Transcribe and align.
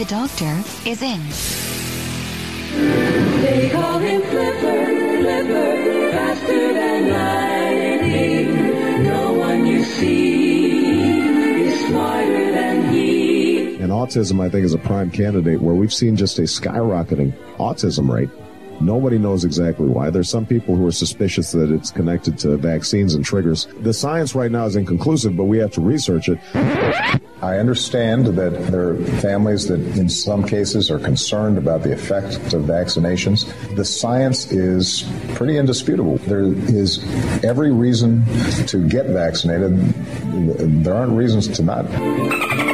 The 0.00 0.06
doctor 0.06 0.64
is 0.88 1.02
in. 1.02 1.20
They 3.42 3.68
call 3.68 3.98
him 3.98 4.22
Flipper, 4.22 4.86
Flipper, 5.20 6.10
faster 6.12 6.72
than 6.72 7.10
lightning. 7.10 9.04
No 9.04 9.34
one 9.34 9.66
you 9.66 9.84
see 9.84 11.20
is 11.64 11.86
smarter 11.86 12.50
than 12.50 12.88
he. 12.90 13.74
And 13.74 13.92
autism, 13.92 14.40
I 14.42 14.48
think, 14.48 14.64
is 14.64 14.72
a 14.72 14.78
prime 14.78 15.10
candidate 15.10 15.60
where 15.60 15.74
we've 15.74 15.92
seen 15.92 16.16
just 16.16 16.38
a 16.38 16.44
skyrocketing 16.44 17.34
autism 17.58 18.10
rate. 18.10 18.30
Nobody 18.80 19.18
knows 19.18 19.44
exactly 19.44 19.86
why. 19.86 20.10
There's 20.10 20.28
some 20.30 20.46
people 20.46 20.74
who 20.74 20.86
are 20.86 20.92
suspicious 20.92 21.52
that 21.52 21.70
it's 21.70 21.90
connected 21.90 22.38
to 22.40 22.56
vaccines 22.56 23.14
and 23.14 23.24
triggers. 23.24 23.66
The 23.80 23.92
science 23.92 24.34
right 24.34 24.50
now 24.50 24.64
is 24.64 24.76
inconclusive, 24.76 25.36
but 25.36 25.44
we 25.44 25.58
have 25.58 25.70
to 25.72 25.80
research 25.80 26.28
it. 26.28 26.38
I 27.42 27.58
understand 27.58 28.26
that 28.26 28.50
there 28.70 28.90
are 28.90 28.96
families 29.20 29.68
that, 29.68 29.80
in 29.98 30.08
some 30.08 30.44
cases, 30.44 30.90
are 30.90 30.98
concerned 30.98 31.58
about 31.58 31.82
the 31.82 31.92
effect 31.92 32.36
of 32.52 32.62
vaccinations. 32.62 33.46
The 33.76 33.84
science 33.84 34.50
is 34.52 35.04
pretty 35.34 35.56
indisputable. 35.56 36.16
There 36.18 36.44
is 36.44 37.02
every 37.44 37.72
reason 37.72 38.24
to 38.66 38.86
get 38.88 39.06
vaccinated. 39.06 39.78
There 40.84 40.94
aren't 40.94 41.12
reasons 41.12 41.48
to 41.48 41.62
not. 41.62 42.69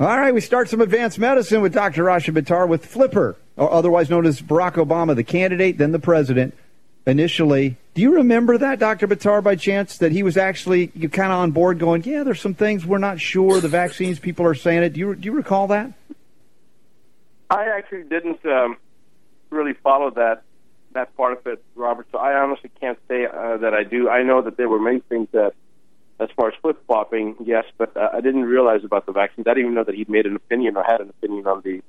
All 0.00 0.06
right, 0.06 0.32
we 0.32 0.40
start 0.40 0.68
some 0.68 0.80
advanced 0.80 1.18
medicine 1.18 1.60
with 1.60 1.72
Dr. 1.72 2.04
Rashid 2.04 2.34
Buttar 2.34 2.68
with 2.68 2.86
Flipper, 2.86 3.36
or 3.56 3.72
otherwise 3.72 4.08
known 4.08 4.26
as 4.26 4.40
Barack 4.40 4.74
Obama, 4.74 5.16
the 5.16 5.24
candidate, 5.24 5.76
then 5.76 5.90
the 5.90 5.98
president. 5.98 6.54
Initially, 7.04 7.76
do 7.94 8.02
you 8.02 8.14
remember 8.14 8.58
that, 8.58 8.78
Dr. 8.78 9.08
Buttar, 9.08 9.42
by 9.42 9.56
chance, 9.56 9.98
that 9.98 10.12
he 10.12 10.22
was 10.22 10.36
actually 10.36 10.92
you 10.94 11.08
kind 11.08 11.32
of 11.32 11.38
on 11.38 11.50
board, 11.50 11.80
going, 11.80 12.04
"Yeah, 12.04 12.22
there's 12.22 12.40
some 12.40 12.54
things 12.54 12.86
we're 12.86 12.98
not 12.98 13.18
sure. 13.18 13.60
The 13.60 13.68
vaccines, 13.68 14.20
people 14.20 14.46
are 14.46 14.54
saying 14.54 14.84
it." 14.84 14.92
Do 14.92 15.00
you 15.00 15.14
do 15.16 15.26
you 15.26 15.32
recall 15.32 15.66
that? 15.68 15.92
I 17.50 17.64
actually 17.76 18.04
didn't 18.04 18.44
um, 18.46 18.76
really 19.50 19.72
follow 19.72 20.10
that 20.10 20.42
that 20.92 21.16
part 21.16 21.38
of 21.38 21.46
it, 21.46 21.64
Robert. 21.74 22.06
So 22.12 22.18
I 22.18 22.40
honestly 22.40 22.70
can't 22.80 22.98
say 23.08 23.26
uh, 23.26 23.56
that 23.56 23.74
I 23.74 23.82
do. 23.84 24.08
I 24.08 24.22
know 24.22 24.42
that 24.42 24.56
there 24.56 24.68
were 24.68 24.78
many 24.78 25.00
things 25.00 25.28
that, 25.32 25.54
as 26.20 26.28
far 26.36 26.48
as 26.48 26.54
flip 26.60 26.84
flopping, 26.86 27.36
yes, 27.44 27.64
but 27.76 27.96
uh, 27.96 28.10
I 28.12 28.20
didn't 28.20 28.44
realize 28.44 28.84
about 28.84 29.06
the 29.06 29.12
vaccines. 29.12 29.46
I 29.46 29.50
didn't 29.50 29.66
even 29.66 29.74
know 29.74 29.84
that 29.84 29.94
he'd 29.94 30.08
made 30.08 30.26
an 30.26 30.36
opinion 30.36 30.76
or 30.76 30.82
had 30.82 31.00
an 31.00 31.10
opinion 31.10 31.46
on 31.46 31.62
the 31.64 31.80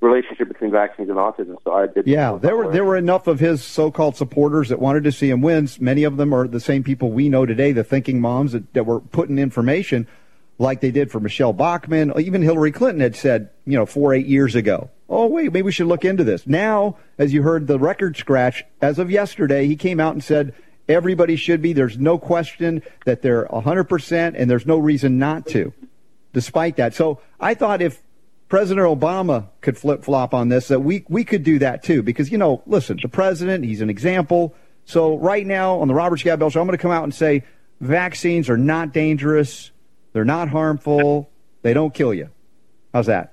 relationship 0.00 0.48
between 0.48 0.70
vaccines 0.70 1.08
and 1.08 1.18
autism. 1.18 1.56
So 1.64 1.72
I 1.72 1.86
did. 1.86 2.06
Yeah, 2.06 2.38
there 2.40 2.56
were 2.56 2.72
there 2.72 2.84
were 2.84 2.96
enough 2.96 3.26
of 3.26 3.40
his 3.40 3.62
so-called 3.62 4.16
supporters 4.16 4.68
that 4.68 4.80
wanted 4.80 5.04
to 5.04 5.12
see 5.12 5.30
him 5.30 5.40
win. 5.40 5.68
Many 5.80 6.04
of 6.04 6.16
them 6.16 6.32
are 6.32 6.46
the 6.46 6.60
same 6.60 6.82
people 6.82 7.10
we 7.10 7.28
know 7.28 7.46
today, 7.46 7.72
the 7.72 7.84
thinking 7.84 8.20
moms 8.20 8.52
that, 8.52 8.72
that 8.74 8.84
were 8.84 9.00
putting 9.00 9.38
information 9.38 10.06
like 10.58 10.80
they 10.80 10.90
did 10.90 11.10
for 11.10 11.20
Michelle 11.20 11.52
Bachmann. 11.52 12.12
Even 12.20 12.42
Hillary 12.42 12.72
Clinton 12.72 13.00
had 13.00 13.16
said, 13.16 13.50
you 13.64 13.76
know, 13.76 13.86
four 13.86 14.12
eight 14.14 14.26
years 14.26 14.54
ago. 14.54 14.90
Oh 15.08 15.26
wait, 15.26 15.52
maybe 15.52 15.62
we 15.62 15.72
should 15.72 15.86
look 15.86 16.04
into 16.04 16.24
this. 16.24 16.46
Now, 16.46 16.96
as 17.18 17.32
you 17.32 17.42
heard 17.42 17.66
the 17.66 17.78
record 17.78 18.16
scratch, 18.16 18.64
as 18.80 18.98
of 18.98 19.10
yesterday, 19.10 19.66
he 19.66 19.76
came 19.76 20.00
out 20.00 20.14
and 20.14 20.22
said 20.22 20.54
everybody 20.88 21.36
should 21.36 21.62
be. 21.62 21.72
There's 21.72 21.98
no 21.98 22.18
question 22.18 22.82
that 23.04 23.22
they're 23.22 23.46
100%, 23.46 24.34
and 24.36 24.50
there's 24.50 24.66
no 24.66 24.78
reason 24.78 25.18
not 25.18 25.46
to, 25.48 25.72
despite 26.32 26.76
that. 26.76 26.94
So 26.94 27.20
I 27.40 27.54
thought 27.54 27.82
if 27.82 28.02
President 28.48 28.86
Obama 28.86 29.48
could 29.60 29.78
flip 29.78 30.04
flop 30.04 30.34
on 30.34 30.48
this, 30.48 30.68
that 30.68 30.80
we, 30.80 31.04
we 31.08 31.24
could 31.24 31.42
do 31.42 31.58
that 31.60 31.82
too. 31.82 32.02
Because, 32.02 32.30
you 32.30 32.38
know, 32.38 32.62
listen, 32.66 32.98
the 33.00 33.08
president, 33.08 33.64
he's 33.64 33.80
an 33.80 33.88
example. 33.88 34.54
So 34.84 35.16
right 35.16 35.46
now 35.46 35.80
on 35.80 35.88
the 35.88 35.94
Robert 35.94 36.18
Scott 36.18 36.38
Bell 36.38 36.50
Show, 36.50 36.60
I'm 36.60 36.66
going 36.66 36.76
to 36.76 36.82
come 36.82 36.90
out 36.90 37.04
and 37.04 37.14
say 37.14 37.44
vaccines 37.80 38.50
are 38.50 38.58
not 38.58 38.92
dangerous. 38.92 39.70
They're 40.12 40.24
not 40.24 40.48
harmful. 40.48 41.30
They 41.62 41.72
don't 41.72 41.94
kill 41.94 42.12
you. 42.12 42.28
How's 42.92 43.06
that? 43.06 43.32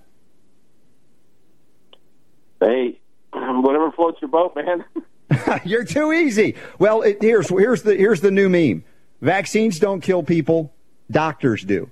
Hey, 2.62 3.00
whatever 3.34 3.92
floats 3.92 4.22
your 4.22 4.30
boat, 4.30 4.56
man. 4.56 4.86
You're 5.66 5.84
too 5.86 6.12
easy. 6.12 6.56
Well, 6.80 7.02
it, 7.04 7.22
here's 7.22 7.50
here's 7.50 7.84
the 7.84 7.96
here's 7.96 8.22
the 8.22 8.32
new 8.32 8.50
meme. 8.50 8.84
Vaccines 9.22 9.80
don't 9.80 10.02
kill 10.02 10.24
people. 10.24 10.74
Doctors 11.12 11.64
do. 11.64 11.90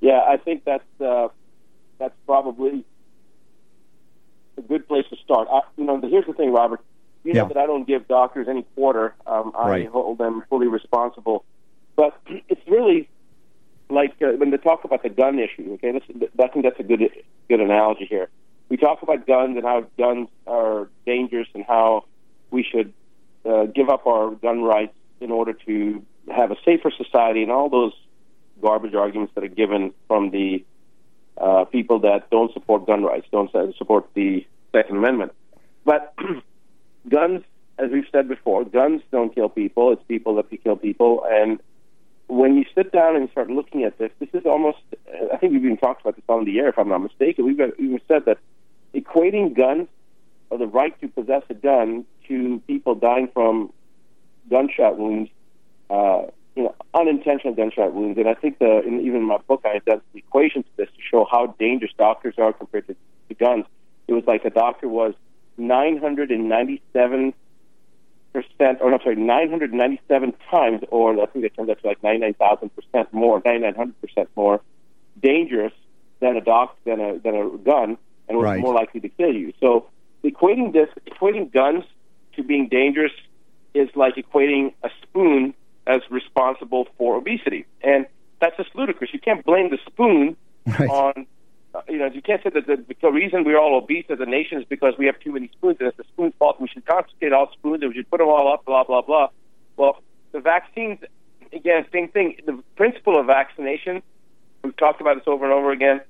Yeah, 0.00 0.20
I 0.26 0.36
think 0.36 0.64
that's 0.64 0.84
uh, 1.00 1.28
that's 1.98 2.14
probably 2.26 2.84
a 4.56 4.62
good 4.62 4.86
place 4.88 5.04
to 5.10 5.16
start. 5.16 5.48
I, 5.50 5.60
you 5.76 5.84
know, 5.84 6.00
here's 6.00 6.26
the 6.26 6.32
thing, 6.32 6.52
Robert. 6.52 6.80
You 7.24 7.34
know 7.34 7.42
Yeah. 7.42 7.48
that 7.48 7.56
I 7.58 7.66
don't 7.66 7.86
give 7.86 8.08
doctors 8.08 8.48
any 8.48 8.62
quarter. 8.74 9.14
Um, 9.26 9.52
I 9.56 9.68
Right. 9.68 9.88
hold 9.88 10.18
them 10.18 10.42
fully 10.48 10.68
responsible. 10.68 11.44
But 11.96 12.16
it's 12.48 12.60
really 12.66 13.08
like 13.90 14.14
uh, 14.22 14.28
when 14.38 14.50
they 14.50 14.56
talk 14.56 14.84
about 14.84 15.02
the 15.02 15.10
gun 15.10 15.38
issue. 15.38 15.72
Okay, 15.74 15.92
Listen, 15.92 16.22
I 16.42 16.48
think 16.48 16.64
that's 16.64 16.80
a 16.80 16.82
good 16.84 17.10
good 17.48 17.60
analogy 17.60 18.06
here. 18.06 18.28
We 18.70 18.76
talk 18.76 19.02
about 19.02 19.26
guns 19.26 19.56
and 19.56 19.64
how 19.64 19.84
guns 19.98 20.28
are 20.46 20.88
dangerous 21.04 21.48
and 21.54 21.64
how 21.64 22.04
we 22.50 22.62
should 22.62 22.94
uh, 23.44 23.64
give 23.64 23.88
up 23.88 24.06
our 24.06 24.30
gun 24.30 24.62
rights 24.62 24.94
in 25.20 25.30
order 25.30 25.52
to 25.52 26.02
have 26.32 26.52
a 26.52 26.56
safer 26.64 26.92
society 26.96 27.42
and 27.42 27.50
all 27.50 27.68
those 27.68 27.92
garbage 28.62 28.94
arguments 28.94 29.34
that 29.34 29.42
are 29.42 29.48
given 29.48 29.92
from 30.06 30.30
the 30.30 30.64
uh, 31.36 31.64
people 31.64 31.98
that 32.00 32.30
don't 32.30 32.52
support 32.52 32.86
gun 32.86 33.02
rights, 33.02 33.26
don't 33.32 33.50
support 33.76 34.08
the 34.14 34.46
Second 34.72 34.98
Amendment. 34.98 35.32
But 35.84 36.14
guns, 37.08 37.42
as 37.76 37.90
we've 37.90 38.06
said 38.12 38.28
before, 38.28 38.64
guns 38.64 39.02
don't 39.10 39.34
kill 39.34 39.48
people. 39.48 39.92
It's 39.92 40.02
people 40.04 40.36
that 40.36 40.48
kill 40.62 40.76
people. 40.76 41.24
And 41.28 41.60
when 42.28 42.56
you 42.56 42.64
sit 42.74 42.92
down 42.92 43.16
and 43.16 43.28
start 43.30 43.50
looking 43.50 43.82
at 43.82 43.98
this, 43.98 44.12
this 44.20 44.28
is 44.32 44.46
almost, 44.46 44.78
I 45.32 45.36
think 45.38 45.54
we've 45.54 45.64
even 45.64 45.76
talked 45.76 46.02
about 46.02 46.14
this 46.14 46.24
on 46.28 46.44
the 46.44 46.60
air, 46.60 46.68
if 46.68 46.78
I'm 46.78 46.88
not 46.88 46.98
mistaken. 46.98 47.46
We've 47.46 47.58
even 47.58 48.00
said 48.06 48.26
that 48.26 48.38
equating 49.20 49.54
guns 49.54 49.88
or 50.50 50.58
the 50.58 50.66
right 50.66 50.98
to 51.00 51.08
possess 51.08 51.42
a 51.48 51.54
gun 51.54 52.04
to 52.28 52.60
people 52.66 52.94
dying 52.94 53.28
from 53.32 53.72
gunshot 54.48 54.98
wounds, 54.98 55.30
uh, 55.88 56.22
you 56.56 56.64
know, 56.64 56.74
unintentional 56.94 57.54
gunshot 57.54 57.92
wounds. 57.94 58.18
And 58.18 58.28
I 58.28 58.34
think 58.34 58.58
the, 58.58 58.82
in, 58.82 59.00
even 59.00 59.20
in 59.20 59.24
my 59.24 59.38
book, 59.38 59.62
I 59.64 59.74
had 59.74 59.84
done 59.84 60.00
some 60.12 60.18
equations 60.18 60.64
to 60.64 60.70
this 60.76 60.88
to 60.88 61.02
show 61.02 61.26
how 61.30 61.54
dangerous 61.58 61.92
doctors 61.96 62.34
are 62.38 62.52
compared 62.52 62.86
to, 62.88 62.96
to 63.28 63.34
guns. 63.34 63.64
It 64.08 64.12
was 64.12 64.24
like 64.26 64.44
a 64.44 64.50
doctor 64.50 64.88
was 64.88 65.14
997 65.56 67.34
percent, 68.32 68.78
or 68.80 68.90
no, 68.90 68.98
sorry, 68.98 69.16
997 69.16 70.34
times, 70.50 70.82
or 70.90 71.20
I 71.20 71.26
think 71.26 71.44
it 71.44 71.54
turns 71.56 71.68
out 71.68 71.80
to 71.80 71.86
like 71.86 72.02
99,000 72.02 72.70
percent 72.74 73.12
more, 73.12 73.42
9,900 73.44 74.00
percent 74.00 74.28
more 74.36 74.60
dangerous 75.20 75.72
than 76.20 76.36
a 76.36 76.40
doc 76.40 76.76
than 76.84 77.00
a 77.00 77.18
than 77.18 77.34
a 77.34 77.58
gun, 77.58 77.98
and 78.30 78.38
was 78.38 78.44
Right. 78.46 78.60
more 78.60 78.72
likely 78.72 79.00
to 79.00 79.08
kill 79.10 79.34
you. 79.34 79.52
So 79.60 79.88
equating 80.24 80.72
this, 80.72 80.88
equating 81.10 81.52
guns 81.52 81.84
to 82.36 82.42
being 82.42 82.68
dangerous 82.68 83.12
is 83.74 83.88
like 83.94 84.14
equating 84.16 84.72
a 84.82 84.88
spoon 85.02 85.52
as 85.86 86.00
responsible 86.10 86.86
for 86.96 87.16
obesity, 87.16 87.66
and 87.82 88.06
that's 88.40 88.56
just 88.56 88.70
ludicrous. 88.74 89.10
You 89.12 89.20
can't 89.20 89.44
blame 89.44 89.70
the 89.70 89.78
spoon 89.86 90.36
Right. 90.66 90.88
on. 90.88 91.26
You 91.88 91.98
know, 91.98 92.06
you 92.06 92.20
can't 92.20 92.42
say 92.42 92.50
that 92.50 92.66
the, 92.66 92.84
the 93.00 93.10
reason 93.12 93.44
we're 93.44 93.58
all 93.58 93.76
obese 93.76 94.04
as 94.10 94.18
a 94.20 94.26
nation 94.26 94.58
is 94.58 94.64
because 94.68 94.94
we 94.98 95.06
have 95.06 95.18
too 95.20 95.32
many 95.32 95.48
spoons, 95.56 95.76
and 95.78 95.88
it's 95.88 95.96
the 95.96 96.04
spoon's 96.12 96.34
fault. 96.38 96.60
We 96.60 96.66
should 96.68 96.84
confiscate 96.84 97.32
all 97.32 97.48
spoons, 97.52 97.82
and 97.82 97.90
we 97.90 97.94
should 97.96 98.10
put 98.10 98.18
them 98.18 98.28
all 98.28 98.52
up, 98.52 98.64
blah 98.64 98.84
blah 98.84 99.02
blah. 99.02 99.28
Well, 99.76 99.98
the 100.32 100.40
vaccines, 100.40 100.98
again, 101.52 101.84
same 101.92 102.08
thing. 102.08 102.36
The 102.46 102.60
principle 102.76 103.18
of 103.20 103.26
vaccination, 103.26 104.02
we've 104.64 104.76
talked 104.76 105.00
about 105.00 105.14
this 105.16 105.24
over 105.28 105.44
and 105.44 105.54
over 105.54 105.70
again. 105.72 106.00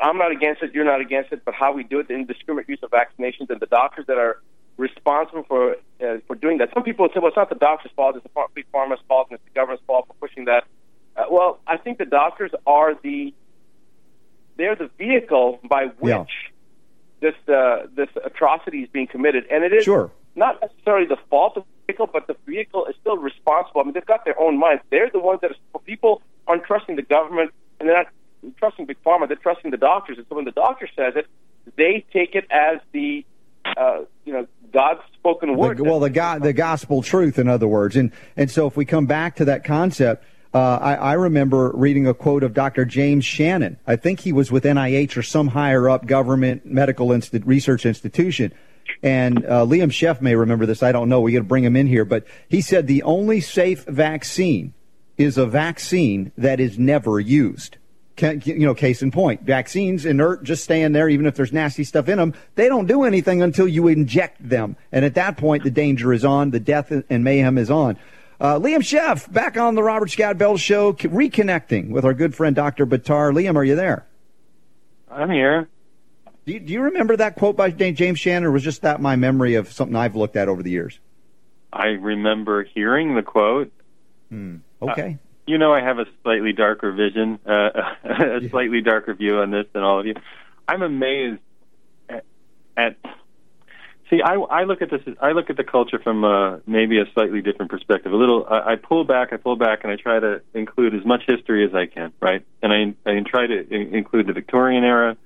I'm 0.00 0.18
not 0.18 0.30
against 0.32 0.62
it. 0.62 0.74
You're 0.74 0.84
not 0.84 1.00
against 1.00 1.32
it. 1.32 1.42
But 1.44 1.54
how 1.54 1.72
we 1.72 1.84
do 1.84 2.00
it, 2.00 2.08
the 2.08 2.14
indiscriminate 2.14 2.68
use 2.68 2.80
of 2.82 2.90
vaccinations, 2.90 3.50
and 3.50 3.60
the 3.60 3.66
doctors 3.66 4.06
that 4.06 4.18
are 4.18 4.40
responsible 4.76 5.44
for 5.44 5.72
uh, 6.02 6.18
for 6.26 6.36
doing 6.36 6.58
that. 6.58 6.70
Some 6.74 6.82
people 6.82 7.06
say, 7.08 7.20
well, 7.20 7.28
it's 7.28 7.36
not 7.36 7.48
the 7.48 7.54
doctor's 7.54 7.92
fault. 7.96 8.16
It's 8.16 8.24
the 8.24 8.30
big 8.54 8.66
pharma's 8.72 9.00
fault, 9.08 9.28
and 9.30 9.36
it's 9.38 9.44
the 9.44 9.54
government's 9.58 9.84
fault 9.86 10.06
for 10.08 10.14
pushing 10.14 10.46
that. 10.46 10.64
Uh, 11.16 11.24
well, 11.30 11.60
I 11.66 11.76
think 11.76 11.98
the 11.98 12.04
doctors 12.04 12.50
are 12.66 12.94
the 13.02 13.32
they're 14.56 14.76
the 14.76 14.90
vehicle 14.98 15.60
by 15.68 15.86
which 15.98 16.10
Yeah. 16.10 16.24
this 17.20 17.34
uh, 17.48 17.86
this 17.94 18.08
atrocity 18.24 18.82
is 18.82 18.88
being 18.90 19.06
committed, 19.06 19.46
and 19.50 19.64
it 19.64 19.72
is 19.72 19.84
Sure. 19.84 20.10
not 20.34 20.60
necessarily 20.60 21.06
the 21.06 21.18
fault 21.30 21.56
of 21.56 21.64
the 21.64 21.92
vehicle, 21.92 22.08
but 22.12 22.26
the 22.26 22.36
vehicle 22.46 22.86
is 22.86 22.94
still 23.00 23.16
responsible. 23.16 23.80
I 23.80 23.84
mean, 23.84 23.94
they've 23.94 24.04
got 24.06 24.24
their 24.24 24.38
own 24.40 24.58
minds. 24.58 24.82
They're 24.90 25.10
the 25.10 25.18
ones 25.20 25.40
that 25.42 25.52
are, 25.52 25.78
people 25.80 26.22
aren't 26.46 26.64
trusting 26.64 26.96
the 26.96 27.02
government, 27.02 27.52
and 27.78 27.88
they're 27.88 27.96
not 27.96 28.08
trusting 28.58 28.86
big 28.86 29.02
pharma. 29.04 29.28
They're 29.28 29.36
trusting 29.36 29.70
the 29.70 29.76
doctors, 29.76 30.18
and 30.18 30.26
so 30.28 30.36
when 30.36 30.44
the 30.44 30.52
doctor 30.52 30.88
says 30.96 31.14
it, 31.16 31.26
they 31.76 32.04
take 32.12 32.34
it 32.34 32.46
as 32.50 32.80
the 32.92 33.24
uh, 33.64 34.00
you 34.24 34.32
know 34.32 34.46
God's 34.72 35.00
spoken 35.14 35.56
word. 35.56 35.78
The, 35.78 35.84
well, 35.84 36.00
the 36.00 36.10
God, 36.10 36.42
the 36.42 36.52
gospel 36.52 37.02
truth, 37.02 37.38
in 37.38 37.48
other 37.48 37.68
words, 37.68 37.96
and 37.96 38.12
and 38.36 38.50
so 38.50 38.66
if 38.66 38.76
we 38.76 38.84
come 38.84 39.06
back 39.06 39.36
to 39.36 39.46
that 39.46 39.64
concept. 39.64 40.24
Uh, 40.52 40.78
I, 40.80 40.94
I 40.94 41.12
remember 41.14 41.72
reading 41.74 42.06
a 42.06 42.14
quote 42.14 42.44
of 42.44 42.54
Dr. 42.54 42.84
James 42.84 43.24
Shannon. 43.24 43.76
I 43.88 43.96
think 43.96 44.20
he 44.20 44.32
was 44.32 44.52
with 44.52 44.62
NIH 44.62 45.16
or 45.16 45.22
some 45.24 45.48
higher 45.48 45.90
up 45.90 46.06
government 46.06 46.64
medical 46.64 47.08
insti- 47.08 47.42
research 47.44 47.84
institution. 47.84 48.52
And 49.02 49.44
uh, 49.44 49.66
Liam 49.66 49.90
Sheff 49.90 50.20
may 50.20 50.36
remember 50.36 50.64
this. 50.64 50.80
I 50.80 50.92
don't 50.92 51.08
know. 51.08 51.20
We 51.20 51.32
got 51.32 51.38
to 51.38 51.44
bring 51.44 51.64
him 51.64 51.74
in 51.74 51.88
here. 51.88 52.04
But 52.04 52.24
he 52.48 52.60
said 52.60 52.86
the 52.86 53.02
only 53.02 53.40
safe 53.40 53.84
vaccine 53.86 54.74
is 55.16 55.38
a 55.38 55.46
vaccine 55.46 56.32
that 56.38 56.60
is 56.60 56.78
never 56.78 57.20
used. 57.20 57.76
You 58.16 58.58
know, 58.58 58.74
case 58.74 59.02
in 59.02 59.10
point, 59.10 59.42
vaccines 59.42 60.06
inert, 60.06 60.44
just 60.44 60.62
staying 60.62 60.92
there, 60.92 61.08
even 61.08 61.26
if 61.26 61.34
there's 61.34 61.52
nasty 61.52 61.82
stuff 61.82 62.08
in 62.08 62.18
them. 62.18 62.34
They 62.54 62.68
don't 62.68 62.86
do 62.86 63.02
anything 63.02 63.42
until 63.42 63.66
you 63.66 63.88
inject 63.88 64.48
them, 64.48 64.76
and 64.92 65.04
at 65.04 65.14
that 65.14 65.36
point, 65.36 65.64
the 65.64 65.70
danger 65.70 66.12
is 66.12 66.24
on, 66.24 66.50
the 66.50 66.60
death 66.60 66.92
and 66.92 67.24
mayhem 67.24 67.58
is 67.58 67.70
on. 67.70 67.96
Uh, 68.40 68.58
Liam 68.58 68.80
Sheff, 68.80 69.32
back 69.32 69.56
on 69.56 69.74
the 69.74 69.82
Robert 69.82 70.10
Scott 70.10 70.38
Bell 70.38 70.56
Show, 70.56 70.92
reconnecting 70.92 71.90
with 71.90 72.04
our 72.04 72.14
good 72.14 72.34
friend 72.34 72.54
Dr. 72.54 72.86
Buttar. 72.86 73.32
Liam, 73.32 73.56
are 73.56 73.64
you 73.64 73.74
there? 73.74 74.06
I'm 75.10 75.30
here. 75.30 75.68
Do 76.44 76.52
you, 76.52 76.60
do 76.60 76.72
you 76.72 76.82
remember 76.82 77.16
that 77.16 77.36
quote 77.36 77.56
by 77.56 77.70
James 77.70 78.18
Shannon, 78.18 78.44
or 78.44 78.52
was 78.52 78.62
just 78.62 78.82
that 78.82 79.00
my 79.00 79.16
memory 79.16 79.54
of 79.54 79.72
something 79.72 79.96
I've 79.96 80.14
looked 80.14 80.36
at 80.36 80.48
over 80.48 80.62
the 80.62 80.70
years? 80.70 80.98
I 81.72 81.86
remember 81.86 82.62
hearing 82.64 83.14
the 83.14 83.22
quote. 83.22 83.72
Okay. 84.82 85.18
You 85.46 85.58
know, 85.58 85.74
I 85.74 85.80
have 85.80 85.98
a 85.98 86.06
slightly 86.22 86.52
darker 86.52 86.92
vision, 86.92 87.38
uh, 87.46 87.70
a 88.04 88.48
slightly 88.48 88.80
darker 88.80 89.14
view 89.14 89.38
on 89.38 89.50
this 89.50 89.66
than 89.72 89.82
all 89.82 90.00
of 90.00 90.06
you. 90.06 90.14
I'm 90.66 90.82
amazed 90.82 91.40
at. 92.08 92.24
at 92.76 92.96
see, 94.08 94.22
I, 94.22 94.34
I 94.34 94.64
look 94.64 94.80
at 94.80 94.90
this. 94.90 95.02
I 95.20 95.32
look 95.32 95.50
at 95.50 95.56
the 95.56 95.64
culture 95.64 95.98
from 95.98 96.24
uh, 96.24 96.58
maybe 96.66 96.98
a 96.98 97.04
slightly 97.12 97.42
different 97.42 97.70
perspective. 97.70 98.12
A 98.12 98.16
little. 98.16 98.46
I, 98.48 98.72
I 98.72 98.76
pull 98.76 99.04
back. 99.04 99.32
I 99.32 99.36
pull 99.36 99.56
back, 99.56 99.80
and 99.84 99.92
I 99.92 99.96
try 99.96 100.18
to 100.18 100.40
include 100.54 100.94
as 100.94 101.04
much 101.04 101.24
history 101.26 101.66
as 101.66 101.74
I 101.74 101.86
can. 101.86 102.12
Right, 102.20 102.44
and 102.62 102.72
I, 102.72 103.10
I 103.10 103.20
try 103.20 103.46
to 103.46 103.74
in- 103.74 103.94
include 103.94 104.26
the 104.26 104.32
Victorian 104.32 104.84
era 104.84 105.16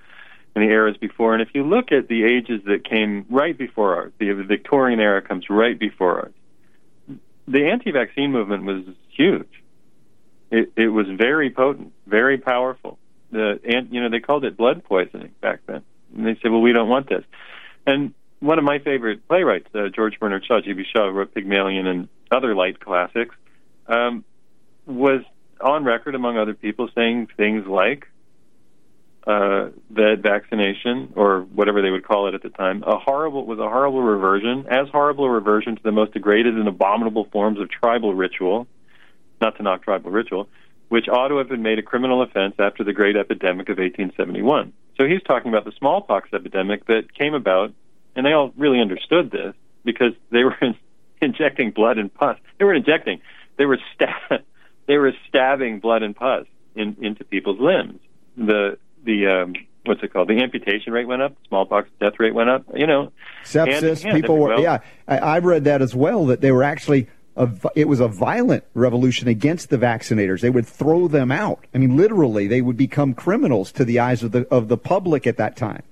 and 0.55 0.63
the 0.63 0.69
eras 0.69 0.97
before. 0.97 1.33
And 1.33 1.41
if 1.41 1.49
you 1.53 1.63
look 1.63 1.91
at 1.91 2.07
the 2.07 2.23
ages 2.25 2.61
that 2.65 2.83
came 2.83 3.25
right 3.29 3.57
before 3.57 3.95
ours, 3.95 4.13
the 4.19 4.31
Victorian 4.33 4.99
era 4.99 5.21
comes 5.21 5.49
right 5.49 5.77
before 5.77 6.19
ours. 6.19 7.19
The 7.47 7.69
anti-vaccine 7.69 8.31
movement 8.31 8.63
was 8.65 8.83
huge. 9.09 9.47
It, 10.51 10.71
it 10.75 10.87
was 10.87 11.07
very 11.07 11.49
potent, 11.49 11.93
very 12.07 12.37
powerful. 12.37 12.97
The 13.31 13.59
and 13.63 13.93
you 13.93 14.01
know 14.01 14.09
they 14.09 14.19
called 14.19 14.45
it 14.45 14.57
blood 14.57 14.83
poisoning 14.83 15.31
back 15.41 15.59
then. 15.67 15.83
And 16.15 16.25
they 16.25 16.39
said, 16.41 16.51
well, 16.51 16.61
we 16.61 16.73
don't 16.73 16.89
want 16.89 17.07
this. 17.07 17.23
And 17.85 18.13
one 18.39 18.57
of 18.57 18.65
my 18.65 18.79
favorite 18.79 19.27
playwrights, 19.27 19.67
uh, 19.75 19.89
George 19.89 20.19
Bernard 20.19 20.45
Shaw, 20.45 20.61
G.B. 20.61 20.85
Shaw, 20.91 21.05
wrote 21.05 21.33
Pygmalion 21.33 21.85
and 21.85 22.09
other 22.31 22.55
light 22.55 22.79
classics, 22.79 23.35
um, 23.87 24.23
was 24.85 25.21
on 25.61 25.83
record 25.83 26.15
among 26.15 26.37
other 26.37 26.53
people 26.53 26.89
saying 26.95 27.27
things 27.37 27.67
like 27.67 28.07
uh, 29.27 29.69
that 29.91 30.19
vaccination 30.21 31.13
or 31.15 31.41
whatever 31.41 31.81
they 31.81 31.91
would 31.91 32.05
call 32.05 32.27
it 32.27 32.33
at 32.33 32.41
the 32.41 32.49
time, 32.49 32.83
a 32.87 32.97
horrible 32.97 33.45
was 33.45 33.59
a 33.59 33.69
horrible 33.69 34.01
reversion, 34.01 34.65
as 34.69 34.87
horrible 34.89 35.25
a 35.25 35.29
reversion 35.29 35.75
to 35.75 35.83
the 35.83 35.91
most 35.91 36.13
degraded 36.13 36.55
and 36.55 36.67
abominable 36.67 37.25
forms 37.25 37.59
of 37.59 37.69
tribal 37.69 38.13
ritual, 38.15 38.65
not 39.41 39.57
to 39.57 39.63
knock 39.63 39.83
tribal 39.83 40.11
ritual, 40.11 40.49
which 40.89 41.07
ought 41.07 41.29
to 41.29 41.37
have 41.37 41.49
been 41.49 41.61
made 41.61 41.79
a 41.79 41.83
criminal 41.83 42.21
offense 42.21 42.55
after 42.59 42.83
the 42.83 42.93
great 42.93 43.15
epidemic 43.15 43.69
of 43.69 43.77
1871. 43.77 44.73
So 44.97 45.05
he's 45.05 45.21
talking 45.23 45.49
about 45.49 45.65
the 45.65 45.71
smallpox 45.77 46.29
epidemic 46.33 46.85
that 46.87 47.13
came 47.13 47.33
about, 47.33 47.73
and 48.15 48.25
they 48.25 48.33
all 48.33 48.51
really 48.57 48.81
understood 48.81 49.31
this 49.31 49.53
because 49.85 50.13
they 50.31 50.43
were 50.43 50.57
injecting 51.21 51.71
blood 51.71 51.97
and 51.97 52.13
pus. 52.13 52.37
They 52.57 52.65
were 52.65 52.73
injecting, 52.73 53.21
they 53.57 53.65
were 53.65 53.79
stab, 53.93 54.41
they 54.87 54.97
were 54.97 55.13
stabbing 55.27 55.79
blood 55.79 56.03
and 56.03 56.15
pus 56.15 56.45
in, 56.75 56.97
into 57.01 57.23
people's 57.23 57.59
limbs. 57.59 57.99
The 58.35 58.77
the 59.03 59.27
um, 59.27 59.53
what's 59.85 60.03
it 60.03 60.13
called? 60.13 60.27
The 60.27 60.41
amputation 60.41 60.93
rate 60.93 61.07
went 61.07 61.21
up. 61.21 61.35
Smallpox 61.47 61.89
death 61.99 62.13
rate 62.19 62.33
went 62.33 62.49
up. 62.49 62.65
You 62.73 62.87
know, 62.87 63.01
in 63.01 63.11
Sepsis, 63.45 64.11
people 64.11 64.37
were, 64.37 64.49
well, 64.49 64.61
yeah. 64.61 64.79
I, 65.07 65.17
I 65.17 65.39
read 65.39 65.65
that 65.65 65.81
as 65.81 65.95
well, 65.95 66.27
that 66.27 66.41
they 66.41 66.51
were 66.51 66.63
actually, 66.63 67.07
a, 67.35 67.49
it 67.75 67.87
was 67.87 67.99
a 67.99 68.07
violent 68.07 68.63
revolution 68.73 69.27
against 69.27 69.69
the 69.69 69.77
vaccinators. 69.77 70.41
They 70.41 70.49
would 70.49 70.67
throw 70.67 71.07
them 71.07 71.31
out. 71.31 71.65
I 71.73 71.77
mean, 71.77 71.95
literally, 71.95 72.47
they 72.47 72.61
would 72.61 72.77
become 72.77 73.13
criminals 73.13 73.71
to 73.73 73.85
the 73.85 73.99
eyes 73.99 74.23
of 74.23 74.31
the, 74.31 74.47
of 74.49 74.67
the 74.67 74.77
public 74.77 75.25
at 75.27 75.37
that 75.37 75.55
time. 75.55 75.83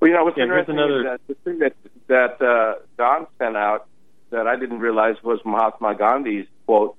Well, 0.00 0.08
you 0.10 0.16
know 0.16 0.24
what's 0.24 0.38
Yeah, 0.38 0.44
interesting 0.44 0.76
another- 0.78 1.00
is 1.00 1.04
that 1.04 1.20
the 1.26 1.34
thing 1.44 1.58
that 1.58 1.74
that 2.06 2.42
uh, 2.42 2.74
Don 2.96 3.26
sent 3.38 3.56
out 3.56 3.86
that 4.30 4.46
I 4.46 4.56
didn't 4.56 4.80
realize 4.80 5.16
was 5.22 5.40
Mahatma 5.44 5.94
Gandhi's 5.94 6.46
quote 6.66 6.96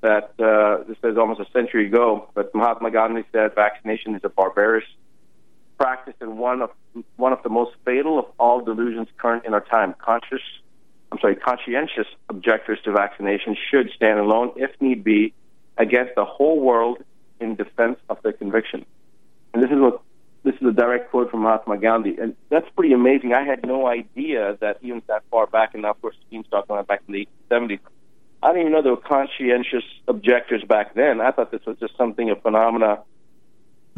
that 0.00 0.32
uh, 0.40 0.84
this 0.88 0.96
is 1.04 1.16
almost 1.18 1.40
a 1.40 1.46
century 1.52 1.86
ago. 1.86 2.28
But 2.34 2.54
Mahatma 2.54 2.90
Gandhi 2.90 3.24
said 3.32 3.54
vaccination 3.54 4.14
is 4.14 4.22
a 4.24 4.28
barbarous 4.28 4.84
practice 5.76 6.14
and 6.20 6.38
one 6.38 6.62
of 6.62 6.70
one 7.16 7.32
of 7.32 7.42
the 7.42 7.48
most 7.50 7.72
fatal 7.84 8.18
of 8.18 8.24
all 8.38 8.60
delusions 8.62 9.08
current 9.18 9.44
in 9.44 9.54
our 9.54 9.60
time. 9.60 9.94
Conscious, 9.98 10.40
I'm 11.10 11.18
sorry, 11.20 11.36
conscientious 11.36 12.06
objectors 12.28 12.78
to 12.84 12.92
vaccination 12.92 13.56
should 13.70 13.90
stand 13.94 14.18
alone, 14.18 14.52
if 14.56 14.70
need 14.80 15.04
be, 15.04 15.32
against 15.76 16.14
the 16.14 16.24
whole 16.24 16.60
world 16.60 16.98
in 17.40 17.54
defense 17.54 17.98
of 18.08 18.20
their 18.22 18.32
conviction. 18.32 18.84
And 19.54 19.62
this 19.62 19.70
is 19.70 19.78
what 19.78 20.02
this 20.44 20.54
is 20.54 20.68
a 20.68 20.72
direct 20.72 21.10
quote 21.10 21.30
from 21.30 21.42
Mahatma 21.42 21.78
Gandhi, 21.78 22.16
and 22.20 22.36
that's 22.48 22.68
pretty 22.76 22.92
amazing. 22.92 23.32
I 23.32 23.44
had 23.44 23.66
no 23.66 23.86
idea 23.86 24.56
that 24.60 24.78
even 24.82 25.02
that 25.08 25.24
far 25.30 25.46
back, 25.46 25.74
and 25.74 25.84
of 25.84 26.00
course 26.00 26.16
Steve's 26.26 26.48
talking 26.48 26.74
about 26.74 26.86
back 26.86 27.02
in 27.08 27.14
the 27.14 27.28
70s. 27.50 27.80
I 28.42 28.48
didn't 28.48 28.60
even 28.60 28.72
know 28.72 28.82
there 28.82 28.94
were 28.94 28.98
conscientious 28.98 29.82
objectors 30.06 30.62
back 30.62 30.94
then. 30.94 31.20
I 31.20 31.32
thought 31.32 31.50
this 31.50 31.66
was 31.66 31.76
just 31.78 31.96
something 31.96 32.30
a 32.30 32.36
phenomena. 32.36 33.00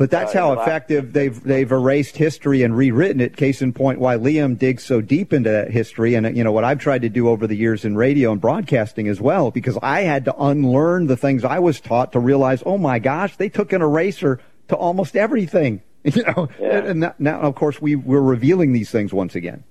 But 0.01 0.11
that's 0.11 0.35
Uh, 0.35 0.39
how 0.39 0.53
in 0.53 0.57
the 0.57 0.63
effective 0.63 1.13
they've 1.13 1.43
they've 1.45 1.71
erased 1.71 2.17
history 2.17 2.63
and 2.63 2.75
rewritten 2.75 3.21
it. 3.21 3.37
Case 3.37 3.61
in 3.61 3.75
point, 3.75 3.99
why 4.01 4.17
Liam 4.17 4.57
digs 4.59 4.83
so 4.83 5.03
deep 5.03 5.31
into 5.31 5.51
that 5.51 5.71
history, 5.73 6.15
and 6.15 6.35
you 6.35 6.43
know 6.43 6.53
what 6.53 6.65
I've 6.65 6.79
tried 6.79 7.03
to 7.03 7.11
do 7.11 7.29
over 7.29 7.47
the 7.47 7.55
years 7.55 7.85
in 7.85 7.95
radio 7.97 8.33
and 8.33 8.41
broadcasting 8.41 9.09
as 9.09 9.21
well, 9.21 9.51
because 9.51 9.77
I 9.83 10.01
had 10.01 10.25
to 10.25 10.35
unlearn 10.43 11.07
the 11.07 11.19
things 11.19 11.45
I 11.45 11.59
was 11.59 11.83
taught 11.83 12.13
to 12.13 12.19
realize, 12.19 12.63
oh 12.65 12.79
my 12.79 12.99
gosh, 12.99 13.37
they 13.37 13.51
took 13.51 13.75
an 13.75 13.83
eraser 13.83 14.41
to 14.69 14.75
almost 14.75 15.17
everything. 15.17 15.83
You 16.03 16.23
know, 16.23 16.49
Yeah. 16.59 16.79
and 16.79 17.01
now, 17.01 17.15
now 17.19 17.41
of 17.41 17.55
course 17.57 17.79
we 17.83 17.95
we're 17.95 18.23
revealing 18.23 18.73
these 18.73 18.91
things 18.91 19.13
once 19.13 19.35
again. 19.35 19.65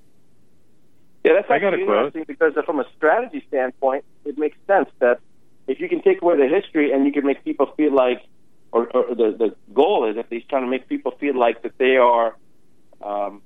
Yeah, 1.23 1.33
that's 1.33 1.49
I 1.49 1.57
got 1.57 1.69
a 1.73 1.77
actually 1.77 1.85
quote. 1.85 1.97
interesting 2.05 2.25
because 2.27 2.55
uh, 2.55 2.61
from 2.61 2.79
a 2.79 2.85
strategy 2.95 3.43
standpoint, 3.47 4.05
it 4.25 4.37
makes 4.37 4.57
sense 4.67 4.89
that 4.99 5.21
if 5.67 5.79
you 5.79 5.89
can 5.89 6.03
take 6.03 6.21
away 6.21 6.37
the 6.37 6.47
history 6.47 6.91
and 6.91 7.03
you 7.07 7.11
can 7.11 7.25
make 7.25 7.43
people 7.43 7.65
feel 7.75 7.91
like, 7.95 8.21
or, 8.71 8.87
or 8.95 9.15
the 9.15 9.35
the 9.37 9.55
goal 9.73 10.09
is 10.09 10.17
at 10.17 10.31
least 10.31 10.49
trying 10.49 10.63
to 10.63 10.69
make 10.69 10.87
people 10.87 11.11
feel 11.19 11.37
like 11.37 11.63
that 11.63 11.77
they 11.77 11.97
are 11.97 12.35
um, 13.01 13.41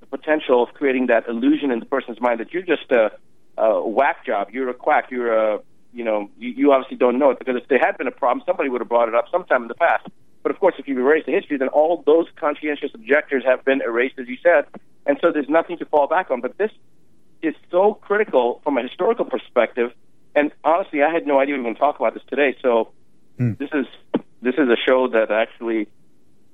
the 0.00 0.06
potential 0.06 0.62
of 0.62 0.74
creating 0.74 1.06
that 1.06 1.28
illusion 1.28 1.70
in 1.70 1.80
the 1.80 1.86
person's 1.86 2.20
mind 2.20 2.40
that 2.40 2.52
you're 2.52 2.62
just 2.62 2.90
a, 2.90 3.10
a 3.56 3.86
whack 3.86 4.24
job, 4.24 4.48
you're 4.52 4.68
a 4.68 4.74
quack, 4.74 5.10
you're 5.10 5.32
a 5.32 5.60
you 5.92 6.04
know 6.04 6.30
you, 6.38 6.50
you 6.50 6.72
obviously 6.72 6.96
don't 6.96 7.18
know 7.18 7.30
it 7.30 7.38
because 7.38 7.56
if 7.56 7.68
there 7.68 7.78
had 7.78 7.96
been 7.98 8.06
a 8.06 8.12
problem, 8.12 8.44
somebody 8.46 8.68
would 8.68 8.80
have 8.80 8.88
brought 8.88 9.08
it 9.08 9.14
up 9.14 9.26
sometime 9.30 9.62
in 9.62 9.68
the 9.68 9.74
past. 9.74 10.06
But 10.42 10.52
of 10.52 10.60
course, 10.60 10.74
if 10.78 10.86
you 10.86 10.98
erase 10.98 11.26
the 11.26 11.32
history, 11.32 11.58
then 11.58 11.68
all 11.68 12.02
those 12.06 12.26
conscientious 12.36 12.90
objectors 12.94 13.44
have 13.44 13.64
been 13.64 13.80
erased, 13.82 14.18
as 14.18 14.28
you 14.28 14.36
said, 14.42 14.66
and 15.06 15.18
so 15.20 15.32
there's 15.32 15.48
nothing 15.48 15.78
to 15.78 15.86
fall 15.86 16.06
back 16.06 16.30
on. 16.30 16.40
But 16.40 16.56
this 16.58 16.70
is 17.42 17.54
so 17.70 17.94
critical 17.94 18.60
from 18.64 18.78
a 18.78 18.82
historical 18.82 19.24
perspective. 19.24 19.92
And 20.34 20.52
honestly, 20.62 21.02
I 21.02 21.10
had 21.10 21.26
no 21.26 21.40
idea 21.40 21.54
we 21.54 21.60
were 21.60 21.64
going 21.64 21.74
to 21.74 21.80
talk 21.80 21.98
about 21.98 22.14
this 22.14 22.22
today. 22.28 22.56
So 22.62 22.92
this 23.38 23.70
is 23.72 23.86
this 24.42 24.54
is 24.54 24.68
a 24.68 24.76
show 24.86 25.08
that 25.08 25.30
actually 25.30 25.88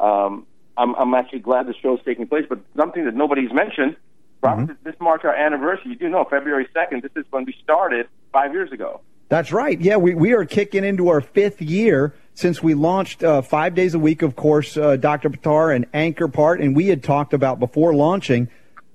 um, 0.00 0.46
I'm, 0.76 0.94
I'm 0.94 1.14
actually 1.14 1.40
glad 1.40 1.66
the 1.66 1.74
show 1.74 1.96
is 1.96 2.00
taking 2.04 2.26
place. 2.26 2.44
But 2.48 2.60
something 2.76 3.04
that 3.04 3.14
nobody's 3.14 3.52
mentioned, 3.52 3.96
Robert, 4.42 4.66
this- 4.68 4.76
this 4.84 4.94
marks 5.00 5.24
our 5.24 5.34
anniversary. 5.34 5.92
You 5.92 5.96
do 5.96 6.08
know 6.08 6.24
February 6.28 6.66
second. 6.74 7.02
This 7.02 7.12
is 7.16 7.24
when 7.30 7.44
we 7.44 7.54
started 7.62 8.06
five 8.32 8.52
years 8.52 8.72
ago. 8.72 9.00
That's 9.28 9.52
right. 9.52 9.80
Yeah, 9.80 9.96
we, 9.96 10.14
we 10.14 10.32
are 10.32 10.44
kicking 10.44 10.84
into 10.84 11.08
our 11.08 11.20
fifth 11.20 11.62
year 11.62 12.14
since 12.34 12.62
we 12.62 12.74
launched 12.74 13.24
uh, 13.24 13.40
five 13.42 13.74
days 13.74 13.94
a 13.94 13.98
week, 13.98 14.22
of 14.22 14.36
course, 14.36 14.76
uh, 14.76 14.96
Dr. 14.96 15.30
Buttar 15.30 15.74
and 15.74 15.86
Anchor 15.94 16.28
Part. 16.28 16.60
And 16.60 16.76
we 16.76 16.88
had 16.88 17.02
talked 17.02 17.32
about 17.32 17.58
before 17.58 17.94
launching 17.94 18.48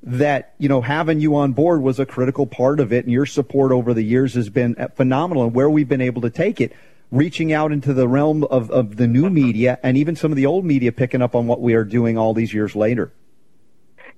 that, 0.04 0.54
you 0.60 0.70
know, 0.70 0.82
having 0.82 1.20
you 1.20 1.36
on 1.36 1.54
board 1.54 1.82
was 1.82 2.00
a 2.00 2.06
critical 2.06 2.46
part 2.46 2.80
of 2.80 2.94
it. 2.94 3.06
And 3.06 3.12
your 3.12 3.26
support 3.26 3.72
over 3.72 3.94
the 3.94 4.04
years 4.04 4.36
has 4.36 4.50
been 4.50 4.76
uh, 4.78 4.90
phenomenal 4.90 5.44
and 5.46 5.54
where 5.54 5.70
we've 5.70 5.90
been 5.90 6.00
able 6.02 6.22
to 6.22 6.30
take 6.30 6.62
it, 6.62 6.74
reaching 7.12 7.52
out 7.52 7.72
into 7.72 7.94
the 7.94 8.08
realm 8.08 8.44
of, 8.46 8.70
of 8.72 8.98
the 8.98 9.08
new 9.08 9.30
media 9.30 9.80
and 9.82 9.98
even 9.98 10.16
some 10.16 10.32
of 10.32 10.36
the 10.36 10.46
old 10.46 10.64
media 10.66 10.92
picking 10.92 11.22
up 11.22 11.36
on 11.36 11.48
what 11.48 11.62
we 11.62 11.74
are 11.74 11.84
doing 11.84 12.18
all 12.18 12.34
these 12.34 12.54
years 12.54 12.76
later. 12.76 13.12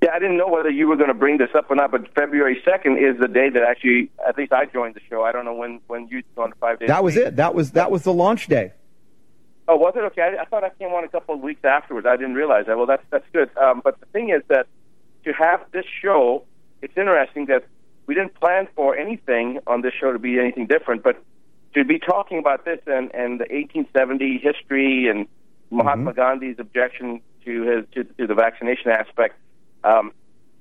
Yeah, 0.02 0.10
I 0.14 0.20
didn't 0.20 0.38
know 0.38 0.48
whether 0.48 0.70
you 0.70 0.88
were 0.88 0.96
going 0.96 1.10
to 1.10 1.14
bring 1.14 1.38
this 1.38 1.52
up 1.56 1.70
or 1.70 1.76
not, 1.76 1.92
but 1.92 2.12
February 2.16 2.60
second 2.66 2.98
is 2.98 3.20
the 3.20 3.28
day 3.28 3.50
that 3.50 3.62
actually, 3.62 4.10
at 4.28 4.36
least 4.36 4.52
I 4.52 4.66
joined 4.66 4.96
the 4.96 5.02
show. 5.08 5.24
I 5.24 5.32
don't 5.32 5.46
know 5.46 5.54
when 5.54 5.80
when 5.88 6.08
you 6.08 6.24
joined 6.36 6.54
the 6.54 6.58
five 6.58 6.80
days. 6.80 6.88
That 6.88 7.04
was 7.04 7.16
it. 7.16 7.36
That 7.36 7.54
was, 7.54 7.72
that 7.74 7.92
was 7.92 8.02
the 8.02 8.14
launch 8.14 8.48
day. 8.48 8.74
Oh, 9.68 9.76
was 9.76 9.94
it 9.96 10.00
okay? 10.00 10.24
I, 10.24 10.42
I 10.42 10.46
thought 10.46 10.64
I 10.64 10.70
came 10.70 10.90
on 10.90 11.04
a 11.04 11.08
couple 11.08 11.36
of 11.36 11.42
weeks 11.42 11.64
afterwards. 11.64 12.08
I 12.10 12.18
didn't 12.18 12.34
realize 12.34 12.66
that. 12.66 12.78
Well, 12.78 12.88
that's 12.88 13.04
that's 13.12 13.26
good. 13.32 13.56
Um, 13.58 13.82
but 13.84 14.00
the 14.00 14.08
thing 14.08 14.32
is 14.32 14.42
that 14.48 14.66
to 15.26 15.34
have 15.34 15.62
this 15.72 15.86
show, 16.02 16.46
it's 16.82 16.98
interesting 16.98 17.46
that 17.46 17.66
we 18.08 18.16
didn't 18.16 18.34
plan 18.34 18.68
for 18.76 18.98
anything 18.98 19.60
on 19.68 19.82
this 19.82 19.94
show 19.94 20.12
to 20.12 20.20
be 20.20 20.40
anything 20.40 20.66
different, 20.66 21.04
but 21.04 21.24
to 21.74 21.86
be 21.86 22.00
talking 22.00 22.40
about 22.40 22.66
this 22.66 22.80
and 22.88 23.14
and 23.14 23.40
the 23.40 23.48
1870 23.50 24.40
history 24.40 25.08
and 25.08 25.28
Mahatma 25.70 26.14
Gandhi's 26.14 26.60
objection 26.60 27.22
to 27.46 27.62
his 27.64 27.86
to, 27.94 28.04
to 28.16 28.28
the 28.28 28.36
vaccination 28.36 28.92
aspect. 28.92 29.36
Um, 29.84 30.12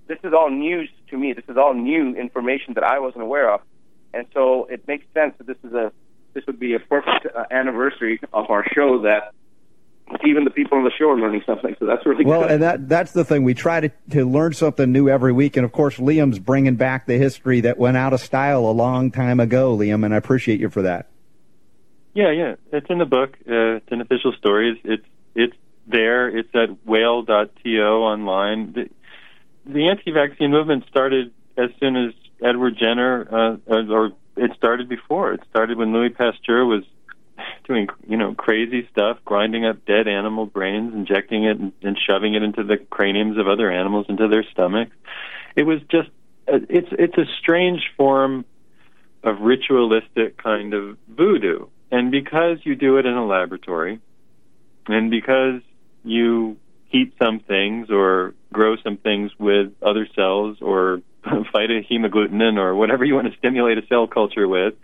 this 0.07 0.19
is 0.25 0.33
all 0.33 0.51
news 0.51 0.89
to 1.11 1.19
me. 1.19 1.33
This 1.33 1.45
is 1.49 1.57
all 1.57 1.75
new 1.75 2.15
information 2.15 2.75
that 2.75 2.85
I 2.85 2.99
wasn't 2.99 3.23
aware 3.23 3.53
of, 3.53 3.61
and 4.15 4.27
so 4.33 4.65
it 4.67 4.87
makes 4.89 5.05
sense 5.15 5.35
that 5.39 5.47
this 5.47 5.59
is 5.65 5.73
a 5.73 5.93
this 6.35 6.47
would 6.47 6.61
be 6.61 6.75
a 6.75 6.81
perfect 6.81 7.27
uh, 7.35 7.45
anniversary 7.51 8.21
of 8.33 8.51
our 8.51 8.65
show 8.73 9.03
that 9.03 9.33
even 10.25 10.45
the 10.45 10.51
people 10.51 10.79
on 10.79 10.85
the 10.85 10.91
show 10.99 11.11
are 11.11 11.19
learning 11.19 11.43
something. 11.47 11.75
So 11.79 11.87
that's 11.87 12.05
really 12.05 12.25
Well, 12.25 12.43
good. 12.43 12.51
and 12.53 12.63
that 12.63 12.89
that's 12.89 13.13
the 13.13 13.25
thing. 13.25 13.45
We 13.45 13.55
try 13.55 13.81
to, 13.81 13.89
to 14.11 14.25
learn 14.25 14.53
something 14.53 14.91
new 14.91 15.09
every 15.09 15.33
week. 15.33 15.57
And 15.57 15.65
of 15.65 15.73
course, 15.73 15.97
Liam's 15.99 16.39
bringing 16.39 16.77
back 16.77 17.07
the 17.07 17.17
history 17.17 17.61
that 17.63 17.79
went 17.79 17.97
out 17.97 18.13
of 18.13 18.21
style 18.21 18.67
a 18.67 18.73
long 18.73 19.11
time 19.11 19.41
ago, 19.41 19.77
Liam, 19.77 20.05
and 20.05 20.13
I 20.15 20.17
appreciate 20.17 20.61
you 20.61 20.69
for 20.71 20.83
that. 20.83 21.07
Yeah, 22.13 22.33
yeah, 22.33 22.55
it's 22.73 22.91
in 22.91 22.99
the 22.99 23.07
book. 23.07 23.37
Uh, 23.49 23.77
it's 23.77 23.93
an 23.93 24.01
official 24.01 24.33
story. 24.33 24.71
It's 24.71 24.81
it's, 24.85 25.07
it's 25.35 25.57
there. 25.87 26.29
It's 26.29 26.53
at 26.55 26.71
whale.to 26.85 27.69
online. 27.81 28.73
The, 28.73 28.91
the 29.67 29.89
anti-vaccine 29.89 30.51
movement 30.51 30.85
started 30.89 31.33
as 31.57 31.71
soon 31.79 31.97
as 31.97 32.15
Edward 32.43 32.77
Jenner, 32.79 33.29
uh, 33.31 33.73
or 33.73 34.13
it 34.37 34.51
started 34.57 34.89
before. 34.89 35.35
It 35.35 35.43
started 35.51 35.79
when 35.79 35.93
Louis 35.93 36.11
Pasteur 36.11 36.65
was 36.65 36.83
doing, 37.71 37.89
you 38.09 38.17
know, 38.17 38.35
crazy 38.35 38.89
stuff, 38.91 39.19
grinding 39.25 39.65
up 39.65 39.85
dead 39.87 40.09
animal 40.09 40.45
brains, 40.45 40.93
injecting 40.93 41.45
it, 41.45 41.57
and, 41.57 41.73
and 41.83 41.97
shoving 41.97 42.35
it 42.35 42.43
into 42.43 42.65
the 42.65 42.77
craniums 42.77 43.39
of 43.39 43.47
other 43.47 43.71
animals 43.71 44.07
into 44.09 44.27
their 44.27 44.45
stomachs. 44.51 44.91
It 45.55 45.63
was 45.63 45.81
just, 45.89 46.09
uh, 46.53 46.59
it's 46.69 46.89
it's 46.91 47.17
a 47.17 47.27
strange 47.39 47.83
form 47.97 48.45
of 49.23 49.41
ritualistic 49.41 50.37
kind 50.37 50.75
of 50.75 50.99
voodoo. 51.09 51.67
And 51.93 52.11
because 52.11 52.59
you 52.65 52.75
do 52.75 52.97
it 52.97 53.07
in 53.07 53.15
a 53.15 53.25
laboratory, 53.25 54.01
and 54.89 55.09
because 55.11 55.61
you 56.03 56.57
heat 56.89 57.15
some 57.23 57.39
things 57.39 57.89
or 57.89 58.35
grow 58.53 58.77
some 58.83 58.97
things 58.97 59.31
with 59.39 59.73
other 59.81 60.09
cells 60.17 60.59
or 60.61 61.03
fight 61.53 61.71
a 61.71 61.83
hemagglutinin 61.89 62.57
or 62.57 62.75
whatever 62.75 63.05
you 63.05 63.15
want 63.15 63.31
to 63.31 63.39
stimulate 63.39 63.79
a 63.79 63.87
cell 63.87 64.09
culture 64.09 64.49
with, 64.49 64.75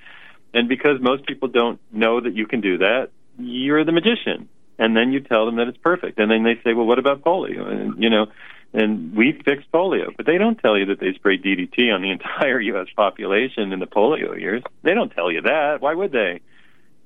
and 0.55 0.69
because 0.69 1.00
most 1.00 1.26
people 1.26 1.49
don't 1.49 1.81
know 1.93 2.21
that 2.21 2.35
you 2.35 2.47
can 2.47 2.61
do 2.61 2.79
that, 2.79 3.11
you're 3.38 3.85
the 3.85 3.93
magician. 3.93 4.49
And 4.79 4.97
then 4.97 5.12
you 5.12 5.21
tell 5.21 5.47
them 5.47 5.57
that 5.57 5.69
it's 5.69 5.79
perfect. 5.79 6.19
And 6.19 6.31
then 6.31 6.43
they 6.43 6.57
say, 6.62 6.75
well, 6.75 6.87
what 6.87 6.99
about 6.99 7.23
polio? 7.23 7.67
And, 7.67 8.03
you 8.03 8.11
know, 8.11 8.26
and 8.75 9.17
we 9.17 9.33
fixed 9.33 9.71
polio. 9.73 10.15
But 10.17 10.26
they 10.26 10.38
don't 10.38 10.59
tell 10.59 10.76
you 10.76 10.87
that 10.87 11.00
they 11.00 11.12
sprayed 11.15 11.43
DDT 11.43 11.93
on 11.93 12.03
the 12.03 12.11
entire 12.17 12.61
U.S. 12.61 12.88
population 12.95 13.73
in 13.73 13.79
the 13.79 13.87
polio 13.87 14.38
years. 14.38 14.62
They 14.83 14.95
don't 14.95 15.11
tell 15.11 15.33
you 15.33 15.43
that. 15.43 15.81
Why 15.81 15.95
would 15.95 16.12
they? 16.12 16.41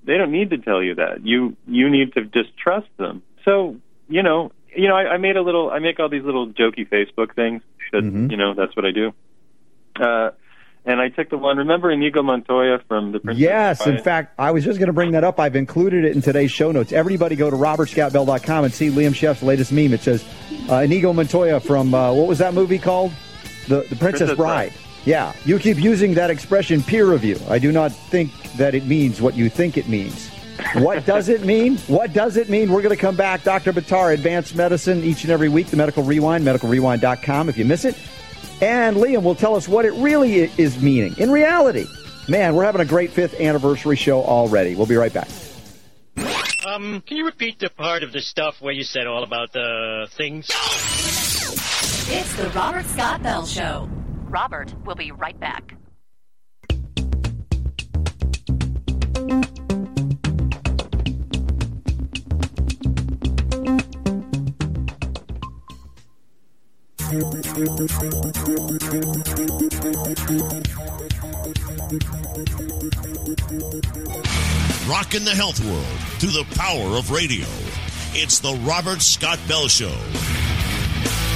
They 0.02 0.16
don't 0.16 0.32
need 0.32 0.50
to 0.50 0.58
tell 0.58 0.82
you 0.82 0.94
that. 0.96 1.26
You 1.26 1.56
you 1.66 1.90
need 1.90 2.14
to 2.14 2.24
just 2.24 2.56
trust 2.56 2.88
them. 2.96 3.22
So 3.44 3.76
you 4.08 4.22
know, 4.22 4.50
you 4.74 4.88
know, 4.88 4.96
I, 4.96 5.12
I 5.12 5.16
made 5.18 5.36
a 5.36 5.42
little. 5.42 5.70
I 5.70 5.78
make 5.78 6.00
all 6.00 6.08
these 6.08 6.24
little 6.24 6.48
jokey 6.48 6.88
Facebook 6.88 7.34
things. 7.34 7.62
That 7.92 8.02
you 8.30 8.36
know, 8.36 8.54
that's 8.54 8.74
what 8.74 8.86
I 8.86 8.92
do. 8.92 9.12
Uh, 10.00 10.30
and 10.84 11.00
I 11.00 11.08
took 11.08 11.30
the 11.30 11.38
one. 11.38 11.58
Remember 11.58 11.90
Inigo 11.90 12.22
Montoya 12.22 12.80
from 12.88 13.12
the 13.12 13.20
Princess 13.20 13.40
Yes, 13.40 13.86
in 13.86 13.98
fact, 14.02 14.34
I 14.38 14.50
was 14.50 14.64
just 14.64 14.78
going 14.78 14.88
to 14.88 14.92
bring 14.92 15.12
that 15.12 15.24
up. 15.24 15.38
I've 15.38 15.56
included 15.56 16.04
it 16.04 16.14
in 16.14 16.22
today's 16.22 16.50
show 16.50 16.72
notes. 16.72 16.92
Everybody 16.92 17.36
go 17.36 17.50
to 17.50 17.56
robertscottbell.com 17.56 18.64
and 18.64 18.72
see 18.72 18.88
Liam 18.88 19.14
Sheff's 19.14 19.42
latest 19.42 19.72
meme. 19.72 19.92
It 19.92 20.00
says 20.00 20.24
uh, 20.68 20.76
Inigo 20.76 21.12
Montoya 21.12 21.60
from, 21.60 21.94
uh, 21.94 22.12
what 22.12 22.28
was 22.28 22.38
that 22.38 22.54
movie 22.54 22.78
called? 22.78 23.12
The, 23.68 23.82
the 23.88 23.96
Princess, 23.96 23.98
Princess 23.98 24.36
Bride. 24.36 24.72
Bride. 24.72 24.72
Yeah, 25.04 25.32
you 25.44 25.58
keep 25.58 25.78
using 25.78 26.14
that 26.14 26.30
expression 26.30 26.82
peer 26.82 27.10
review. 27.10 27.38
I 27.48 27.58
do 27.58 27.72
not 27.72 27.92
think 27.92 28.32
that 28.54 28.74
it 28.74 28.86
means 28.86 29.22
what 29.22 29.34
you 29.34 29.48
think 29.48 29.78
it 29.78 29.88
means. 29.88 30.28
What 30.74 31.06
does 31.06 31.28
it 31.28 31.44
mean? 31.44 31.78
What 31.86 32.12
does 32.12 32.36
it 32.36 32.50
mean? 32.50 32.70
We're 32.70 32.82
going 32.82 32.94
to 32.94 33.00
come 33.00 33.16
back. 33.16 33.42
Dr. 33.42 33.72
Buttar, 33.72 34.12
Advanced 34.12 34.54
Medicine, 34.54 35.02
each 35.02 35.22
and 35.22 35.30
every 35.30 35.48
week. 35.48 35.68
The 35.68 35.76
Medical 35.76 36.02
Rewind, 36.02 36.44
medicalrewind.com 36.44 37.48
if 37.48 37.56
you 37.56 37.64
miss 37.64 37.84
it. 37.86 37.96
And 38.60 38.96
Liam 38.96 39.22
will 39.22 39.34
tell 39.34 39.54
us 39.54 39.66
what 39.66 39.84
it 39.84 39.92
really 39.94 40.34
is 40.34 40.82
meaning 40.82 41.14
in 41.18 41.30
reality. 41.30 41.86
Man, 42.28 42.54
we're 42.54 42.64
having 42.64 42.80
a 42.80 42.86
great 42.86 43.10
fifth 43.10 43.40
anniversary 43.40 43.96
show 43.96 44.22
already. 44.22 44.74
We'll 44.74 44.86
be 44.86 44.96
right 44.96 45.12
back. 45.12 45.28
Um, 46.66 47.02
can 47.06 47.16
you 47.16 47.24
repeat 47.24 47.58
the 47.58 47.70
part 47.70 48.02
of 48.02 48.12
the 48.12 48.20
stuff 48.20 48.60
where 48.60 48.72
you 48.72 48.84
said 48.84 49.06
all 49.06 49.24
about 49.24 49.52
the 49.52 50.08
things? 50.12 50.46
It's 52.12 52.36
the 52.36 52.50
Robert 52.54 52.84
Scott 52.86 53.22
Bell 53.22 53.46
Show. 53.46 53.88
Robert 54.24 54.74
will 54.84 54.94
be 54.94 55.10
right 55.10 55.38
back. 55.40 55.74
Rockin' 67.10 67.24
the 75.24 75.32
health 75.34 75.58
world 75.64 75.84
through 76.20 76.30
the 76.30 76.46
power 76.54 76.96
of 76.96 77.10
radio. 77.10 77.46
It's 78.12 78.38
the 78.38 78.54
Robert 78.62 79.02
Scott 79.02 79.40
Bell 79.48 79.66
Show. 79.66 79.92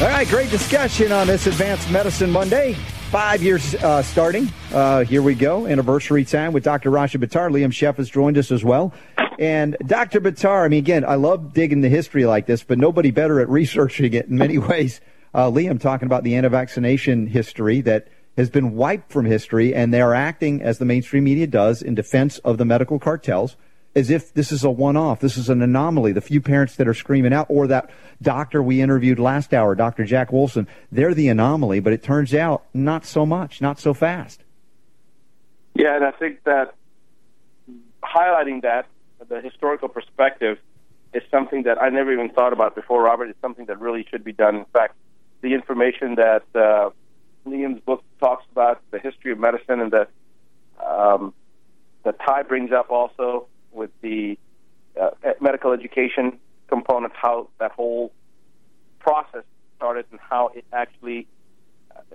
All 0.01 0.07
right, 0.07 0.29
great 0.29 0.51
discussion 0.51 1.11
on 1.11 1.27
this 1.27 1.49
Advanced 1.49 1.91
Medicine 1.91 2.31
Monday. 2.31 2.75
Five 3.11 3.43
years 3.43 3.75
uh, 3.75 4.03
starting. 4.03 4.49
Uh, 4.73 5.03
here 5.03 5.23
we 5.23 5.35
go. 5.35 5.67
Anniversary 5.67 6.25
time 6.25 6.53
with 6.53 6.63
Dr. 6.63 6.91
Rashid 6.91 7.21
Buttar. 7.21 7.51
Liam 7.51 7.73
Sheff 7.73 7.97
has 7.97 8.09
joined 8.09 8.39
us 8.39 8.53
as 8.53 8.63
well. 8.63 8.95
And 9.41 9.77
Dr. 9.85 10.21
Buttar, 10.21 10.65
I 10.65 10.69
mean, 10.69 10.79
again, 10.79 11.05
I 11.05 11.17
love 11.17 11.53
digging 11.53 11.81
the 11.81 11.89
history 11.89 12.27
like 12.27 12.47
this, 12.47 12.63
but 12.63 12.79
nobody 12.79 13.11
better 13.11 13.41
at 13.41 13.49
researching 13.49 14.15
it 14.15 14.27
in 14.27 14.39
many 14.39 14.59
ways. 14.59 15.01
Uh, 15.35 15.51
Liam 15.51 15.81
talking 15.81 16.07
about 16.07 16.23
the 16.23 16.37
anti-vaccination 16.37 17.27
history 17.27 17.81
that 17.81 18.07
has 18.37 18.51
been 18.51 18.77
wiped 18.77 19.11
from 19.11 19.27
history, 19.27 19.75
and 19.75 19.93
they 19.93 20.01
are 20.01 20.15
acting 20.15 20.63
as 20.63 20.79
the 20.79 20.85
mainstream 20.85 21.25
media 21.25 21.47
does 21.47 21.83
in 21.83 21.95
defense 21.95 22.39
of 22.39 22.57
the 22.57 22.65
medical 22.65 22.99
cartels 22.99 23.57
as 23.97 24.11
if 24.11 24.33
this 24.35 24.51
is 24.51 24.65
a 24.65 24.71
one-off. 24.71 25.21
This 25.21 25.37
is 25.37 25.49
an 25.49 25.63
anomaly. 25.63 26.13
The 26.13 26.21
few 26.21 26.41
parents 26.41 26.77
that 26.77 26.89
are 26.89 26.95
screaming 26.95 27.33
out, 27.33 27.47
or 27.49 27.67
that 27.69 27.91
doctor 28.23 28.63
we 28.63 28.81
interviewed 28.81 29.19
last 29.19 29.55
hour, 29.55 29.75
Dr. 29.75 30.05
Jack 30.05 30.31
Wolfson, 30.31 30.67
they're 30.91 31.15
the 31.15 31.29
anomaly. 31.29 31.81
But 31.81 31.93
it 31.93 32.03
turns 32.03 32.35
out 32.35 32.65
not 32.75 33.05
so 33.05 33.25
much, 33.25 33.61
not 33.61 33.79
so 33.79 33.95
fast. 33.95 34.43
Yeah, 35.75 35.97
and 35.97 36.05
I 36.05 36.11
think 36.13 36.43
that 36.45 36.75
highlighting 38.03 38.63
that, 38.63 38.87
the 39.29 39.41
historical 39.41 39.89
perspective, 39.89 40.59
is 41.13 41.23
something 41.31 41.63
that 41.65 41.81
I 41.81 41.89
never 41.89 42.13
even 42.13 42.31
thought 42.31 42.53
about 42.53 42.75
before, 42.75 43.03
Robert. 43.03 43.29
It's 43.29 43.41
something 43.41 43.67
that 43.67 43.81
really 43.81 44.07
should 44.11 44.25
be 44.25 44.33
done. 44.33 44.57
In 44.57 44.65
fact, 44.67 44.97
the 45.45 45.53
information 45.53 46.15
that 46.15 46.43
uh, 46.55 46.89
Liam's 47.47 47.81
book 47.83 48.03
talks 48.19 48.47
about, 48.51 48.81
the 48.91 48.99
history 48.99 49.31
of 49.31 49.39
medicine, 49.39 49.79
and 49.79 49.93
the 49.93 50.09
um, 50.83 51.35
that 52.03 52.19
Ty 52.19 52.45
brings 52.45 52.73
up 52.73 52.91
also 52.91 53.47
with 53.71 53.91
the 54.01 54.39
uh, 55.01 55.11
medical 55.41 55.73
education 55.73 56.39
component, 56.69 57.13
how 57.15 57.49
that 57.59 57.73
whole 57.73 58.11
process 59.01 59.45
started 59.77 60.07
and 60.11 60.19
how 60.19 60.51
it 60.55 60.65
actually 60.73 61.27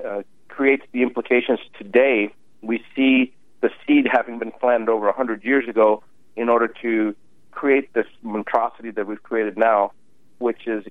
uh, 0.04 0.24
creates 0.48 0.84
the 0.92 1.04
implications 1.04 1.60
today. 1.78 2.34
We 2.62 2.84
see 2.96 3.32
the 3.62 3.70
seed 3.86 4.08
having 4.12 4.40
been 4.40 4.52
planted 4.52 4.90
over 4.90 5.06
100 5.06 5.44
years 5.44 5.70
ago 5.70 6.04
in 6.36 6.50
order 6.50 6.68
to 6.82 7.16
create 7.52 7.94
this 7.94 8.08
monstrosity 8.24 8.90
that 8.90 9.06
we've 9.06 9.22
created 9.22 9.56
now, 9.56 9.92
which 10.40 10.66
is 10.66 10.84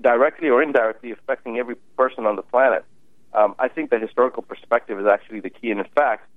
directly 0.00 0.48
or 0.48 0.62
indirectly 0.62 1.12
affecting 1.12 1.58
every 1.58 1.76
person 1.96 2.26
on 2.26 2.36
the 2.36 2.42
planet. 2.42 2.84
Um, 3.32 3.54
I 3.58 3.68
think 3.68 3.90
the 3.90 3.98
historical 3.98 4.42
perspective 4.42 4.98
is 4.98 5.06
actually 5.06 5.40
the 5.40 5.50
key. 5.50 5.70
And 5.70 5.80
in 5.80 5.86
fact, 5.94 6.28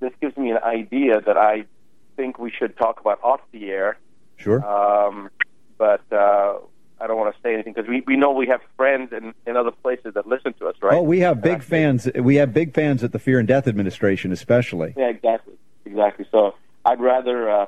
this 0.00 0.12
gives 0.20 0.36
me 0.36 0.50
an 0.50 0.58
idea 0.58 1.20
that 1.20 1.36
I 1.36 1.64
think 2.16 2.38
we 2.38 2.50
should 2.50 2.76
talk 2.76 3.00
about 3.00 3.22
off 3.22 3.40
the 3.52 3.70
air. 3.70 3.98
Sure. 4.36 4.64
Um, 4.64 5.30
but 5.78 6.02
uh, 6.12 6.58
I 7.00 7.06
don't 7.06 7.16
want 7.16 7.34
to 7.34 7.40
say 7.42 7.54
anything 7.54 7.72
because 7.74 7.88
we, 7.88 8.02
we 8.06 8.16
know 8.16 8.32
we 8.32 8.46
have 8.46 8.60
friends 8.76 9.12
in, 9.12 9.34
in 9.46 9.56
other 9.56 9.70
places 9.70 10.14
that 10.14 10.26
listen 10.26 10.52
to 10.54 10.66
us, 10.68 10.76
right? 10.82 10.94
Oh, 10.94 11.02
we 11.02 11.20
have 11.20 11.42
big 11.42 11.62
fans. 11.62 12.08
We 12.14 12.36
have 12.36 12.52
big 12.54 12.74
fans 12.74 13.02
at 13.04 13.12
the 13.12 13.18
Fear 13.18 13.40
and 13.40 13.48
Death 13.48 13.66
Administration, 13.66 14.32
especially. 14.32 14.94
Yeah, 14.96 15.08
exactly, 15.08 15.54
exactly. 15.84 16.26
So 16.30 16.54
I'd 16.84 17.00
rather 17.00 17.50
uh, 17.50 17.66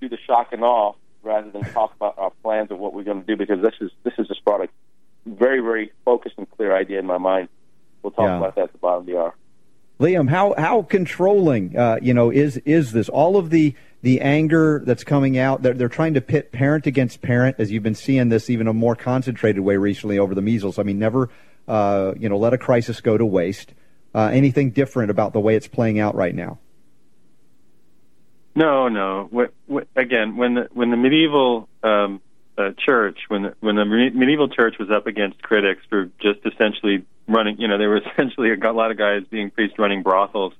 do 0.00 0.08
the 0.08 0.18
shock 0.26 0.52
and 0.52 0.62
awe 0.62 0.94
rather 1.22 1.50
than 1.50 1.62
talk 1.72 1.94
about 1.94 2.18
our 2.18 2.30
plans 2.42 2.70
of 2.70 2.78
what 2.78 2.94
we're 2.94 3.04
going 3.04 3.20
to 3.20 3.26
do 3.26 3.36
because 3.36 3.60
this 3.62 3.74
is 3.80 3.90
this 4.04 4.14
is 4.18 4.28
just 4.28 4.44
brought 4.44 4.62
a 4.62 4.68
very 5.26 5.60
very 5.60 5.92
focused 6.04 6.36
and 6.38 6.50
clear 6.50 6.74
idea 6.74 6.98
in 6.98 7.06
my 7.06 7.18
mind. 7.18 7.48
We'll 8.02 8.10
talk 8.12 8.24
Yeah. 8.26 8.38
about 8.38 8.54
that 8.56 8.64
at 8.64 8.72
the 8.72 8.78
bottom 8.78 9.00
of 9.00 9.06
the 9.06 9.18
hour. 9.18 9.34
Liam, 10.00 10.30
how 10.30 10.54
how 10.56 10.82
controlling, 10.82 11.76
uh, 11.76 11.98
you 12.00 12.14
know, 12.14 12.30
is 12.30 12.56
is 12.64 12.92
this? 12.92 13.08
All 13.10 13.36
of 13.36 13.50
the 13.50 13.74
the 14.02 14.22
anger 14.22 14.82
that's 14.86 15.04
coming 15.04 15.36
out. 15.36 15.60
They're, 15.60 15.74
they're 15.74 15.90
trying 15.90 16.14
to 16.14 16.22
pit 16.22 16.52
parent 16.52 16.86
against 16.86 17.20
parent, 17.20 17.56
as 17.58 17.70
you've 17.70 17.82
been 17.82 17.94
seeing 17.94 18.30
this 18.30 18.48
even 18.48 18.66
a 18.66 18.72
more 18.72 18.96
concentrated 18.96 19.60
way 19.60 19.76
recently 19.76 20.18
over 20.18 20.34
the 20.34 20.40
measles. 20.40 20.78
I 20.78 20.84
mean, 20.84 20.98
never, 20.98 21.28
uh, 21.68 22.14
you 22.18 22.30
know, 22.30 22.38
let 22.38 22.54
a 22.54 22.58
crisis 22.58 23.02
go 23.02 23.18
to 23.18 23.26
waste. 23.26 23.74
Uh, 24.14 24.30
anything 24.32 24.70
different 24.70 25.10
about 25.10 25.34
the 25.34 25.40
way 25.40 25.54
it's 25.54 25.68
playing 25.68 26.00
out 26.00 26.14
right 26.14 26.34
now? 26.34 26.58
No, 28.54 28.88
no. 28.88 29.28
What, 29.30 29.52
what, 29.66 29.86
again, 29.96 30.36
when 30.36 30.54
the 30.54 30.68
when 30.72 30.90
the 30.90 30.96
medieval 30.96 31.68
um, 31.82 32.20
uh, 32.58 32.70
church, 32.84 33.18
when 33.28 33.42
the, 33.42 33.54
when 33.60 33.76
the 33.76 33.84
me- 33.84 34.10
medieval 34.10 34.48
church 34.48 34.76
was 34.78 34.90
up 34.90 35.06
against 35.06 35.40
critics 35.42 35.82
for 35.88 36.06
just 36.20 36.40
essentially 36.44 37.04
running, 37.28 37.60
you 37.60 37.68
know, 37.68 37.78
there 37.78 37.88
were 37.88 38.02
essentially 38.12 38.50
a 38.52 38.72
lot 38.72 38.90
of 38.90 38.98
guys 38.98 39.22
being 39.30 39.50
priests 39.50 39.78
running 39.78 40.02
brothels 40.02 40.52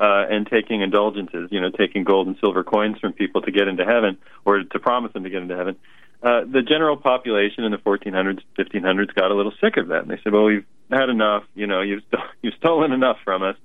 uh, 0.00 0.26
and 0.28 0.46
taking 0.46 0.82
indulgences, 0.82 1.48
you 1.50 1.60
know, 1.60 1.70
taking 1.70 2.04
gold 2.04 2.26
and 2.26 2.36
silver 2.40 2.64
coins 2.64 2.98
from 2.98 3.12
people 3.12 3.42
to 3.42 3.50
get 3.50 3.68
into 3.68 3.84
heaven 3.84 4.18
or 4.44 4.62
to 4.62 4.78
promise 4.78 5.12
them 5.12 5.24
to 5.24 5.30
get 5.30 5.42
into 5.42 5.56
heaven. 5.56 5.76
Uh, 6.22 6.40
the 6.50 6.62
general 6.62 6.96
population 6.96 7.64
in 7.64 7.72
the 7.72 7.78
1400s, 7.78 8.40
1500s 8.58 9.14
got 9.14 9.30
a 9.30 9.34
little 9.34 9.52
sick 9.60 9.76
of 9.76 9.88
that, 9.88 10.02
and 10.02 10.10
they 10.10 10.18
said, 10.24 10.32
"Well, 10.32 10.44
we've 10.44 10.64
had 10.90 11.10
enough. 11.10 11.44
You 11.54 11.66
know, 11.66 11.82
you've 11.82 12.02
st- 12.10 12.22
you've 12.42 12.54
stolen 12.54 12.92
enough 12.92 13.18
from 13.24 13.42
us." 13.42 13.56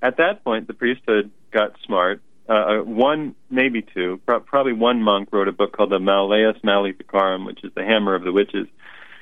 At 0.00 0.16
that 0.16 0.44
point, 0.44 0.66
the 0.66 0.72
priesthood 0.72 1.30
got 1.50 1.74
smart. 1.84 2.22
Uh, 2.50 2.78
one, 2.82 3.36
maybe 3.48 3.80
two, 3.80 4.20
pro- 4.26 4.40
probably 4.40 4.72
one 4.72 5.00
monk 5.00 5.28
wrote 5.30 5.46
a 5.46 5.52
book 5.52 5.70
called 5.70 5.90
the 5.90 6.00
Malleus 6.00 6.56
Maleficarum, 6.64 7.44
which 7.44 7.62
is 7.62 7.70
the 7.76 7.84
Hammer 7.84 8.16
of 8.16 8.24
the 8.24 8.32
Witches, 8.32 8.66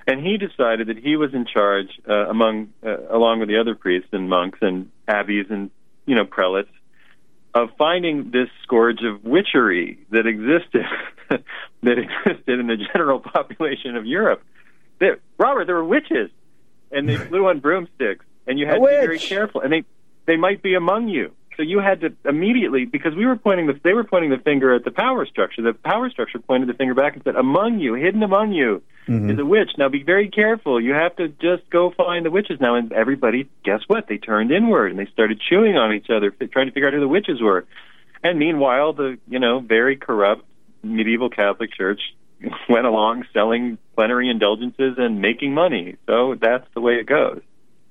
and 0.07 0.25
he 0.27 0.39
decided 0.39 0.87
that 0.87 0.97
he 0.97 1.17
was 1.17 1.35
in 1.35 1.45
charge, 1.45 1.89
uh, 2.09 2.31
among 2.31 2.73
uh, 2.83 2.97
along 3.11 3.41
with 3.41 3.51
the 3.51 3.59
other 3.59 3.75
priests 3.75 4.09
and 4.13 4.31
monks 4.31 4.61
and 4.63 4.91
abbeys 5.07 5.45
and 5.51 5.71
you 6.07 6.15
know 6.15 6.25
prelates, 6.25 6.71
of 7.53 7.69
finding 7.77 8.31
this 8.31 8.49
scourge 8.63 9.03
of 9.03 9.23
witchery 9.23 9.99
that 10.11 10.27
existed 10.27 10.87
that 11.29 11.99
existed 11.99 12.59
in 12.59 12.67
the 12.67 12.79
general 12.95 13.21
population 13.35 13.95
of 13.95 14.07
Europe. 14.07 14.43
There, 15.01 15.19
Robert, 15.37 15.67
there 15.67 15.77
were 15.77 15.85
witches, 15.85 16.31
and 16.91 17.07
they 17.07 17.17
flew 17.17 17.47
on 17.47 17.61
broomsticks, 17.61 18.25
and 18.47 18.59
you 18.59 18.65
had 18.65 18.77
A 18.77 18.81
to 18.81 18.87
be 18.87 18.93
very 18.93 19.19
careful. 19.19 19.61
And 19.61 19.71
they 19.71 19.85
they 20.25 20.37
might 20.39 20.63
be 20.63 20.75
among 20.75 21.09
you, 21.09 21.35
so 21.59 21.65
you 21.65 21.81
had 21.81 22.01
to 22.03 22.15
immediately 22.25 22.85
because 22.85 23.17
we 23.17 23.27
were 23.27 23.35
pointing 23.35 23.67
the 23.67 23.79
they 23.83 23.93
were 23.93 24.05
pointing 24.05 24.31
the 24.31 24.39
finger 24.39 24.75
at 24.75 24.85
the 24.85 24.93
power 24.93 25.27
structure. 25.27 25.61
The 25.61 25.75
power 25.75 26.09
structure 26.09 26.39
pointed 26.39 26.69
the 26.69 26.75
finger 26.75 26.95
back 26.95 27.15
and 27.15 27.25
said, 27.25 27.35
"Among 27.35 27.81
you, 27.81 27.95
hidden 27.95 28.23
among 28.23 28.53
you." 28.53 28.81
Mm-hmm. 29.09 29.31
is 29.31 29.39
a 29.39 29.45
witch. 29.45 29.71
Now 29.77 29.89
be 29.89 30.05
very 30.05 30.29
careful. 30.29 30.81
You 30.81 30.93
have 30.93 31.17
to 31.17 31.29
just 31.29 31.69
go 31.71 31.91
find 31.97 32.25
the 32.25 32.31
witches 32.31 32.61
now. 32.61 32.77
And 32.77 32.93
everybody, 32.93 33.49
guess 33.65 33.81
what? 33.89 34.07
They 34.07 34.19
turned 34.19 34.53
inward 34.53 34.91
and 34.91 34.99
they 34.99 35.11
started 35.11 35.41
chewing 35.41 35.77
on 35.77 35.95
each 35.95 36.11
other, 36.11 36.31
trying 36.31 36.67
to 36.67 36.73
figure 36.73 36.87
out 36.87 36.95
who 36.95 37.01
the 37.01 37.09
witches 37.09 37.41
were. 37.41 37.67
And 38.23 38.39
meanwhile, 38.39 38.93
the 38.93 39.19
you 39.27 39.41
know 39.41 39.59
very 39.59 39.97
corrupt 39.97 40.45
medieval 40.85 41.29
Catholic 41.29 41.73
Church 41.75 42.01
went 42.69 42.87
along 42.87 43.25
selling 43.33 43.79
plenary 43.97 44.31
indulgences 44.31 44.95
and 44.97 45.21
making 45.21 45.55
money. 45.55 45.97
So 46.07 46.37
that's 46.41 46.67
the 46.75 46.81
way 46.81 46.95
it 46.95 47.07
goes. 47.07 47.41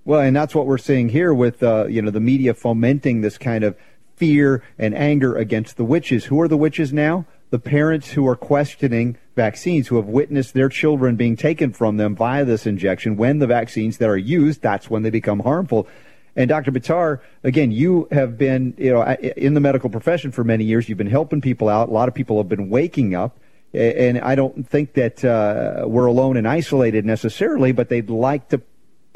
Well, 0.08 0.22
and 0.22 0.34
that's 0.34 0.56
what 0.56 0.68
we're 0.68 0.78
seeing 0.78 1.10
here 1.10 1.34
with 1.34 1.62
uh, 1.62 1.88
you 1.88 2.02
know 2.02 2.12
the 2.12 2.22
media 2.22 2.54
fomenting 2.54 3.20
this 3.20 3.38
kind 3.38 3.66
of 3.66 3.76
fear 4.16 4.64
and 4.80 4.96
anger 4.96 5.36
against 5.36 5.76
the 5.76 5.84
witches. 5.84 6.24
Who 6.24 6.40
are 6.40 6.48
the 6.48 6.56
witches 6.56 6.94
now? 6.94 7.26
The 7.50 7.60
parents 7.60 8.12
who 8.12 8.26
are 8.26 8.38
questioning 8.38 9.18
vaccines, 9.36 9.90
who 9.90 9.98
have 9.98 10.06
witnessed 10.06 10.54
their 10.54 10.70
children 10.70 11.18
being 11.18 11.36
taken 11.36 11.74
from 11.74 11.98
them 11.98 12.16
via 12.16 12.46
this 12.46 12.66
injection. 12.66 13.18
When 13.18 13.40
the 13.40 13.48
vaccines 13.48 13.98
that 13.98 14.08
are 14.08 14.16
used, 14.16 14.62
that's 14.62 14.90
when 14.90 15.04
they 15.04 15.10
become 15.10 15.42
harmful. 15.42 15.90
And 16.38 16.48
Dr. 16.48 16.72
Buttar, 16.72 17.20
again, 17.44 17.72
you 17.74 18.08
have 18.10 18.38
been 18.38 18.76
you 18.78 18.94
know 18.94 19.04
in 19.04 19.56
the 19.56 19.60
medical 19.60 19.90
profession 19.90 20.32
for 20.32 20.46
many 20.46 20.64
years. 20.64 20.88
You've 20.88 20.98
been 20.98 21.08
helping 21.08 21.42
people 21.42 21.68
out. 21.68 21.90
A 21.90 21.92
lot 21.92 22.08
of 22.08 22.16
people 22.16 22.38
have 22.38 22.48
been 22.48 22.70
waking 22.70 23.14
up. 23.14 23.38
And 23.74 24.20
I 24.20 24.36
don't 24.36 24.66
think 24.70 24.94
that 24.94 25.26
uh, 25.26 25.84
we're 25.86 26.06
alone 26.06 26.38
and 26.38 26.48
isolated 26.48 27.06
necessarily, 27.06 27.74
but 27.74 27.90
they'd 27.90 28.10
like 28.10 28.48
to 28.50 28.62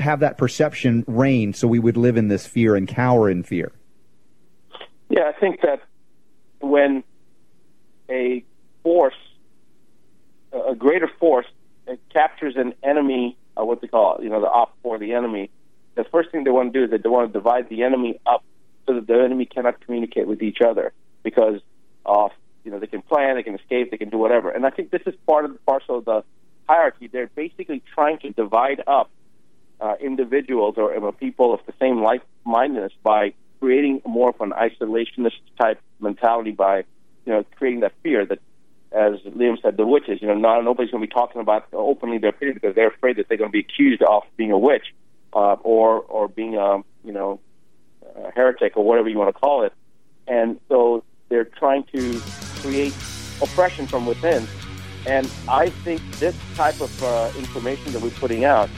have 0.01 0.19
that 0.19 0.37
perception 0.37 1.03
reign 1.07 1.53
so 1.53 1.67
we 1.67 1.79
would 1.79 1.97
live 1.97 2.17
in 2.17 2.27
this 2.27 2.45
fear 2.45 2.75
and 2.75 2.87
cower 2.87 3.29
in 3.29 3.43
fear. 3.43 3.71
Yeah, 5.09 5.31
I 5.35 5.39
think 5.39 5.61
that 5.61 5.81
when 6.59 7.03
a 8.09 8.43
force, 8.83 9.15
a 10.53 10.75
greater 10.75 11.09
force, 11.19 11.45
captures 12.13 12.55
an 12.55 12.73
enemy, 12.83 13.37
uh, 13.57 13.65
what 13.65 13.81
they 13.81 13.87
call 13.87 14.17
it, 14.17 14.23
you 14.23 14.29
know, 14.29 14.39
the 14.39 14.47
op 14.47 14.77
for 14.81 14.97
the 14.97 15.13
enemy, 15.13 15.49
the 15.95 16.05
first 16.05 16.31
thing 16.31 16.43
they 16.43 16.51
want 16.51 16.71
to 16.71 16.79
do 16.79 16.85
is 16.85 16.91
that 16.91 17.03
they 17.03 17.09
want 17.09 17.31
to 17.31 17.33
divide 17.37 17.67
the 17.69 17.83
enemy 17.83 18.19
up 18.25 18.43
so 18.87 18.93
that 18.95 19.07
the 19.07 19.21
enemy 19.21 19.45
cannot 19.45 19.79
communicate 19.81 20.27
with 20.27 20.41
each 20.41 20.61
other 20.61 20.93
because 21.23 21.59
of, 22.05 22.31
you 22.63 22.71
know, 22.71 22.79
they 22.79 22.87
can 22.87 23.01
plan, 23.01 23.35
they 23.35 23.43
can 23.43 23.55
escape, 23.55 23.91
they 23.91 23.97
can 23.97 24.09
do 24.09 24.17
whatever. 24.17 24.49
And 24.49 24.65
I 24.65 24.69
think 24.69 24.91
this 24.91 25.01
is 25.05 25.15
part 25.27 25.45
of 25.45 25.53
the 25.53 25.59
parcel 25.59 25.97
of 25.97 26.05
the 26.05 26.23
hierarchy. 26.67 27.07
They're 27.07 27.29
basically 27.35 27.83
trying 27.93 28.19
to 28.19 28.29
divide 28.31 28.81
up 28.87 29.09
uh, 29.81 29.95
individuals 29.99 30.75
or 30.77 30.95
uh, 30.95 31.11
people 31.11 31.53
of 31.53 31.59
the 31.65 31.73
same 31.79 32.01
like-mindedness 32.01 32.93
by 33.03 33.33
creating 33.59 34.01
more 34.05 34.29
of 34.29 34.39
an 34.39 34.51
isolationist 34.51 35.39
type 35.59 35.79
mentality 35.99 36.51
by, 36.51 36.77
you 37.25 37.33
know, 37.33 37.43
creating 37.57 37.81
that 37.81 37.93
fear 38.03 38.25
that, 38.25 38.39
as 38.91 39.13
Liam 39.21 39.61
said, 39.61 39.77
the 39.77 39.85
witches, 39.85 40.21
you 40.21 40.27
know, 40.27 40.35
not 40.35 40.63
nobody's 40.63 40.91
going 40.91 41.01
to 41.01 41.07
be 41.07 41.13
talking 41.13 41.41
about 41.41 41.65
openly 41.73 42.17
their 42.17 42.31
opinion 42.31 42.55
because 42.55 42.75
they're 42.75 42.89
afraid 42.89 43.15
that 43.17 43.27
they're 43.27 43.37
going 43.37 43.49
to 43.49 43.53
be 43.53 43.59
accused 43.59 44.01
of 44.03 44.23
being 44.37 44.51
a 44.51 44.57
witch 44.57 44.93
uh, 45.33 45.55
or 45.63 46.01
or 46.01 46.27
being 46.27 46.55
a, 46.57 46.77
you 47.03 47.13
know, 47.13 47.39
a 48.15 48.31
heretic 48.31 48.75
or 48.75 48.83
whatever 48.83 49.09
you 49.09 49.17
want 49.17 49.33
to 49.33 49.39
call 49.39 49.63
it. 49.63 49.73
And 50.27 50.59
so 50.69 51.03
they're 51.29 51.45
trying 51.45 51.83
to 51.95 52.21
create 52.61 52.93
oppression 53.41 53.87
from 53.87 54.05
within. 54.05 54.45
And 55.05 55.31
I 55.47 55.69
think 55.69 56.01
this 56.19 56.35
type 56.55 56.79
of 56.81 57.03
uh, 57.03 57.31
information 57.37 57.93
that 57.93 58.01
we're 58.01 58.11
putting 58.11 58.45
out 58.45 58.69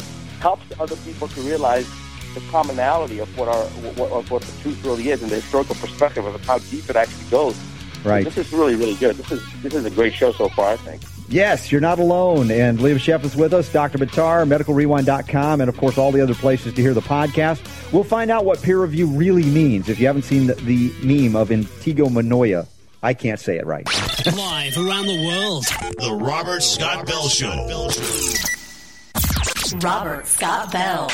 helps 0.43 0.65
other 0.77 0.97
people 0.97 1.29
to 1.29 1.41
realize 1.41 1.89
the 2.35 2.41
commonality 2.51 3.19
of 3.19 3.37
what 3.37 3.47
our 3.47 3.63
what, 3.95 4.11
of 4.11 4.29
what 4.29 4.41
the 4.41 4.61
truth 4.61 4.83
really 4.83 5.09
is 5.09 5.21
and 5.21 5.31
the 5.31 5.35
historical 5.35 5.73
perspective 5.75 6.25
of 6.25 6.43
how 6.45 6.57
deep 6.57 6.89
it 6.89 6.97
actually 6.97 7.29
goes. 7.29 7.57
Right. 8.03 8.25
This 8.25 8.37
is 8.37 8.51
really 8.51 8.75
really 8.75 8.95
good. 8.95 9.15
This 9.15 9.31
is 9.31 9.41
this 9.61 9.73
is 9.73 9.85
a 9.85 9.89
great 9.89 10.13
show 10.13 10.33
so 10.33 10.49
far. 10.49 10.73
I 10.73 10.75
think. 10.75 11.01
Yes, 11.29 11.71
you're 11.71 11.81
not 11.81 11.99
alone. 11.99 12.51
And 12.51 12.77
Liam 12.79 12.95
Sheff 12.95 13.23
is 13.23 13.35
with 13.35 13.53
us, 13.53 13.71
Dr. 13.71 13.97
Buttar, 13.97 14.45
medicalrewind.com, 14.45 15.61
and 15.61 15.69
of 15.69 15.77
course 15.77 15.97
all 15.97 16.11
the 16.11 16.21
other 16.21 16.35
places 16.35 16.73
to 16.73 16.81
hear 16.81 16.93
the 16.93 17.01
podcast. 17.01 17.61
We'll 17.93 18.03
find 18.03 18.29
out 18.29 18.43
what 18.43 18.61
peer 18.61 18.81
review 18.81 19.07
really 19.07 19.45
means. 19.45 19.87
If 19.87 19.99
you 19.99 20.07
haven't 20.07 20.23
seen 20.23 20.47
the, 20.47 20.55
the 20.55 20.93
meme 21.01 21.37
of 21.37 21.49
Intigo 21.49 22.11
Manoia, 22.11 22.67
I 23.01 23.13
can't 23.13 23.39
say 23.39 23.57
it 23.57 23.65
right. 23.65 23.87
Live 24.25 24.77
around 24.77 25.07
the 25.07 25.25
world. 25.25 25.65
The 25.97 26.13
Robert 26.21 26.61
Scott 26.61 27.07
Bell 27.07 27.29
Show. 27.29 27.89
Robert 29.71 30.27
Scott 30.27 30.71
Bell. 30.73 31.09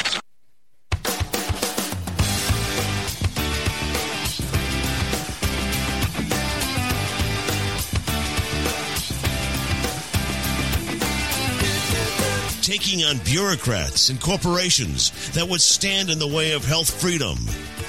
Taking 12.62 13.04
on 13.04 13.20
bureaucrats 13.20 14.10
and 14.10 14.20
corporations 14.20 15.12
that 15.32 15.48
would 15.48 15.62
stand 15.62 16.10
in 16.10 16.18
the 16.18 16.28
way 16.28 16.54
of 16.54 16.66
health 16.66 16.90
freedom. 16.90 17.38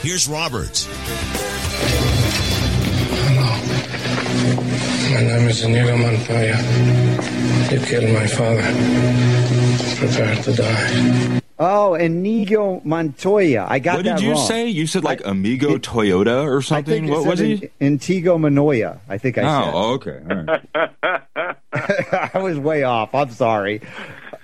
Here's 0.03 0.29
Robert. 0.29 0.87
My 5.13 5.23
name 5.23 5.49
is 5.49 5.63
Inigo 5.63 5.97
Montoya. 5.97 6.57
You 7.71 7.81
killed 7.81 8.13
my 8.13 8.27
father. 8.27 9.60
Prepare 10.01 10.35
to 10.37 10.53
die. 10.55 11.41
Oh, 11.59 11.93
Inigo 11.95 12.81
Montoya. 12.85 13.67
I 13.69 13.79
got 13.81 13.97
what 13.97 14.05
that 14.07 14.13
What 14.13 14.17
did 14.21 14.25
you 14.25 14.33
wrong. 14.33 14.47
say? 14.47 14.69
You 14.69 14.87
said 14.87 15.05
like 15.05 15.21
Amigo 15.27 15.77
Toyota 15.77 16.43
or 16.51 16.63
something. 16.63 17.07
What 17.09 17.27
was 17.27 17.39
he? 17.39 17.71
In- 17.81 17.99
Intigo 17.99 18.41
Manoia. 18.41 18.99
I 19.11 19.19
think 19.19 19.37
I 19.37 19.43
said. 19.43 19.71
Oh, 19.75 19.93
okay. 19.93 20.21
All 20.31 20.37
right. 20.45 21.61
I 22.35 22.39
was 22.39 22.59
way 22.59 22.83
off. 22.83 23.15
I'm 23.15 23.31
sorry. 23.31 23.83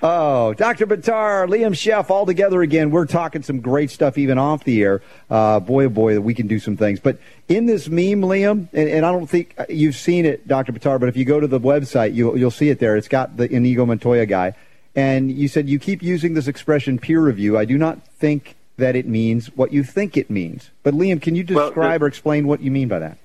Oh, 0.02 0.52
Dr. 0.52 0.86
Buttar, 0.86 1.48
Liam 1.48 1.72
Sheff, 1.72 2.10
all 2.10 2.26
together 2.26 2.60
again. 2.60 2.90
We're 2.90 3.06
talking 3.06 3.42
some 3.42 3.60
great 3.60 3.90
stuff 3.90 4.18
even 4.18 4.36
off 4.36 4.64
the 4.64 4.82
air. 4.82 5.00
Uh, 5.30 5.58
boy, 5.58 5.86
oh 5.86 5.88
boy, 5.88 6.12
that 6.14 6.20
we 6.20 6.34
can 6.34 6.46
do 6.46 6.58
some 6.58 6.76
things. 6.76 7.00
But 7.00 7.18
in 7.48 7.64
this 7.64 7.88
meme, 7.88 8.20
Liam, 8.20 8.68
and, 8.74 8.90
and 8.90 9.06
I 9.06 9.10
don't 9.12 9.26
think 9.26 9.54
uh, 9.56 9.64
you've 9.70 9.96
seen 9.96 10.26
it, 10.26 10.46
Dr. 10.46 10.72
Buttar, 10.74 11.00
but 11.00 11.08
if 11.08 11.16
you 11.16 11.24
go 11.24 11.40
to 11.40 11.46
the 11.46 11.58
website, 11.58 12.14
you'll, 12.14 12.36
you'll 12.38 12.50
see 12.50 12.68
it 12.68 12.78
there. 12.78 12.94
It's 12.98 13.08
got 13.08 13.38
the 13.38 13.50
Inigo 13.50 13.86
Montoya 13.86 14.26
guy. 14.26 14.52
And 14.96 15.30
you 15.30 15.46
said 15.46 15.68
you 15.68 15.78
keep 15.78 16.02
using 16.02 16.35
this 16.35 16.48
expression 16.48 16.98
peer 16.98 17.20
review. 17.20 17.56
I 17.59 17.66
do 17.66 17.76
not 17.76 18.02
think 18.18 18.56
that 18.78 18.96
it 18.96 19.06
means 19.06 19.54
what 19.54 19.72
you 19.72 19.85
think 19.85 20.16
it 20.16 20.30
means. 20.30 20.70
But 20.82 20.94
Liam, 20.94 21.20
can 21.20 21.35
you 21.35 21.44
Well, 21.50 21.66
describe 21.68 22.00
the- 22.00 22.04
or 22.06 22.09
explain 22.09 22.46
what 22.48 22.61
you 22.62 22.70
mean 22.70 22.88
by 22.88 22.98
that? 23.00 23.18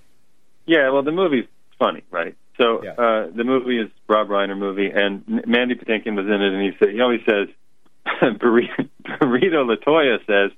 Yeah, 0.65 0.89
well, 0.91 1.01
the 1.01 1.11
movie's 1.11 1.45
funny, 1.79 2.03
right? 2.11 2.35
So 2.57 2.77
uh, 2.85 3.27
the 3.33 3.43
movie 3.43 3.79
is 3.79 3.89
Rob 4.07 4.27
Reiner 4.27 4.57
movie, 4.57 4.91
and 4.91 5.43
Mandy 5.47 5.73
Patinkin 5.75 6.15
was 6.15 6.27
in 6.27 6.33
it, 6.41 6.53
and 6.53 6.61
he 6.61 6.77
said 6.77 6.89
he 6.89 7.01
always 7.01 7.21
says 7.25 7.47
burrito, 8.21 8.87
burrito 9.03 9.65
Latoya 9.75 10.19
says 10.27 10.51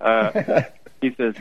uh, 0.00 0.62
he 1.00 1.14
says 1.14 1.34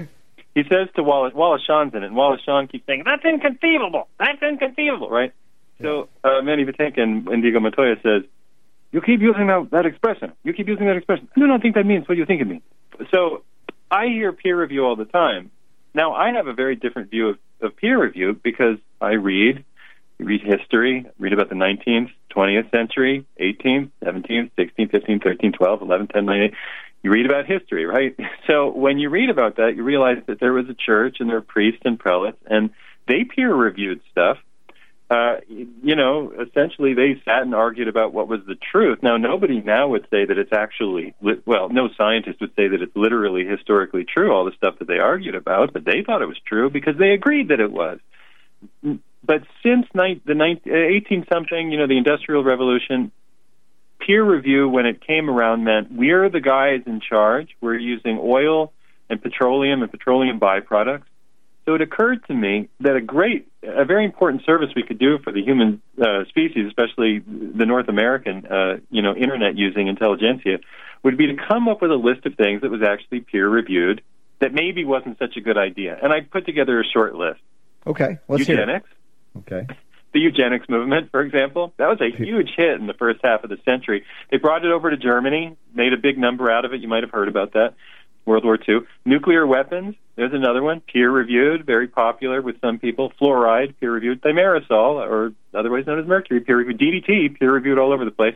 He 0.55 0.63
says 0.63 0.87
to 0.95 1.03
Wallace, 1.03 1.33
Wallace 1.33 1.61
Shawn's 1.67 1.93
in 1.93 2.03
it, 2.03 2.07
and 2.07 2.15
Wallace 2.15 2.41
Shawn 2.45 2.67
keeps 2.67 2.85
saying, 2.87 3.03
"That's 3.05 3.25
inconceivable. 3.25 4.07
That's 4.17 4.41
inconceivable." 4.41 5.09
Right? 5.09 5.33
So 5.81 6.07
uh, 6.23 6.41
Manny 6.41 6.65
Patinkin, 6.65 7.31
Indigo 7.31 7.59
Montoya 7.59 7.97
says, 8.01 8.23
"You 8.91 9.01
keep 9.01 9.21
using 9.21 9.47
that, 9.47 9.69
that 9.71 9.85
expression. 9.85 10.33
You 10.43 10.53
keep 10.53 10.67
using 10.67 10.87
that 10.87 10.97
expression. 10.97 11.27
I 11.35 11.39
do 11.39 11.47
not 11.47 11.61
think 11.61 11.75
that 11.75 11.85
means 11.85 12.07
what 12.07 12.17
you 12.17 12.25
think 12.25 12.41
it 12.41 12.47
means." 12.47 12.63
So 13.11 13.43
I 13.89 14.07
hear 14.07 14.33
peer 14.33 14.59
review 14.59 14.85
all 14.85 14.95
the 14.95 15.05
time. 15.05 15.51
Now 15.93 16.13
I 16.13 16.31
have 16.33 16.47
a 16.47 16.53
very 16.53 16.75
different 16.75 17.09
view 17.09 17.29
of, 17.29 17.37
of 17.61 17.75
peer 17.77 18.01
review 18.01 18.39
because 18.41 18.77
I 19.01 19.13
read, 19.13 19.63
read 20.19 20.41
history, 20.41 21.05
read 21.17 21.33
about 21.33 21.49
the 21.49 21.55
19th, 21.55 22.11
20th 22.35 22.71
century, 22.71 23.25
18th, 23.39 23.91
17th, 24.03 24.51
16th, 24.57 24.91
15th, 24.91 25.23
13th, 25.23 25.57
12th, 25.57 25.81
11th, 25.81 26.11
10th, 26.11 26.25
9th. 26.25 26.53
You 27.03 27.11
read 27.11 27.25
about 27.25 27.45
history, 27.45 27.85
right? 27.85 28.15
So 28.47 28.69
when 28.69 28.97
you 28.97 29.09
read 29.09 29.29
about 29.29 29.57
that, 29.57 29.75
you 29.75 29.83
realize 29.83 30.19
that 30.27 30.39
there 30.39 30.53
was 30.53 30.69
a 30.69 30.73
church 30.73 31.17
and 31.19 31.27
there 31.27 31.35
were 31.35 31.41
priests 31.41 31.81
and 31.83 31.99
prelates, 31.99 32.37
and 32.45 32.69
they 33.07 33.25
peer 33.25 33.53
reviewed 33.53 33.99
stuff. 34.09 34.37
Uh, 35.09 35.37
you 35.47 35.95
know, 35.95 36.33
essentially 36.49 36.93
they 36.93 37.21
sat 37.23 37.43
and 37.43 37.55
argued 37.55 37.87
about 37.87 38.11
what 38.11 38.27
was 38.27 38.41
the 38.45 38.55
truth. 38.55 38.99
Now, 39.01 39.15
nobody 39.15 39.61
now 39.61 39.87
would 39.87 40.05
say 40.11 40.25
that 40.25 40.37
it's 40.37 40.51
actually, 40.51 41.13
li- 41.21 41.41
well, 41.45 41.69
no 41.69 41.87
scientist 41.97 42.41
would 42.41 42.53
say 42.57 42.67
that 42.67 42.81
it's 42.81 42.95
literally 42.95 43.45
historically 43.45 44.03
true, 44.03 44.33
all 44.33 44.43
the 44.43 44.51
stuff 44.51 44.79
that 44.79 44.87
they 44.89 44.99
argued 44.99 45.35
about, 45.35 45.71
but 45.71 45.85
they 45.85 46.03
thought 46.03 46.21
it 46.21 46.27
was 46.27 46.39
true 46.45 46.69
because 46.69 46.97
they 46.97 47.11
agreed 47.11 47.47
that 47.49 47.61
it 47.61 47.71
was. 47.71 47.99
But 48.83 49.43
since 49.63 49.85
ni- 49.93 50.21
the 50.25 50.59
18 50.65 51.25
something, 51.31 51.71
you 51.71 51.77
know, 51.77 51.87
the 51.87 51.97
Industrial 51.97 52.43
Revolution, 52.43 53.13
peer 53.99 54.23
review, 54.23 54.67
when 54.67 54.85
it 54.85 55.05
came 55.05 55.29
around, 55.29 55.63
meant 55.63 55.89
we're 55.89 56.29
the 56.29 56.41
guys 56.41 56.81
in 56.85 56.99
charge. 56.99 57.55
We're 57.61 57.77
using 57.77 58.19
oil 58.21 58.73
and 59.09 59.21
petroleum 59.21 59.83
and 59.83 59.91
petroleum 59.91 60.37
byproducts. 60.39 61.03
So 61.67 61.75
it 61.75 61.81
occurred 61.81 62.25
to 62.27 62.33
me 62.33 62.69
that 62.79 62.95
a 62.95 63.01
great, 63.01 63.51
a 63.61 63.83
very 63.83 64.05
important 64.05 64.45
service 64.45 64.69
we 64.73 64.83
could 64.83 64.97
do 64.97 65.19
for 65.21 65.33
the 65.33 65.43
human 65.43 65.81
uh, 66.01 66.23
species, 66.29 66.65
especially 66.65 67.19
the 67.19 67.65
North 67.65 67.89
American, 67.89 68.45
uh, 68.45 68.77
you 68.89 69.01
know, 69.01 69.13
internet 69.13 69.57
using 69.57 69.87
intelligentsia, 69.87 70.59
would 71.03 71.17
be 71.17 71.27
to 71.27 71.35
come 71.35 71.67
up 71.67 71.81
with 71.81 71.91
a 71.91 71.95
list 71.95 72.25
of 72.25 72.35
things 72.35 72.61
that 72.61 72.71
was 72.71 72.81
actually 72.81 73.19
peer 73.19 73.49
reviewed 73.49 74.01
that 74.39 74.53
maybe 74.53 74.85
wasn't 74.85 75.19
such 75.19 75.35
a 75.35 75.41
good 75.41 75.57
idea. 75.57 75.99
And 76.01 76.13
I 76.13 76.21
put 76.21 76.45
together 76.45 76.79
a 76.79 76.85
short 76.85 77.15
list. 77.15 77.41
Okay, 77.85 78.17
let's 78.29 78.45
hear 78.45 78.55
it. 78.55 78.59
Eugenics. 78.59 78.89
Okay. 79.39 79.67
The 80.13 80.19
eugenics 80.21 80.69
movement, 80.69 81.11
for 81.11 81.21
example, 81.21 81.73
that 81.75 81.87
was 81.87 81.99
a 81.99 82.15
huge 82.15 82.51
hit 82.55 82.79
in 82.79 82.87
the 82.87 82.93
first 82.93 83.19
half 83.25 83.43
of 83.43 83.49
the 83.49 83.57
century. 83.65 84.05
They 84.31 84.37
brought 84.37 84.63
it 84.63 84.71
over 84.71 84.89
to 84.89 84.95
Germany, 84.95 85.57
made 85.73 85.91
a 85.91 85.97
big 85.97 86.17
number 86.17 86.49
out 86.49 86.63
of 86.63 86.73
it. 86.73 86.79
You 86.79 86.87
might 86.87 87.03
have 87.03 87.11
heard 87.11 87.27
about 87.27 87.53
that. 87.53 87.73
World 88.27 88.43
War 88.43 88.59
II. 88.67 88.81
Nuclear 89.05 89.47
weapons, 89.47 89.95
there's 90.17 90.33
another 90.33 90.61
one, 90.61 90.81
peer 90.81 91.09
reviewed, 91.09 91.65
very 91.65 91.87
popular 91.87 92.41
with 92.41 92.59
some 92.59 92.77
people. 92.77 93.13
Fluoride, 93.19 93.73
peer 93.79 93.91
reviewed. 93.91 94.21
Thimerosal, 94.21 94.69
or 94.69 95.31
otherwise 95.53 95.87
known 95.87 95.99
as 95.99 96.05
mercury, 96.05 96.41
peer 96.41 96.57
reviewed. 96.57 96.79
DDT, 96.79 97.39
peer 97.39 97.51
reviewed 97.51 97.79
all 97.79 97.93
over 97.93 98.03
the 98.03 98.11
place. 98.11 98.35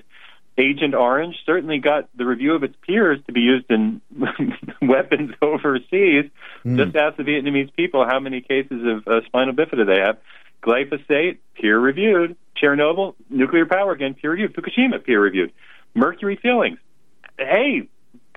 Agent 0.57 0.93
Orange 0.93 1.35
certainly 1.45 1.79
got 1.79 2.09
the 2.15 2.25
review 2.25 2.55
of 2.55 2.63
its 2.63 2.75
peers 2.85 3.19
to 3.27 3.33
be 3.33 3.41
used 3.41 3.65
in 3.69 4.01
weapons 4.81 5.31
overseas. 5.41 6.29
Hmm. 6.63 6.77
Just 6.77 6.95
ask 6.95 7.17
the 7.17 7.23
Vietnamese 7.23 7.73
people 7.75 8.05
how 8.05 8.19
many 8.19 8.41
cases 8.41 8.81
of 8.85 9.07
uh, 9.07 9.25
spinal 9.25 9.53
bifida 9.53 9.85
they 9.85 9.99
have. 9.99 10.17
Glyphosate, 10.63 11.39
peer 11.55 11.79
reviewed. 11.79 12.35
Chernobyl, 12.61 13.15
nuclear 13.29 13.65
power 13.65 13.91
again, 13.91 14.13
peer 14.13 14.31
reviewed. 14.31 14.53
Fukushima, 14.53 15.03
peer 15.03 15.21
reviewed. 15.21 15.51
Mercury 15.95 16.37
fillings. 16.41 16.77
Hey, 17.37 17.89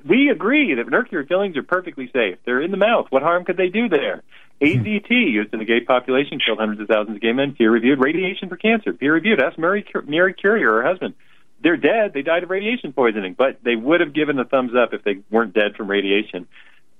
we 0.06 0.28
agree 0.30 0.74
that 0.74 0.90
mercury 0.90 1.26
fillings 1.26 1.56
are 1.56 1.62
perfectly 1.62 2.10
safe. 2.12 2.38
They're 2.44 2.60
in 2.60 2.70
the 2.70 2.76
mouth. 2.76 3.06
What 3.10 3.22
harm 3.22 3.44
could 3.44 3.56
they 3.56 3.68
do 3.68 3.88
there? 3.88 4.22
AZT, 4.60 5.10
used 5.10 5.52
in 5.52 5.58
the 5.58 5.64
gay 5.64 5.80
population, 5.80 6.38
killed 6.44 6.58
hundreds 6.58 6.80
of 6.80 6.88
thousands 6.88 7.16
of 7.16 7.22
gay 7.22 7.32
men, 7.32 7.54
peer 7.54 7.70
reviewed. 7.70 7.98
Radiation 7.98 8.48
for 8.48 8.56
cancer, 8.56 8.92
peer 8.92 9.14
reviewed. 9.14 9.42
Ask 9.42 9.58
Mary, 9.58 9.84
Mary 10.06 10.34
Curie 10.34 10.64
or 10.64 10.82
her 10.82 10.88
husband. 10.88 11.14
They're 11.62 11.76
dead. 11.76 12.12
They 12.12 12.22
died 12.22 12.42
of 12.42 12.50
radiation 12.50 12.92
poisoning, 12.92 13.34
but 13.36 13.58
they 13.64 13.74
would 13.74 14.00
have 14.00 14.12
given 14.12 14.38
a 14.38 14.44
thumbs 14.44 14.72
up 14.76 14.92
if 14.92 15.02
they 15.02 15.22
weren't 15.30 15.54
dead 15.54 15.76
from 15.76 15.88
radiation. 15.88 16.46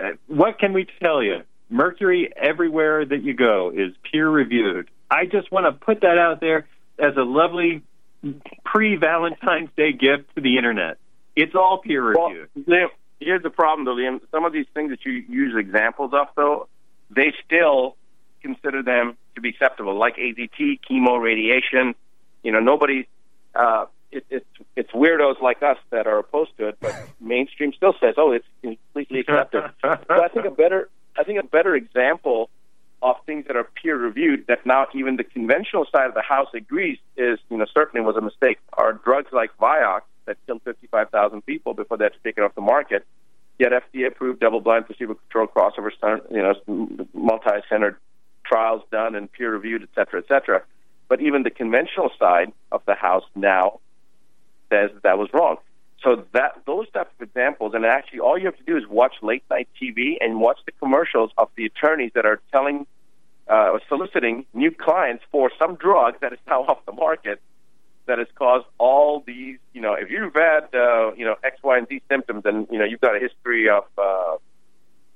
Uh, 0.01 0.13
what 0.27 0.59
can 0.59 0.73
we 0.73 0.87
tell 1.01 1.23
you? 1.23 1.43
Mercury 1.69 2.33
everywhere 2.35 3.05
that 3.05 3.23
you 3.23 3.35
go 3.35 3.71
is 3.75 3.93
peer 4.11 4.29
reviewed. 4.29 4.89
I 5.11 5.27
just 5.27 5.53
want 5.53 5.67
to 5.67 5.73
put 5.73 6.01
that 6.01 6.19
out 6.19 6.41
there 6.41 6.67
as 6.99 7.17
a 7.17 7.23
lovely 7.23 7.83
pre 8.65 8.97
Valentine's 8.97 9.71
Day 9.77 9.93
gift 9.93 10.35
to 10.35 10.41
the 10.41 10.57
internet. 10.57 10.99
It's 11.37 11.55
all 11.55 11.79
peer 11.79 12.03
reviewed. 12.03 12.49
Liam, 12.67 12.89
here's 13.21 13.43
the 13.43 13.51
problem, 13.51 13.85
though, 13.85 13.95
Liam. 13.95 14.21
Some 14.31 14.45
of 14.45 14.53
these 14.53 14.67
things 14.75 14.91
that 14.91 15.05
you 15.05 15.13
use 15.13 15.55
examples 15.57 16.13
of, 16.13 16.29
though, 16.37 16.69
they 17.11 17.33
still 17.45 17.97
consider 18.43 18.83
them 18.83 19.17
to 19.35 19.41
be 19.41 19.49
acceptable, 19.51 19.99
like 19.99 20.17
AZT, 20.17 20.81
chemo, 20.89 21.21
radiation. 21.21 21.95
You 22.43 22.53
know, 22.53 22.61
nobody. 22.61 23.09
Uh, 23.55 23.87
it, 24.13 24.25
it's 24.31 24.47
it's 24.77 24.91
weirdos 24.93 25.41
like 25.41 25.63
us 25.63 25.79
that 25.91 26.07
are 26.07 26.19
opposed 26.19 26.57
to 26.59 26.69
it, 26.69 26.77
but 26.81 26.95
mainstream 27.21 27.73
still 27.73 27.95
says, 28.01 28.15
"Oh, 28.17 28.33
it's 28.33 28.47
completely 28.63 29.21
accepted." 29.21 29.65
but 29.83 30.11
I 30.11 30.29
think 30.29 30.47
a 30.47 30.51
better, 30.51 30.89
I 31.19 31.25
think 31.25 31.41
a 31.41 31.47
better 31.47 31.75
example 31.75 32.51
of 33.03 33.17
things 33.27 33.47
that 33.47 33.57
are 33.57 33.65
peer 33.65 33.97
reviewed 33.97 34.47
that 34.47 34.65
now 34.65 34.87
even 34.95 35.17
the 35.17 35.25
conventional 35.25 35.87
side 35.95 36.07
of 36.07 36.15
the 36.15 36.23
house 36.23 36.49
agrees 36.55 36.99
is, 37.17 37.39
you 37.51 37.57
know, 37.59 37.67
certainly 37.75 38.05
was 38.05 38.17
a 38.17 38.21
mistake. 38.21 38.59
Are 38.73 38.95
drugs 38.95 39.31
like 39.31 39.51
Vioxx 39.59 40.03
that 40.27 40.37
killed 40.47 40.63
55,000 40.65 41.45
people 41.45 41.75
before 41.75 41.97
they 41.97 42.05
had 42.05 42.13
to 42.13 42.19
take 42.25 42.39
it 42.39 42.43
off 42.43 42.55
the 42.55 42.61
market, 42.61 43.07
yet 43.59 43.73
FDA 43.73 44.07
approved 44.07 44.41
double-blind 44.41 44.87
placebo-controlled 44.87 45.53
crossover, 45.55 45.91
you 46.31 46.43
know, 46.43 47.07
multi-centered 47.13 47.97
trials 48.45 48.83
done 48.91 49.15
and 49.15 49.31
peer 49.31 49.53
reviewed, 49.53 49.83
et 49.83 49.89
cetera, 49.95 50.21
et 50.21 50.29
cetera. 50.29 50.63
But 51.09 51.21
even 51.21 51.43
the 51.43 51.51
conventional 51.51 52.11
side 52.19 52.53
of 52.73 52.83
the 52.87 52.95
house 52.95 53.25
now 53.35 53.81
says 54.71 54.91
that, 54.95 55.03
that 55.03 55.19
was 55.19 55.29
wrong. 55.33 55.57
So 56.03 56.25
that 56.33 56.63
those 56.67 56.91
types 56.91 57.11
of 57.19 57.29
examples, 57.29 57.73
and 57.75 57.87
actually 57.87 58.21
all 58.21 58.37
you 58.37 58.47
have 58.47 58.57
to 58.59 58.65
do 58.65 58.77
is 58.77 58.87
watch 58.87 59.15
late 59.23 59.43
night 59.51 59.69
TV 59.81 60.17
and 60.21 60.41
watch 60.41 60.59
the 60.67 60.73
commercials 60.73 61.31
of 61.39 61.49
the 61.57 61.65
attorneys 61.65 62.13
that 62.15 62.27
are 62.27 62.41
telling, 62.53 62.87
uh, 63.49 63.71
or 63.71 63.81
soliciting 63.89 64.45
new 64.53 64.71
clients 64.71 65.25
for 65.31 65.51
some 65.59 65.77
drug 65.77 66.21
that 66.21 66.33
is 66.33 66.39
now 66.47 66.63
off 66.69 66.85
the 66.85 66.93
market 66.93 67.41
that 68.07 68.19
has 68.19 68.29
caused 68.35 68.67
all 68.79 69.23
these. 69.27 69.59
You 70.25 70.31
know, 70.31 70.35
if 70.35 70.35
you've 70.35 70.43
had 70.43 70.79
uh, 70.79 71.15
you 71.15 71.25
know 71.25 71.37
X, 71.45 71.59
Y, 71.63 71.79
and 71.79 71.89
Z 71.89 72.03
symptoms, 72.11 72.43
and 72.45 72.67
you 72.71 72.79
know 72.79 72.85
you've 72.85 73.01
got 73.01 73.17
a 73.17 73.21
history 73.21 73.69
of 73.69 73.85
uh, 73.99 74.37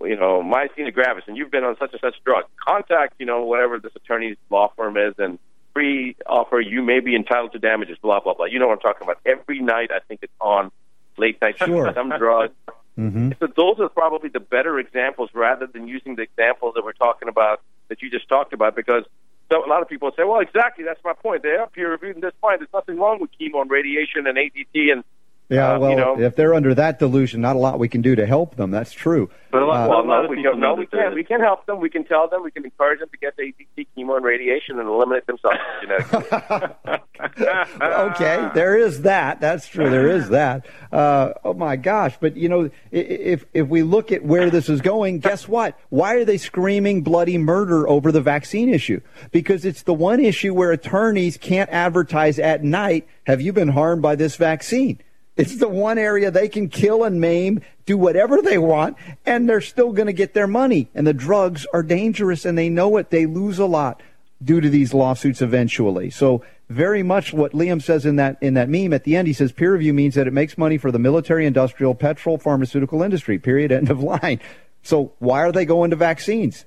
you 0.05 0.17
know 0.17 0.43
myasthenia 0.43 0.93
gravis, 0.93 1.25
and 1.27 1.37
you've 1.37 1.51
been 1.51 1.65
on 1.65 1.77
such 1.79 1.93
and 1.93 2.01
such 2.01 2.15
drug, 2.25 2.45
contact 2.65 3.15
you 3.19 3.27
know 3.27 3.45
whatever 3.45 3.79
this 3.79 3.93
attorney's 3.97 4.37
law 4.51 4.73
firm 4.77 4.97
is, 4.97 5.15
and 5.19 5.39
free 5.75 6.17
offer 6.27 6.61
you 6.61 6.83
may 6.83 7.01
be 7.01 7.15
entitled 7.15 7.53
to 7.53 7.59
damages. 7.59 7.99
Blah 8.01 8.21
blah 8.21 8.35
blah. 8.35 8.47
You 8.47 8.59
know 8.59 8.69
what 8.69 8.75
I'm 8.75 8.81
talking 8.81 9.05
about. 9.05 9.19
Every 9.25 9.61
night, 9.61 9.91
I 9.93 10.01
think 10.01 10.21
it's 10.23 10.33
on 10.41 10.71
late 11.17 11.41
night 11.41 11.59
Sure. 11.59 11.93
some 11.95 12.11
drug. 12.11 12.53
Mm-hmm. 12.99 13.31
So 13.39 13.47
those 13.57 13.79
are 13.79 13.89
probably 13.89 14.29
the 14.29 14.41
better 14.41 14.79
examples 14.79 15.31
rather 15.33 15.69
than 15.69 15.87
using 15.87 16.17
the 16.17 16.23
examples 16.23 16.75
that 16.75 16.85
we're 16.85 16.93
talking 16.93 17.29
about 17.29 17.63
that 17.89 18.03
you 18.03 18.11
just 18.11 18.29
talked 18.29 18.53
about 18.53 18.75
because 18.75 19.05
so 19.51 19.65
a 19.65 19.69
lot 19.69 19.83
of 19.83 19.89
people 19.89 20.11
say, 20.17 20.25
well, 20.25 20.41
exactly, 20.41 20.85
that's 20.85 21.01
my 21.05 21.15
point. 21.15 21.43
They 21.43 21.51
are 21.51 21.67
peer 21.69 21.91
reviewed 21.91 22.17
and 22.17 22.23
that's 22.23 22.37
fine. 22.41 22.59
There's 22.59 22.73
nothing 22.73 22.99
wrong 22.99 23.21
with 23.21 23.31
chemo 23.41 23.63
and 23.63 23.71
radiation 23.71 24.27
and 24.27 24.37
AZT 24.37 24.93
and 24.93 25.05
Yeah, 25.51 25.75
uh, 25.75 25.79
well, 25.79 25.91
you 25.91 25.97
know. 25.97 26.21
if 26.21 26.37
they're 26.37 26.53
under 26.53 26.75
that 26.75 26.99
delusion, 26.99 27.41
not 27.41 27.57
a 27.57 27.59
lot 27.59 27.79
we 27.79 27.89
can 27.89 28.03
do 28.03 28.15
to 28.15 28.27
help 28.27 28.57
them. 28.57 28.71
That's 28.71 28.93
true. 28.93 29.31
But 29.51 29.63
a 29.63 29.67
lot, 29.67 29.87
Uh, 29.87 29.89
well, 29.89 30.01
a 30.01 30.03
lot 30.03 30.07
no, 30.07 30.25
of 30.25 30.31
we 30.31 30.37
people 30.37 30.53
can, 30.53 30.61
know 30.61 30.75
no, 30.75 30.81
we 30.81 30.87
can. 30.87 31.09
is. 31.09 31.15
We 31.15 31.25
can 31.25 31.41
help 31.41 31.65
them. 31.65 31.81
We 31.81 31.89
can 31.89 32.05
tell 32.05 32.29
them. 32.29 32.43
We 32.43 32.51
can 32.51 32.65
encourage 32.67 33.01
them 33.01 33.09
to 33.09 33.17
get 33.17 33.35
the 33.37 33.45
AZT, 33.45 33.87
chemo, 33.97 34.17
and 34.17 34.25
radiation, 34.27 34.79
and 34.79 34.87
eliminate 34.87 35.27
themselves 35.27 35.57
genetically. 35.81 36.99
okay, 37.83 38.51
there 38.55 38.77
is 38.77 39.03
that. 39.03 39.41
That's 39.41 39.67
true. 39.67 39.89
There 39.89 40.11
is 40.11 40.29
that. 40.29 40.67
Uh, 40.93 41.33
oh 41.45 41.55
my 41.55 41.77
gosh! 41.77 42.17
But 42.21 42.37
you 42.37 42.51
know, 42.51 42.71
if 42.91 43.47
if 43.55 43.67
we 43.69 43.83
look 43.83 44.13
at 44.13 44.23
where 44.25 44.51
this 44.51 44.69
is 44.69 44.83
going, 44.83 45.21
guess 45.21 45.49
what? 45.49 45.79
Why 45.89 46.15
are 46.17 46.25
they 46.27 46.37
screaming 46.39 47.03
bloody 47.03 47.39
murder 47.39 47.89
over 47.89 48.13
the 48.13 48.21
vaccine 48.21 48.69
issue? 48.69 49.01
Because 49.31 49.65
it's 49.65 49.83
the 49.83 49.95
one 49.95 50.21
issue 50.21 50.53
where 50.53 50.73
attorneys 50.73 51.37
can't 51.39 51.71
advertise 51.71 52.39
at 52.39 52.63
night. 52.63 53.09
Have 53.27 53.41
you 53.41 53.53
been 53.55 53.69
harmed 53.69 54.03
by 54.03 54.15
this 54.15 54.37
vaccine? 54.37 55.01
It's 55.39 55.57
the 55.57 55.69
one 55.69 55.99
area 55.99 56.31
they 56.31 56.49
can 56.49 56.69
kill 56.69 57.05
and 57.05 57.21
maim, 57.21 57.63
do 57.87 57.97
whatever 57.97 58.43
they 58.43 58.59
want, 58.59 58.97
and 59.25 59.49
they're 59.49 59.61
still 59.61 59.93
going 59.93 60.07
to 60.07 60.13
get 60.13 60.35
their 60.35 60.49
money. 60.49 60.91
And 60.95 61.07
the 61.07 61.15
drugs 61.15 61.65
are 61.73 61.85
dangerous, 61.85 62.45
and 62.45 62.59
they 62.59 62.69
know 62.69 62.97
it. 62.97 63.11
They 63.11 63.25
lose 63.25 63.61
a 63.61 63.67
lot 63.67 64.03
due 64.43 64.61
to 64.61 64.69
these 64.69 64.93
lawsuits 64.93 65.41
eventually. 65.41 66.11
So 66.11 66.45
very 66.69 67.03
much 67.03 67.33
what 67.33 67.53
Liam 67.53 67.81
says 67.81 68.05
in 68.05 68.17
that 68.17 68.37
in 68.43 68.55
that 68.55 68.69
meme 68.69 68.93
at 68.93 69.05
the 69.05 69.17
end, 69.17 69.27
he 69.29 69.33
says 69.33 69.53
peer 69.53 69.73
review 69.73 69.95
means 69.95 70.17
that 70.17 70.27
it 70.27 70.33
makes 70.33 70.59
money 70.59 70.77
for 70.77 70.91
the 70.91 70.99
military, 70.99 71.47
industrial, 71.47 71.95
petrol, 71.95 72.37
pharmaceutical 72.37 73.03
industry. 73.03 73.39
Period. 73.39 73.73
End 73.73 73.91
of 73.91 74.03
line. 74.03 74.41
So 74.83 75.13
why 75.19 75.43
are 75.43 75.53
they 75.53 75.65
going 75.65 75.91
to 75.91 75.97
vaccines? 75.97 76.67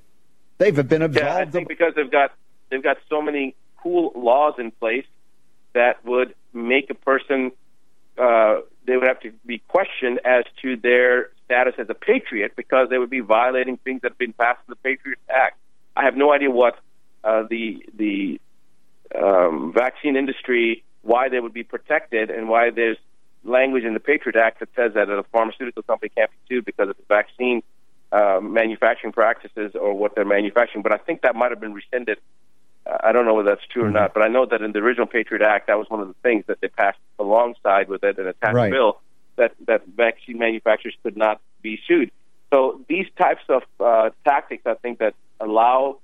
They've 0.58 0.74
been 0.74 1.02
absolved. 1.02 1.26
Yeah, 1.26 1.36
I 1.36 1.44
think 1.44 1.68
because 1.68 1.94
they've 1.94 2.10
got 2.10 2.32
they've 2.70 2.82
got 2.82 2.98
so 3.08 3.20
many 3.20 3.54
cool 3.82 4.12
laws 4.14 4.54
in 4.58 4.70
place 4.70 5.06
that 5.74 6.04
would 6.04 6.34
make 6.52 6.90
a 6.90 6.94
person 6.94 7.52
uh, 8.18 8.60
they 8.86 8.96
would 8.96 9.06
have 9.06 9.20
to 9.20 9.32
be 9.46 9.58
questioned 9.68 10.20
as 10.24 10.44
to 10.62 10.76
their 10.76 11.30
status 11.44 11.74
as 11.78 11.88
a 11.88 11.94
patriot 11.94 12.52
because 12.56 12.88
they 12.88 12.98
would 12.98 13.10
be 13.10 13.20
violating 13.20 13.76
things 13.78 14.02
that 14.02 14.12
have 14.12 14.18
been 14.18 14.32
passed 14.32 14.60
in 14.66 14.72
the 14.72 14.76
Patriot 14.76 15.18
Act. 15.28 15.58
I 15.96 16.04
have 16.04 16.16
no 16.16 16.32
idea 16.32 16.50
what 16.50 16.78
uh, 17.24 17.44
the 17.48 17.84
the 17.94 18.40
um, 19.14 19.72
vaccine 19.72 20.16
industry 20.16 20.84
why 21.02 21.28
they 21.28 21.40
would 21.40 21.52
be 21.52 21.64
protected 21.64 22.30
and 22.30 22.48
why 22.48 22.70
there's 22.70 22.96
language 23.44 23.84
in 23.84 23.92
the 23.92 24.00
Patriot 24.00 24.36
Act 24.36 24.60
that 24.60 24.68
says 24.76 24.94
that 24.94 25.08
a 25.10 25.24
pharmaceutical 25.24 25.82
company 25.82 26.10
can't 26.16 26.30
be 26.30 26.36
sued 26.48 26.64
because 26.64 26.88
of 26.88 26.96
the 26.96 27.02
vaccine 27.08 27.62
uh, 28.12 28.40
manufacturing 28.40 29.12
practices 29.12 29.72
or 29.74 29.94
what 29.94 30.14
they're 30.14 30.24
manufacturing. 30.24 30.82
But 30.82 30.92
I 30.92 30.98
think 30.98 31.22
that 31.22 31.34
might 31.34 31.50
have 31.50 31.60
been 31.60 31.74
rescinded. 31.74 32.18
I 32.86 33.12
don't 33.12 33.24
know 33.26 33.34
whether 33.34 33.50
that's 33.50 33.66
true 33.66 33.84
or 33.84 33.90
not, 33.90 34.12
but 34.12 34.22
I 34.22 34.28
know 34.28 34.46
that 34.46 34.60
in 34.60 34.72
the 34.72 34.80
original 34.80 35.06
Patriot 35.06 35.42
Act, 35.42 35.68
that 35.68 35.78
was 35.78 35.88
one 35.88 36.00
of 36.00 36.08
the 36.08 36.16
things 36.22 36.44
that 36.48 36.60
they 36.60 36.68
passed 36.68 36.98
alongside 37.18 37.88
with 37.88 38.02
it, 38.02 38.18
an 38.18 38.26
attached 38.26 38.54
Right. 38.54 38.72
bill 38.72 39.00
that 39.36 39.54
that 39.66 39.86
vaccine 39.86 40.38
manufacturers 40.38 40.94
could 41.02 41.16
not 41.16 41.40
be 41.62 41.80
sued. 41.86 42.10
So 42.52 42.80
these 42.88 43.06
types 43.16 43.42
of 43.48 43.62
uh, 43.80 44.10
tactics, 44.24 44.64
I 44.66 44.74
think, 44.74 44.98
that 44.98 45.14
allow 45.40 45.98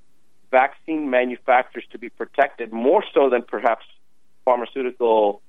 vaccine 0.51 1.11
manufacturers 1.11 1.85
to 1.93 1.99
be 1.99 2.09
protected 2.09 2.73
more 2.73 3.05
so 3.13 3.29
than 3.29 3.43
perhaps 3.43 3.85
pharmaceutical. 4.45 5.43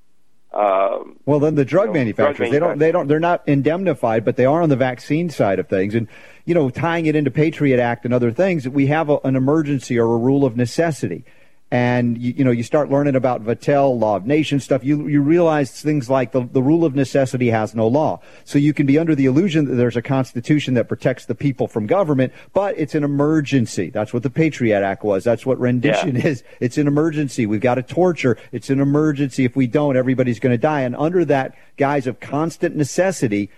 Um, 0.52 1.18
Well, 1.26 1.40
then 1.40 1.56
the 1.56 1.66
drug 1.66 1.94
manufacturers, 1.94 2.50
they 2.50 2.60
don't, 2.60 2.80
they 2.80 2.92
don't, 2.92 3.08
they're 3.08 3.20
not 3.20 3.48
indemnified, 3.48 4.26
but 4.26 4.36
they 4.36 4.46
are 4.46 4.62
on 4.62 4.70
the 4.70 4.76
vaccine 4.76 5.30
side 5.30 5.60
of 5.60 5.68
things. 5.68 5.94
And, 5.94 6.08
you 6.46 6.56
know, 6.56 6.70
tying 6.72 7.06
it 7.06 7.16
into 7.16 7.30
Patriot 7.30 7.80
Act 7.80 8.04
and 8.04 8.14
other 8.14 8.32
things, 8.32 8.68
we 8.68 8.88
have 8.88 9.10
a, 9.10 9.20
an 9.24 9.36
emergency 9.36 10.00
or 10.00 10.12
a 10.14 10.18
rule 10.18 10.46
of 10.46 10.58
necessity. 10.58 11.24
And, 11.72 12.18
you, 12.18 12.34
you 12.38 12.44
know, 12.44 12.50
you 12.50 12.64
start 12.64 12.90
learning 12.90 13.16
about 13.16 13.44
Vattel, 13.44 14.00
law 14.00 14.16
of 14.16 14.26
nations 14.26 14.64
stuff, 14.64 14.84
you, 14.84 15.08
you 15.08 15.22
realize 15.22 15.82
things 15.82 16.10
like 16.10 16.32
the, 16.32 16.42
the 16.52 16.64
rule 16.64 16.84
of 16.84 16.96
necessity 16.96 17.50
has 17.50 17.76
no 17.76 17.88
law. 17.88 18.22
So 18.44 18.58
you 18.58 18.74
can 18.74 18.88
be 18.88 18.98
under 18.98 19.14
the 19.14 19.26
illusion 19.26 19.66
that 19.66 19.76
there's 19.76 19.96
a 19.96 20.02
constitution 20.02 20.74
that 20.74 20.88
protects 20.88 21.26
the 21.26 21.36
people 21.36 21.68
from 21.68 21.86
government, 21.86 22.34
but 22.54 22.76
it's 22.80 22.96
an 22.96 23.04
emergency. 23.04 23.92
That's 23.92 24.14
what 24.14 24.24
the 24.24 24.32
Patriot 24.32 24.82
Act 24.82 25.04
was. 25.04 25.24
That's 25.24 25.46
what 25.46 25.60
rendition 25.60 26.16
Yeah. 26.16 26.28
is. 26.28 26.44
It's 26.60 26.80
an 26.80 26.88
emergency. 26.88 27.46
We've 27.46 27.62
got 27.62 27.76
to 27.76 27.84
torture. 27.84 28.36
It's 28.52 28.72
an 28.72 28.80
emergency. 28.80 29.46
If 29.46 29.56
we 29.56 29.68
don't, 29.68 29.96
everybody's 29.96 30.40
going 30.40 30.54
to 30.54 30.58
die. 30.58 30.82
And 30.82 30.96
under 30.96 31.24
that 31.26 31.56
guise 31.78 32.08
of 32.08 32.20
constant 32.20 32.76
necessity, 32.76 33.52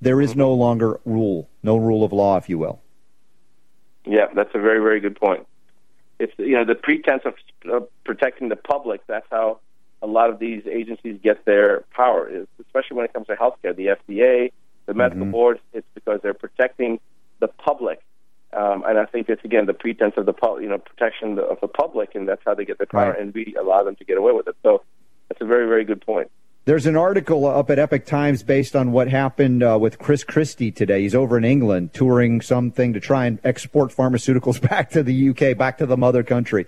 there 0.00 0.20
is 0.22 0.34
no 0.34 0.50
mm-hmm. 0.50 0.60
longer 0.60 1.00
rule, 1.04 1.50
no 1.62 1.76
rule 1.76 2.04
of 2.04 2.12
law, 2.12 2.38
if 2.38 2.48
you 2.48 2.58
will. 2.58 2.80
Yeah, 4.06 4.26
that's 4.34 4.50
a 4.54 4.58
very, 4.58 4.80
very 4.80 5.00
good 5.00 5.20
point. 5.20 5.46
It's 6.18 6.32
you 6.38 6.52
know 6.52 6.64
the 6.64 6.74
pretense 6.74 7.22
of 7.24 7.34
uh, 7.70 7.80
protecting 8.04 8.48
the 8.48 8.56
public. 8.56 9.00
That's 9.06 9.26
how 9.30 9.60
a 10.02 10.06
lot 10.06 10.30
of 10.30 10.38
these 10.38 10.62
agencies 10.66 11.18
get 11.22 11.44
their 11.44 11.80
power, 11.94 12.28
is 12.28 12.46
especially 12.60 12.96
when 12.96 13.04
it 13.04 13.12
comes 13.12 13.26
to 13.26 13.36
healthcare. 13.36 13.74
The 13.76 13.96
FDA, 14.08 14.52
the 14.86 14.94
medical 14.94 15.26
board, 15.26 15.60
it's 15.72 15.86
because 15.94 16.20
they're 16.22 16.34
protecting 16.34 17.00
the 17.40 17.48
public. 17.48 18.00
Um, 18.52 18.82
and 18.86 18.98
I 18.98 19.04
think 19.04 19.28
it's 19.28 19.44
again 19.44 19.66
the 19.66 19.74
pretense 19.74 20.14
of 20.16 20.26
the 20.26 20.34
you 20.60 20.68
know 20.68 20.78
protection 20.78 21.38
of 21.38 21.58
the 21.60 21.68
public, 21.68 22.14
and 22.14 22.26
that's 22.28 22.42
how 22.44 22.54
they 22.54 22.64
get 22.64 22.78
their 22.78 22.86
power, 22.86 23.10
Right. 23.12 23.20
and 23.20 23.32
we 23.34 23.54
allow 23.60 23.84
them 23.84 23.94
to 23.96 24.04
get 24.04 24.18
away 24.18 24.32
with 24.32 24.48
it. 24.48 24.56
So 24.62 24.82
that's 25.28 25.40
a 25.40 25.44
very, 25.44 25.68
very 25.68 25.84
good 25.84 26.04
point. 26.04 26.30
There's 26.66 26.86
an 26.86 26.96
article 26.96 27.46
up 27.46 27.70
at 27.70 27.78
Epoch 27.78 28.04
Times 28.04 28.42
based 28.42 28.76
on 28.76 28.92
what 28.92 29.08
happened 29.08 29.62
uh, 29.62 29.78
with 29.80 29.98
Chris 29.98 30.24
Christie 30.24 30.70
today. 30.72 31.02
He's 31.02 31.14
over 31.14 31.38
in 31.38 31.44
England 31.44 31.94
touring 31.94 32.40
something 32.40 32.92
to 32.92 33.00
try 33.00 33.26
and 33.26 33.38
export 33.44 33.92
pharmaceuticals 33.92 34.60
back 34.68 34.90
to 34.90 35.02
the 35.02 35.30
UK, 35.30 35.56
back 35.56 35.78
to 35.78 35.86
the 35.86 35.96
mother 35.96 36.22
country. 36.22 36.66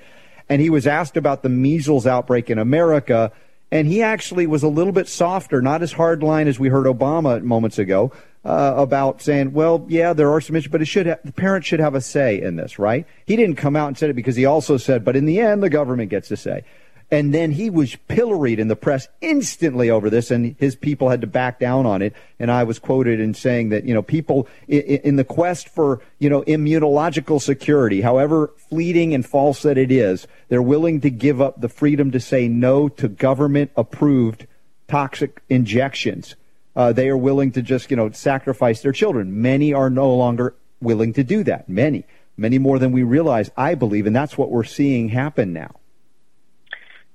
And 0.52 0.60
he 0.60 0.68
was 0.68 0.86
asked 0.86 1.16
about 1.16 1.42
the 1.42 1.48
measles 1.48 2.06
outbreak 2.06 2.50
in 2.50 2.58
America, 2.58 3.32
and 3.70 3.88
he 3.88 4.02
actually 4.02 4.46
was 4.46 4.62
a 4.62 4.68
little 4.68 4.92
bit 4.92 5.08
softer, 5.08 5.62
not 5.62 5.80
as 5.82 5.94
hardline 5.94 6.46
as 6.46 6.60
we 6.60 6.68
heard 6.68 6.84
Obama 6.84 7.40
moments 7.40 7.78
ago 7.78 8.12
uh, 8.44 8.74
about 8.76 9.22
saying, 9.22 9.54
"Well, 9.54 9.86
yeah, 9.88 10.12
there 10.12 10.30
are 10.30 10.42
some 10.42 10.54
issues, 10.54 10.70
but 10.70 10.82
it 10.82 10.84
should 10.84 11.06
ha- 11.06 11.16
the 11.24 11.32
parents 11.32 11.68
should 11.68 11.80
have 11.80 11.94
a 11.94 12.02
say 12.02 12.38
in 12.38 12.56
this, 12.56 12.78
right?" 12.78 13.06
He 13.24 13.34
didn't 13.34 13.56
come 13.56 13.76
out 13.76 13.88
and 13.88 13.96
said 13.96 14.10
it 14.10 14.12
because 14.12 14.36
he 14.36 14.44
also 14.44 14.76
said, 14.76 15.06
"But 15.06 15.16
in 15.16 15.24
the 15.24 15.40
end, 15.40 15.62
the 15.62 15.70
government 15.70 16.10
gets 16.10 16.30
a 16.30 16.36
say." 16.36 16.64
And 17.12 17.34
then 17.34 17.50
he 17.50 17.68
was 17.68 17.94
pilloried 18.08 18.58
in 18.58 18.68
the 18.68 18.74
press 18.74 19.06
instantly 19.20 19.90
over 19.90 20.08
this, 20.08 20.30
and 20.30 20.56
his 20.58 20.74
people 20.74 21.10
had 21.10 21.20
to 21.20 21.26
back 21.26 21.60
down 21.60 21.84
on 21.84 22.00
it. 22.00 22.14
And 22.38 22.50
I 22.50 22.64
was 22.64 22.78
quoted 22.78 23.20
in 23.20 23.34
saying 23.34 23.68
that, 23.68 23.84
you 23.84 23.92
know, 23.92 24.00
people 24.00 24.48
in, 24.66 25.16
the 25.16 25.24
quest 25.24 25.68
for, 25.68 26.00
you 26.18 26.30
know, 26.30 26.40
immunological 26.44 27.38
security, 27.38 28.00
however 28.00 28.50
fleeting 28.56 29.12
and 29.12 29.26
false 29.26 29.60
that 29.60 29.76
it 29.76 29.92
is, 29.92 30.26
they're 30.48 30.62
willing 30.62 31.02
to 31.02 31.10
give 31.10 31.38
up 31.38 31.60
the 31.60 31.68
freedom 31.68 32.10
to 32.12 32.18
say 32.18 32.48
no 32.48 32.88
to 32.88 33.08
government 33.08 33.70
approved 33.76 34.46
toxic 34.88 35.42
injections. 35.50 36.34
Uh, 36.74 36.94
they 36.94 37.10
are 37.10 37.16
willing 37.18 37.52
to 37.52 37.60
just, 37.60 37.90
you 37.90 37.96
know, 37.98 38.10
sacrifice 38.12 38.80
their 38.80 38.90
children. 38.90 39.42
Many 39.42 39.74
are 39.74 39.90
no 39.90 40.14
longer 40.14 40.54
willing 40.80 41.12
to 41.12 41.22
do 41.22 41.44
that. 41.44 41.68
Many, 41.68 42.06
many 42.38 42.56
more 42.56 42.78
than 42.78 42.90
we 42.90 43.02
realize, 43.02 43.50
I 43.54 43.74
believe. 43.74 44.06
And 44.06 44.16
that's 44.16 44.38
what 44.38 44.50
we're 44.50 44.64
seeing 44.64 45.10
happen 45.10 45.52
now. 45.52 45.74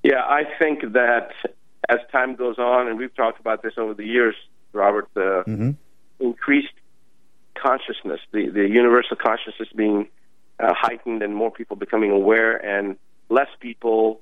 Yeah, 0.08 0.22
I 0.24 0.43
think 0.58 0.93
that 0.93 1.32
as 1.89 2.00
time 2.13 2.36
goes 2.36 2.58
on, 2.58 2.88
and 2.88 2.98
we've 2.98 3.13
talked 3.13 3.41
about 3.41 3.62
this 3.62 3.74
over 3.78 3.93
the 3.93 4.06
years, 4.06 4.36
Robert, 4.72 5.10
the 5.13 5.43
Mm-hmm. 5.46 5.72
increased 6.22 6.78
consciousness, 7.56 8.22
the, 8.32 8.50
the 8.50 8.70
universal 8.70 9.17
consciousness 9.17 9.67
being 9.76 10.08
uh, 10.62 10.74
heightened 10.74 11.24
and 11.24 11.36
more 11.36 11.52
people 11.52 11.76
becoming 11.76 12.12
aware 12.12 12.56
and 12.56 12.96
less 13.28 13.50
people 13.60 14.22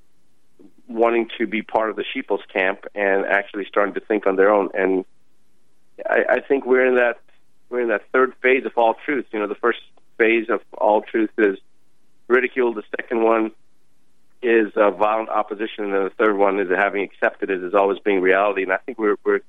wanting 0.87 1.29
to 1.37 1.45
be 1.45 1.61
part 1.61 1.91
of 1.91 1.95
the 1.97 2.05
sheeple's 2.13 2.41
camp 2.51 2.79
and 2.95 3.23
actually 3.27 3.65
starting 3.67 3.93
to 3.93 3.99
think 3.99 4.25
on 4.25 4.37
their 4.37 4.51
own. 4.51 4.69
And 4.73 5.05
I, 6.09 6.37
I 6.37 6.39
think 6.39 6.65
we're 6.65 6.87
in 6.87 6.95
that 6.95 7.19
we're 7.69 7.81
in 7.81 7.89
that 7.89 8.09
third 8.11 8.33
phase 8.41 8.65
of 8.65 8.71
all 8.75 8.95
truth. 9.05 9.25
You 9.31 9.39
know, 9.39 9.47
the 9.47 9.61
first 9.67 9.81
phase 10.17 10.47
of 10.49 10.61
all 10.73 11.03
truth 11.03 11.29
is 11.37 11.59
ridicule. 12.27 12.73
The 12.73 12.83
second 12.99 13.21
one 13.23 13.51
is 14.41 14.71
uh, 14.75 14.91
violent 14.91 15.29
opposition, 15.29 15.85
and 15.85 15.93
the 15.93 16.11
third 16.17 16.37
one 16.37 16.59
is 16.59 16.69
having 16.69 17.03
accepted 17.03 17.49
it 17.49 17.63
as 17.63 17.73
always 17.73 17.99
being 17.99 18.21
reality. 18.21 18.63
And 18.63 18.71
I 18.73 18.77
think 18.77 18.99
we're 18.99 19.17
we're 19.23 19.41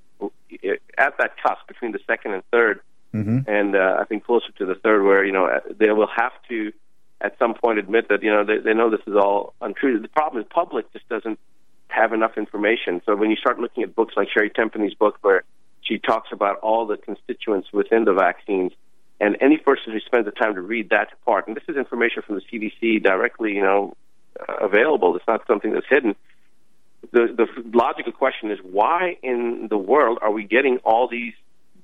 at 0.98 1.18
that 1.18 1.36
cusp 1.42 1.66
between 1.68 1.92
the 1.92 2.00
second 2.06 2.32
and 2.34 2.42
third, 2.50 2.80
Mm-hmm. 3.14 3.48
and 3.48 3.74
uh, 3.74 3.96
I 3.98 4.04
think 4.04 4.24
closer 4.24 4.52
to 4.58 4.66
the 4.66 4.74
third, 4.74 5.02
where 5.02 5.24
you 5.24 5.32
know 5.32 5.48
they 5.78 5.90
will 5.90 6.08
have 6.14 6.32
to 6.50 6.72
at 7.20 7.38
some 7.38 7.54
point 7.54 7.78
admit 7.78 8.08
that 8.10 8.22
you 8.22 8.30
know 8.30 8.44
they, 8.44 8.58
they 8.58 8.74
know 8.74 8.90
this 8.90 9.00
is 9.06 9.14
all 9.14 9.54
untrue. 9.62 10.00
The 10.00 10.08
problem 10.08 10.42
is 10.42 10.48
public 10.50 10.92
just 10.92 11.08
doesn't 11.08 11.38
have 11.88 12.12
enough 12.12 12.32
information. 12.36 13.00
So 13.06 13.16
when 13.16 13.30
you 13.30 13.36
start 13.36 13.58
looking 13.58 13.84
at 13.84 13.94
books 13.94 14.14
like 14.16 14.28
Sherri 14.28 14.50
Tenpenny's 14.50 14.92
book, 14.92 15.16
where 15.22 15.44
she 15.80 15.98
talks 15.98 16.28
about 16.30 16.58
all 16.58 16.86
the 16.86 16.98
constituents 16.98 17.68
within 17.72 18.04
the 18.04 18.12
vaccines, 18.12 18.72
and 19.18 19.36
any 19.40 19.56
person 19.56 19.92
who 19.92 20.00
spends 20.00 20.26
the 20.26 20.32
time 20.32 20.54
to 20.56 20.60
read 20.60 20.90
that 20.90 21.08
part, 21.24 21.46
and 21.46 21.56
this 21.56 21.64
is 21.68 21.76
information 21.76 22.22
from 22.22 22.34
the 22.34 22.42
CDC 22.42 23.02
directly, 23.02 23.54
you 23.54 23.62
know, 23.62 23.96
available. 24.60 25.16
It's 25.16 25.26
not 25.26 25.46
something 25.46 25.72
that's 25.72 25.86
hidden. 25.88 26.14
The 27.12 27.28
the 27.36 27.46
logical 27.72 28.12
question 28.12 28.50
is 28.50 28.58
why 28.62 29.16
in 29.22 29.68
the 29.70 29.78
world 29.78 30.18
are 30.22 30.30
we 30.30 30.44
getting 30.44 30.78
all 30.78 31.08
these 31.08 31.34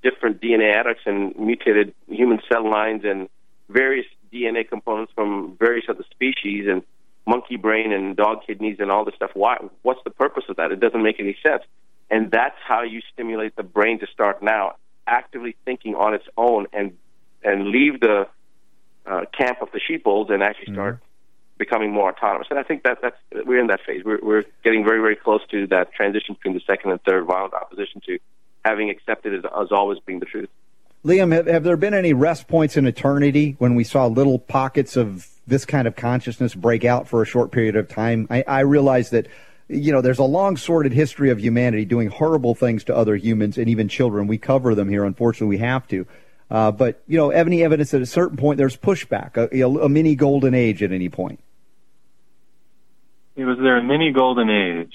different 0.02 0.40
DNA 0.40 0.76
edits 0.76 1.00
and 1.06 1.36
mutated 1.38 1.94
human 2.08 2.40
cell 2.50 2.68
lines 2.68 3.02
and 3.04 3.28
various 3.68 4.06
DNA 4.32 4.68
components 4.68 5.12
from 5.14 5.56
various 5.58 5.84
other 5.88 6.04
species 6.10 6.66
and 6.68 6.82
monkey 7.26 7.56
brain 7.56 7.92
and 7.92 8.16
dog 8.16 8.38
kidneys 8.46 8.78
and 8.80 8.90
all 8.90 9.04
this 9.04 9.14
stuff. 9.14 9.30
Why? 9.34 9.58
What's 9.82 10.02
the 10.04 10.10
purpose 10.10 10.44
of 10.48 10.56
that? 10.56 10.72
It 10.72 10.80
doesn't 10.80 11.02
make 11.02 11.20
any 11.20 11.36
sense. 11.42 11.62
And 12.10 12.30
that's 12.30 12.56
how 12.66 12.82
you 12.82 13.00
stimulate 13.12 13.56
the 13.56 13.62
brain 13.62 14.00
to 14.00 14.06
start 14.12 14.42
now 14.42 14.76
actively 15.06 15.56
thinking 15.64 15.94
on 15.94 16.14
its 16.14 16.26
own 16.36 16.66
and 16.72 16.96
and 17.44 17.68
leave 17.68 18.00
the 18.00 18.26
uh, 19.06 19.24
camp 19.36 19.58
of 19.62 19.68
the 19.72 19.80
sheepfolds 19.80 20.30
and 20.30 20.42
actually 20.42 20.72
start 20.72 21.00
becoming 21.64 21.90
more 21.98 22.08
autonomous. 22.12 22.48
And 22.50 22.58
I 22.62 22.64
think 22.68 22.78
that 22.86 22.98
that's 23.02 23.20
we're 23.48 23.62
in 23.64 23.68
that 23.68 23.82
phase. 23.86 24.02
We're 24.08 24.22
we're 24.28 24.44
getting 24.66 24.82
very 24.90 25.00
very 25.06 25.16
close 25.26 25.42
to 25.52 25.58
that 25.68 25.86
transition 25.98 26.34
between 26.34 26.54
the 26.58 26.64
second 26.66 26.90
and 26.90 27.00
third 27.08 27.24
violent 27.24 27.54
opposition 27.54 28.00
to 28.06 28.18
having 28.64 28.90
accepted 28.90 29.30
it 29.32 29.44
as 29.44 29.68
always 29.70 29.98
being 30.06 30.20
the 30.20 30.30
truth. 30.34 30.50
Liam, 31.04 31.32
have, 31.32 31.46
have 31.46 31.64
there 31.64 31.76
been 31.76 31.94
any 31.94 32.12
rest 32.12 32.46
points 32.46 32.76
in 32.76 32.86
eternity 32.86 33.56
when 33.58 33.74
we 33.74 33.82
saw 33.82 34.06
little 34.06 34.38
pockets 34.38 34.96
of 34.96 35.26
this 35.48 35.64
kind 35.64 35.88
of 35.88 35.96
consciousness 35.96 36.54
break 36.54 36.84
out 36.84 37.08
for 37.08 37.22
a 37.22 37.26
short 37.26 37.50
period 37.50 37.74
of 37.74 37.88
time? 37.88 38.28
I, 38.30 38.44
I 38.46 38.60
realize 38.60 39.10
that, 39.10 39.26
you 39.68 39.90
know, 39.90 40.00
there's 40.00 40.20
a 40.20 40.24
long 40.24 40.56
sordid 40.56 40.92
history 40.92 41.30
of 41.30 41.40
humanity 41.40 41.84
doing 41.84 42.08
horrible 42.08 42.54
things 42.54 42.84
to 42.84 42.96
other 42.96 43.16
humans 43.16 43.58
and 43.58 43.68
even 43.68 43.88
children. 43.88 44.28
We 44.28 44.38
cover 44.38 44.76
them 44.76 44.88
here. 44.88 45.04
Unfortunately, 45.04 45.56
we 45.56 45.58
have 45.58 45.88
to. 45.88 46.06
Uh, 46.48 46.70
but, 46.70 47.02
you 47.08 47.16
know, 47.16 47.30
any 47.30 47.64
evidence 47.64 47.92
at 47.94 48.02
a 48.02 48.06
certain 48.06 48.36
point 48.36 48.58
there's 48.58 48.76
pushback, 48.76 49.36
a, 49.36 49.84
a 49.84 49.88
mini 49.88 50.14
golden 50.14 50.54
age 50.54 50.84
at 50.84 50.92
any 50.92 51.08
point? 51.08 51.40
It 53.36 53.44
was 53.44 53.58
there 53.58 53.78
a 53.78 53.82
mini 53.82 54.12
golden 54.12 54.50
age? 54.50 54.92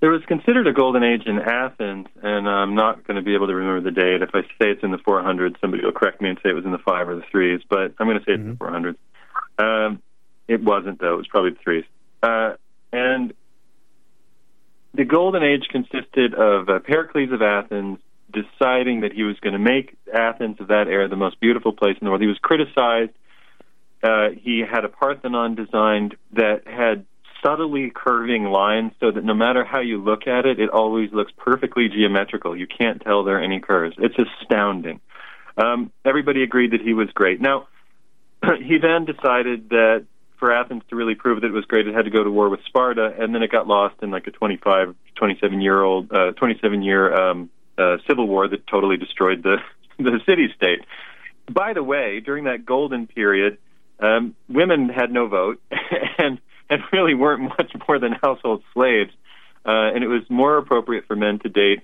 There 0.00 0.10
was 0.10 0.22
considered 0.26 0.66
a 0.66 0.72
golden 0.72 1.04
age 1.04 1.22
in 1.26 1.38
Athens, 1.38 2.08
and 2.22 2.48
I'm 2.48 2.74
not 2.74 3.06
going 3.06 3.16
to 3.16 3.22
be 3.22 3.34
able 3.34 3.46
to 3.46 3.54
remember 3.54 3.88
the 3.88 3.94
date. 3.94 4.22
If 4.22 4.30
I 4.34 4.42
say 4.58 4.70
it's 4.70 4.82
in 4.82 4.90
the 4.90 4.98
400s, 4.98 5.60
somebody 5.60 5.84
will 5.84 5.92
correct 5.92 6.20
me 6.20 6.30
and 6.30 6.38
say 6.42 6.50
it 6.50 6.54
was 6.54 6.64
in 6.64 6.72
the 6.72 6.78
five 6.78 7.08
or 7.08 7.14
the 7.14 7.22
threes, 7.30 7.60
but 7.68 7.94
I'm 7.98 8.08
going 8.08 8.18
to 8.18 8.24
say 8.24 8.32
it's 8.32 8.40
in 8.40 8.50
the 8.50 8.56
400s. 8.56 8.96
Um, 9.58 10.02
it 10.48 10.60
wasn't, 10.60 10.98
though. 10.98 11.14
It 11.14 11.18
was 11.18 11.28
probably 11.28 11.50
the 11.50 11.60
threes. 11.62 11.84
Uh, 12.20 12.54
and 12.92 13.32
the 14.94 15.04
golden 15.04 15.42
age 15.42 15.68
consisted 15.70 16.34
of 16.34 16.68
uh, 16.68 16.80
Pericles 16.80 17.30
of 17.32 17.40
Athens 17.40 17.98
deciding 18.32 19.02
that 19.02 19.12
he 19.12 19.22
was 19.22 19.38
going 19.40 19.52
to 19.52 19.58
make 19.58 19.96
Athens 20.12 20.56
of 20.60 20.68
that 20.68 20.88
era 20.88 21.08
the 21.08 21.16
most 21.16 21.38
beautiful 21.38 21.72
place 21.72 21.96
in 22.00 22.04
the 22.04 22.10
world. 22.10 22.22
He 22.22 22.26
was 22.26 22.38
criticized. 22.38 23.12
Uh, 24.02 24.30
he 24.36 24.64
had 24.68 24.84
a 24.84 24.88
Parthenon 24.88 25.54
designed 25.54 26.16
that 26.32 26.66
had 26.66 27.06
subtly 27.42 27.90
curving 27.94 28.44
lines 28.44 28.92
so 29.00 29.10
that 29.10 29.24
no 29.24 29.34
matter 29.34 29.64
how 29.64 29.80
you 29.80 30.02
look 30.02 30.26
at 30.26 30.46
it, 30.46 30.60
it 30.60 30.70
always 30.70 31.12
looks 31.12 31.32
perfectly 31.36 31.88
geometrical. 31.88 32.56
You 32.56 32.66
can't 32.66 33.00
tell 33.02 33.24
there 33.24 33.38
are 33.38 33.42
any 33.42 33.60
curves. 33.60 33.96
It's 33.98 34.16
astounding. 34.18 35.00
Um, 35.56 35.92
everybody 36.04 36.42
agreed 36.42 36.72
that 36.72 36.80
he 36.80 36.94
was 36.94 37.08
great. 37.10 37.40
Now, 37.40 37.68
he 38.62 38.78
then 38.78 39.04
decided 39.04 39.70
that 39.70 40.06
for 40.38 40.52
Athens 40.52 40.82
to 40.90 40.96
really 40.96 41.14
prove 41.14 41.42
that 41.42 41.48
it 41.48 41.52
was 41.52 41.64
great, 41.66 41.86
it 41.86 41.94
had 41.94 42.04
to 42.04 42.10
go 42.10 42.24
to 42.24 42.30
war 42.30 42.48
with 42.48 42.60
Sparta, 42.66 43.14
and 43.18 43.34
then 43.34 43.42
it 43.42 43.52
got 43.52 43.66
lost 43.68 43.96
in 44.02 44.10
like 44.10 44.26
a 44.26 44.30
25, 44.30 44.94
27 45.14 45.60
year 45.60 45.82
old, 45.82 46.10
uh, 46.12 46.32
27 46.32 46.82
year 46.82 47.14
um, 47.14 47.50
uh, 47.78 47.98
civil 48.08 48.26
war 48.26 48.48
that 48.48 48.66
totally 48.66 48.96
destroyed 48.96 49.42
the 49.42 49.58
the 49.98 50.20
city 50.26 50.48
state. 50.56 50.80
By 51.50 51.74
the 51.74 51.82
way, 51.82 52.20
during 52.20 52.44
that 52.44 52.64
golden 52.64 53.06
period, 53.06 53.58
um, 54.00 54.34
women 54.48 54.88
had 54.88 55.12
no 55.12 55.28
vote 55.28 55.60
and 56.18 56.40
and 56.72 56.82
really 56.92 57.14
weren't 57.14 57.42
much 57.42 57.72
more 57.86 57.98
than 57.98 58.12
household 58.12 58.62
slaves, 58.74 59.12
uh, 59.64 59.94
and 59.94 60.02
it 60.02 60.08
was 60.08 60.22
more 60.28 60.56
appropriate 60.56 61.06
for 61.06 61.16
men 61.16 61.38
to 61.40 61.48
date 61.48 61.82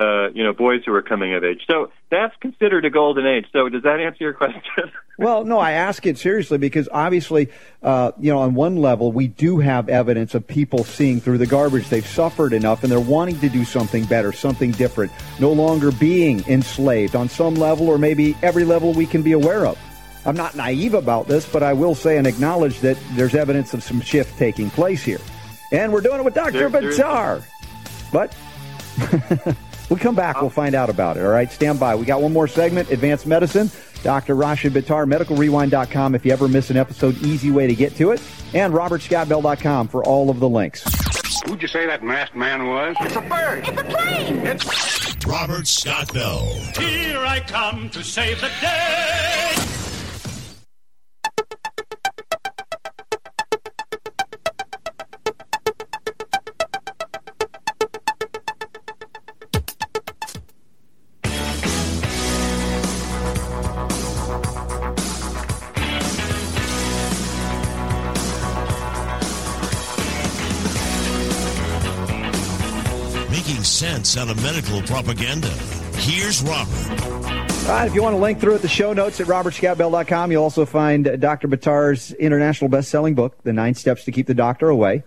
uh, 0.00 0.30
you 0.30 0.42
know, 0.42 0.54
boys 0.54 0.80
who 0.86 0.92
were 0.92 1.02
coming 1.02 1.34
of 1.34 1.44
age. 1.44 1.60
So 1.70 1.92
that's 2.10 2.34
considered 2.40 2.86
a 2.86 2.90
golden 2.90 3.26
age. 3.26 3.44
So 3.52 3.68
does 3.68 3.82
that 3.82 4.00
answer 4.00 4.24
your 4.24 4.32
question? 4.32 4.90
well, 5.18 5.44
no, 5.44 5.58
I 5.58 5.72
ask 5.72 6.06
it 6.06 6.16
seriously 6.16 6.56
because 6.56 6.88
obviously, 6.90 7.50
uh, 7.82 8.12
you 8.18 8.32
know, 8.32 8.38
on 8.38 8.54
one 8.54 8.76
level, 8.76 9.12
we 9.12 9.28
do 9.28 9.58
have 9.58 9.90
evidence 9.90 10.34
of 10.34 10.46
people 10.46 10.84
seeing 10.84 11.20
through 11.20 11.36
the 11.36 11.46
garbage. 11.46 11.88
They've 11.90 12.06
suffered 12.06 12.54
enough 12.54 12.82
and 12.82 12.90
they're 12.90 12.98
wanting 12.98 13.38
to 13.40 13.50
do 13.50 13.64
something 13.66 14.06
better, 14.06 14.32
something 14.32 14.70
different, 14.72 15.12
no 15.38 15.52
longer 15.52 15.92
being 15.92 16.40
enslaved 16.48 17.14
on 17.14 17.28
some 17.28 17.54
level 17.54 17.88
or 17.88 17.98
maybe 17.98 18.34
every 18.42 18.64
level 18.64 18.94
we 18.94 19.04
can 19.04 19.20
be 19.20 19.32
aware 19.32 19.66
of. 19.66 19.78
I'm 20.26 20.36
not 20.36 20.54
naive 20.54 20.94
about 20.94 21.28
this, 21.28 21.50
but 21.50 21.62
I 21.62 21.72
will 21.72 21.94
say 21.94 22.16
and 22.18 22.26
acknowledge 22.26 22.80
that 22.80 22.98
there's 23.12 23.34
evidence 23.34 23.72
of 23.74 23.82
some 23.82 24.00
shift 24.00 24.36
taking 24.38 24.70
place 24.70 25.02
here. 25.02 25.20
And 25.72 25.92
we're 25.92 26.00
doing 26.02 26.20
it 26.20 26.24
with 26.24 26.34
Dr. 26.34 26.52
There- 26.52 26.68
there 26.68 26.88
is- 26.90 26.96
But 28.12 28.34
we 29.90 29.96
come 29.96 30.14
back, 30.14 30.40
we'll 30.40 30.50
find 30.50 30.74
out 30.74 30.90
about 30.90 31.16
it. 31.16 31.24
All 31.24 31.30
right, 31.30 31.50
stand 31.50 31.78
by. 31.80 31.94
We 31.94 32.04
got 32.04 32.20
one 32.22 32.32
more 32.32 32.48
segment, 32.48 32.90
Advanced 32.90 33.26
Medicine. 33.26 33.70
Dr. 34.02 34.34
Rashid 34.34 34.72
Buttar, 34.72 35.06
medicalrewind.com. 35.10 36.14
If 36.14 36.24
you 36.24 36.32
ever 36.32 36.48
miss 36.48 36.70
an 36.70 36.76
episode, 36.78 37.16
easy 37.22 37.50
way 37.50 37.66
to 37.66 37.74
get 37.74 37.94
to 37.96 38.10
it. 38.12 38.22
And 38.54 38.72
robertscottbell.com 38.74 39.88
for 39.88 40.02
all 40.04 40.30
of 40.30 40.40
the 40.40 40.48
links. 40.48 40.82
Who'd 41.46 41.60
you 41.62 41.68
say 41.68 41.86
that 41.86 42.02
masked 42.02 42.34
man 42.34 42.66
was? 42.66 42.96
It's 43.00 43.16
a 43.16 43.20
bird. 43.20 43.66
It's 43.68 43.80
a 43.80 43.84
plane. 43.84 44.36
It's 44.46 45.26
Robert 45.26 45.66
Scott 45.66 46.12
Bell. 46.14 46.46
Here 46.78 47.18
I 47.18 47.40
come 47.40 47.90
to 47.90 48.02
save 48.02 48.40
the 48.40 48.50
day. 48.60 49.59
Out 74.16 74.28
of 74.28 74.42
medical 74.42 74.82
propaganda. 74.82 75.46
Here's 75.94 76.42
Robert. 76.42 77.02
All 77.04 77.68
right, 77.68 77.86
if 77.86 77.94
you 77.94 78.02
want 78.02 78.14
to 78.14 78.20
link 78.20 78.40
through 78.40 78.56
it, 78.56 78.62
the 78.62 78.66
show 78.68 78.92
notes 78.92 79.20
at 79.20 79.28
robertscottbell.com. 79.28 80.32
You'll 80.32 80.42
also 80.42 80.66
find 80.66 81.06
uh, 81.06 81.14
Dr. 81.14 81.46
Buttar's 81.46 82.10
international 82.14 82.68
best-selling 82.68 83.14
book, 83.14 83.40
The 83.44 83.52
Nine 83.52 83.74
Steps 83.74 84.04
to 84.06 84.12
Keep 84.12 84.26
the 84.26 84.34
Doctor 84.34 84.68
Away, 84.68 85.04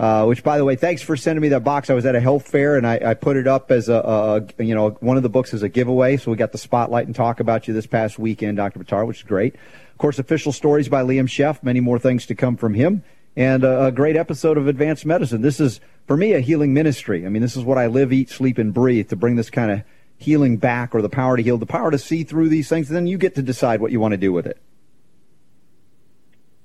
uh, 0.00 0.24
which, 0.24 0.42
by 0.42 0.58
the 0.58 0.64
way, 0.64 0.74
thanks 0.74 1.00
for 1.00 1.16
sending 1.16 1.42
me 1.42 1.48
that 1.50 1.62
box. 1.62 1.90
I 1.90 1.94
was 1.94 2.04
at 2.04 2.16
a 2.16 2.20
health 2.20 2.48
fair, 2.48 2.76
and 2.76 2.88
I, 2.88 3.00
I 3.04 3.14
put 3.14 3.36
it 3.36 3.46
up 3.46 3.70
as 3.70 3.88
a, 3.88 4.48
a, 4.58 4.64
you 4.64 4.74
know, 4.74 4.90
one 4.98 5.16
of 5.16 5.22
the 5.22 5.28
books 5.28 5.54
as 5.54 5.62
a 5.62 5.68
giveaway. 5.68 6.16
So 6.16 6.32
we 6.32 6.36
got 6.36 6.50
the 6.50 6.58
spotlight 6.58 7.06
and 7.06 7.14
talk 7.14 7.38
about 7.38 7.68
you 7.68 7.74
this 7.74 7.86
past 7.86 8.18
weekend, 8.18 8.56
Dr. 8.56 8.80
Buttar, 8.80 9.06
which 9.06 9.18
is 9.18 9.22
great. 9.22 9.54
Of 9.54 9.98
course, 9.98 10.18
official 10.18 10.50
stories 10.50 10.88
by 10.88 11.02
Liam 11.02 11.28
Sheff, 11.28 11.62
many 11.62 11.78
more 11.78 12.00
things 12.00 12.26
to 12.26 12.34
come 12.34 12.56
from 12.56 12.74
him, 12.74 13.04
and 13.36 13.62
a, 13.62 13.86
a 13.86 13.92
great 13.92 14.16
episode 14.16 14.58
of 14.58 14.66
Advanced 14.66 15.06
Medicine. 15.06 15.40
This 15.40 15.60
is, 15.60 15.80
for 16.10 16.16
me, 16.16 16.32
a 16.32 16.40
healing 16.40 16.74
ministry. 16.74 17.24
I 17.24 17.28
mean, 17.28 17.40
this 17.40 17.56
is 17.56 17.62
what 17.62 17.78
I 17.78 17.86
live, 17.86 18.12
eat, 18.12 18.30
sleep, 18.30 18.58
and 18.58 18.74
breathe 18.74 19.10
to 19.10 19.16
bring 19.16 19.36
this 19.36 19.48
kind 19.48 19.70
of 19.70 19.82
healing 20.18 20.56
back 20.56 20.92
or 20.92 21.02
the 21.02 21.08
power 21.08 21.36
to 21.36 21.42
heal, 21.44 21.56
the 21.56 21.66
power 21.66 21.92
to 21.92 21.98
see 21.98 22.24
through 22.24 22.48
these 22.48 22.68
things, 22.68 22.88
and 22.88 22.96
then 22.96 23.06
you 23.06 23.16
get 23.16 23.36
to 23.36 23.42
decide 23.42 23.80
what 23.80 23.92
you 23.92 24.00
want 24.00 24.10
to 24.10 24.18
do 24.18 24.32
with 24.32 24.44
it. 24.44 24.60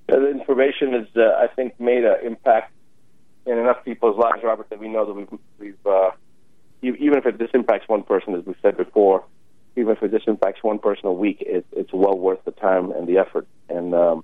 The 0.08 0.31
information 0.31 0.93
has, 0.93 1.05
uh, 1.15 1.36
I 1.38 1.45
think, 1.55 1.79
made 1.79 2.05
an 2.05 2.25
impact 2.25 2.73
in 3.45 3.60
enough 3.60 3.86
people's 3.86 4.17
lives, 4.17 4.41
Robert, 4.43 4.67
that 4.71 4.79
we 4.79 4.88
know 4.88 5.05
that 5.05 5.13
we've, 5.13 5.39
we've 5.60 5.86
uh, 5.86 6.10
even 6.81 7.19
if 7.19 7.27
it 7.27 7.38
just 7.38 7.53
impacts 7.53 7.88
one 7.88 8.01
person, 8.01 8.34
as 8.34 8.43
we 8.47 8.55
said 8.63 8.75
before, 8.77 9.25
even 9.75 9.95
if 9.95 10.01
it 10.01 10.10
just 10.10 10.27
impacts 10.27 10.63
one 10.63 10.79
person 10.79 11.05
a 11.05 11.13
week, 11.13 11.38
it, 11.41 11.67
it's 11.71 11.93
well 11.93 12.17
worth 12.17 12.43
the 12.45 12.51
time 12.51 12.91
and 12.93 13.08
the 13.08 13.19
effort. 13.19 13.45
And 13.69 13.93
um, 13.93 14.23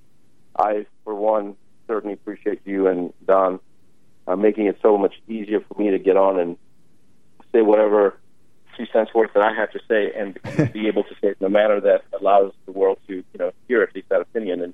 I, 0.58 0.88
for 1.04 1.14
one, 1.14 1.58
certainly 1.86 2.16
appreciate 2.16 2.62
you 2.66 2.88
and 2.88 3.14
Don 3.28 3.60
uh, 4.28 4.36
making 4.36 4.68
it 4.68 4.78
so 4.82 4.98
much 4.98 5.14
easier 5.28 5.62
for 5.62 5.82
me 5.82 5.92
to 5.92 6.00
get 6.00 6.18
on 6.18 6.40
and 6.40 6.58
say 7.52 7.62
whatever 7.62 8.18
two 8.78 8.86
cents 8.94 9.14
worth 9.14 9.34
that 9.34 9.44
I 9.44 9.54
have 9.54 9.72
to 9.72 9.80
say 9.88 10.12
and 10.16 10.74
be 10.74 10.88
able 10.88 11.04
to 11.04 11.14
say 11.22 11.30
it 11.30 11.38
in 11.40 11.46
a 11.46 11.50
manner 11.50 11.80
that 11.82 12.04
allows 12.20 12.54
the 12.66 12.72
world 12.72 13.00
to, 13.08 13.16
you 13.16 13.40
know, 13.40 13.52
hear 13.68 13.82
at 13.82 13.94
least 13.96 14.10
that 14.10 14.22
opinion. 14.22 14.62
And, 14.62 14.74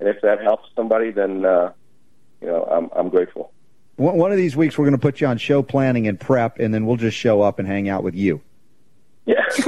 and 0.00 0.08
if 0.08 0.20
that 0.22 0.40
helps 0.42 0.68
somebody, 0.76 1.10
then, 1.10 1.44
uh, 1.44 1.72
you 2.40 2.46
know, 2.46 2.64
I'm, 2.64 2.90
I'm 2.94 3.08
grateful. 3.08 3.52
One 3.96 4.16
one 4.16 4.32
of 4.32 4.36
these 4.36 4.56
weeks, 4.56 4.76
we're 4.76 4.86
going 4.86 4.98
to 4.98 4.98
put 4.98 5.20
you 5.20 5.28
on 5.28 5.38
show 5.38 5.62
planning 5.62 6.08
and 6.08 6.18
prep, 6.18 6.58
and 6.58 6.74
then 6.74 6.84
we'll 6.84 6.96
just 6.96 7.16
show 7.16 7.42
up 7.42 7.60
and 7.60 7.68
hang 7.68 7.88
out 7.88 8.02
with 8.02 8.16
you. 8.16 8.40
Yeah. 9.24 9.44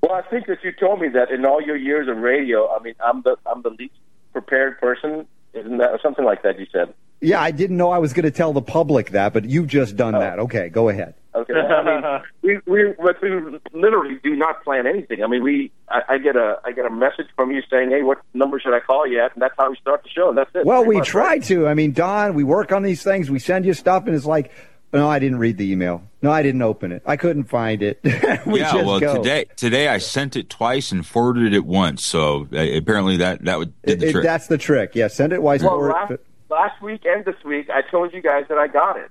well, 0.00 0.12
I 0.12 0.22
think 0.30 0.46
that 0.46 0.58
you 0.62 0.70
told 0.70 1.00
me 1.00 1.08
that 1.08 1.32
in 1.32 1.44
all 1.44 1.60
your 1.60 1.76
years 1.76 2.06
of 2.08 2.16
radio, 2.18 2.72
I 2.72 2.80
mean, 2.80 2.94
I'm 3.04 3.22
the 3.22 3.36
I'm 3.44 3.62
the 3.62 3.70
least 3.70 3.94
prepared 4.32 4.78
person, 4.80 5.26
isn't 5.54 5.78
that 5.78 5.90
or 5.90 5.98
something 6.02 6.24
like 6.24 6.42
that? 6.42 6.58
You 6.58 6.66
said. 6.72 6.92
Yeah, 7.22 7.40
I 7.42 7.50
didn't 7.50 7.76
know 7.76 7.90
I 7.90 7.98
was 7.98 8.14
going 8.14 8.24
to 8.24 8.30
tell 8.30 8.54
the 8.54 8.62
public 8.62 9.10
that, 9.10 9.34
but 9.34 9.44
you've 9.44 9.66
just 9.66 9.94
done 9.94 10.14
Oh. 10.14 10.20
that. 10.20 10.38
Okay, 10.38 10.70
go 10.70 10.88
ahead. 10.88 11.12
Okay. 11.34 11.52
I 11.52 12.20
mean, 12.42 12.60
we 12.66 12.72
we 12.72 12.94
but 12.98 13.20
we 13.22 13.30
literally 13.72 14.18
do 14.24 14.34
not 14.34 14.64
plan 14.64 14.86
anything. 14.86 15.22
I 15.22 15.26
mean, 15.26 15.42
we 15.42 15.70
I, 15.88 16.00
I 16.08 16.18
get 16.18 16.34
a 16.36 16.58
I 16.64 16.72
get 16.72 16.86
a 16.86 16.90
message 16.90 17.26
from 17.36 17.50
you 17.52 17.60
saying, 17.70 17.90
"Hey, 17.90 18.02
what 18.02 18.18
number 18.34 18.58
should 18.58 18.74
I 18.74 18.80
call 18.80 19.06
you 19.06 19.20
at?" 19.22 19.34
And 19.34 19.42
that's 19.42 19.54
how 19.58 19.70
we 19.70 19.76
start 19.76 20.02
the 20.02 20.08
show. 20.08 20.30
And 20.30 20.38
that's 20.38 20.50
it. 20.54 20.64
Well, 20.64 20.80
Pretty 20.82 20.88
we 20.88 20.96
much, 20.96 21.08
try 21.08 21.24
right? 21.24 21.42
to. 21.44 21.68
I 21.68 21.74
mean, 21.74 21.92
Don, 21.92 22.34
we 22.34 22.42
work 22.42 22.72
on 22.72 22.82
these 22.82 23.02
things. 23.02 23.30
We 23.30 23.38
send 23.38 23.64
you 23.66 23.74
stuff, 23.74 24.06
and 24.06 24.16
it's 24.16 24.24
like, 24.26 24.50
no, 24.92 25.08
I 25.08 25.18
didn't 25.18 25.38
read 25.38 25.56
the 25.56 25.70
email. 25.70 26.02
No, 26.22 26.30
I 26.30 26.42
didn't 26.42 26.62
open 26.62 26.92
it. 26.92 27.02
I 27.06 27.16
couldn't 27.16 27.44
find 27.44 27.82
it. 27.82 28.00
we 28.46 28.60
yeah, 28.60 28.72
just 28.72 28.84
well, 28.84 29.00
go. 29.00 29.16
today 29.16 29.46
today 29.56 29.88
I 29.88 29.98
sent 29.98 30.36
it 30.36 30.50
twice 30.50 30.92
and 30.92 31.06
forwarded 31.06 31.54
it 31.54 31.64
once. 31.64 32.04
So 32.04 32.48
uh, 32.52 32.58
apparently 32.58 33.16
that 33.18 33.44
that 33.44 33.58
would 33.58 33.72
did 33.82 34.00
the 34.00 34.08
it- 34.08 34.12
trick. 34.12 34.24
that's 34.24 34.46
the 34.48 34.58
trick. 34.58 34.94
Yeah, 34.94 35.08
send 35.08 35.32
it 35.32 35.42
wise. 35.42 35.62
Well, 35.62 35.74
or- 35.74 35.90
last, 35.90 36.12
last 36.48 36.82
week 36.82 37.02
and 37.06 37.24
this 37.24 37.36
week, 37.44 37.70
I 37.70 37.82
told 37.90 38.12
you 38.12 38.20
guys 38.20 38.44
that 38.48 38.58
I 38.58 38.66
got 38.66 38.96
it. 38.96 39.10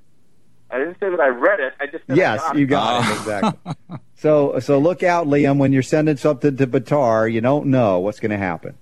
I 0.72 0.78
didn't 0.78 1.00
say 1.00 1.10
that 1.10 1.20
I 1.20 1.30
read 1.30 1.60
it. 1.60 1.74
I 1.80 1.88
just 1.88 2.06
said 2.06 2.14
I 2.14 2.22
Yes, 2.22 2.42
got 2.42 2.58
you 2.58 2.66
got 2.68 3.10
it 3.10 3.18
exactly. 3.18 3.74
so, 4.16 4.60
so 4.60 4.78
look 4.78 5.02
out, 5.02 5.26
Liam. 5.26 5.58
When 5.58 5.72
you're 5.74 5.82
sending 5.82 6.16
something 6.18 6.58
to 6.58 6.68
Buttar, 6.68 7.32
you 7.32 7.42
don't 7.42 7.68
know 7.68 8.00
what's 8.00 8.20
going 8.20 8.30
to 8.32 8.38
happen. 8.38 8.78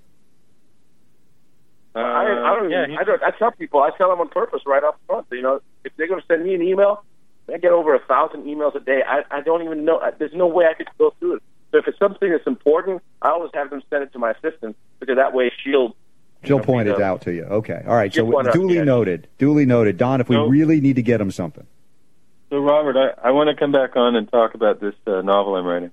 I, 1.96 2.00
I 2.02 2.56
don't. 2.56 2.66
even, 2.72 2.98
I 2.98 3.04
don't. 3.04 3.24
I 3.24 3.32
tell 3.32 3.52
people. 3.52 3.82
I 3.82 3.90
tell 3.98 4.10
them 4.10 4.20
on 4.20 4.28
purpose 4.30 4.62
right 4.66 4.84
up 4.84 5.00
front. 5.08 5.28
You 5.32 5.42
know, 5.42 5.62
if 5.88 5.94
they're 5.98 6.08
going 6.08 6.22
to 6.22 6.28
send 6.28 6.44
me 6.44 6.54
an 6.54 6.62
email, 6.62 7.04
I 7.52 7.58
get 7.58 7.72
over 7.72 7.96
a 7.96 8.00
thousand 8.00 8.44
emails 8.44 8.76
a 8.76 8.80
day. 8.80 9.02
I, 9.08 9.24
I 9.32 9.42
don't 9.42 9.64
even 9.64 9.86
know. 9.86 10.02
There's 10.20 10.34
no 10.34 10.48
way 10.48 10.66
I 10.66 10.74
could 10.74 10.90
go 10.98 11.14
through 11.20 11.38
it. 11.38 11.44
So 11.72 11.80
if 11.80 11.88
it's 11.88 11.98
something 12.00 12.30
that's 12.30 12.48
important, 12.48 13.02
I 13.22 13.30
always 13.30 13.52
have 13.54 13.70
them 13.70 13.82
send 13.90 14.04
it 14.04 14.14
to 14.14 14.20
my 14.20 14.32
assistant 14.32 14.76
because 15.00 15.16
that 15.16 15.34
way 15.34 15.52
she'll. 15.64 15.96
She'll 16.44 16.60
point 16.60 16.88
it 16.88 17.02
out 17.02 17.22
to 17.22 17.34
you. 17.34 17.44
Okay. 17.44 17.84
All 17.88 17.96
right. 17.96 18.14
So 18.14 18.24
one 18.24 18.48
up, 18.48 18.54
duly 18.54 18.76
yeah. 18.76 18.84
noted. 18.84 19.28
Duly 19.38 19.66
noted. 19.66 19.98
Don, 19.98 20.22
if 20.22 20.30
we 20.30 20.36
So- 20.36 20.48
really 20.48 20.80
need 20.82 20.98
to 20.98 21.02
get 21.02 21.20
him 21.20 21.32
something. 21.32 21.66
So, 22.50 22.60
Robert, 22.60 22.96
I, 22.96 23.28
I 23.28 23.32
want 23.32 23.50
to 23.50 23.56
come 23.58 23.74
back 23.74 23.98
on 23.98 24.16
and 24.16 24.32
talk 24.32 24.54
about 24.54 24.80
this 24.80 24.94
uh, 25.06 25.22
novel 25.22 25.56
I'm 25.56 25.66
writing. 25.66 25.92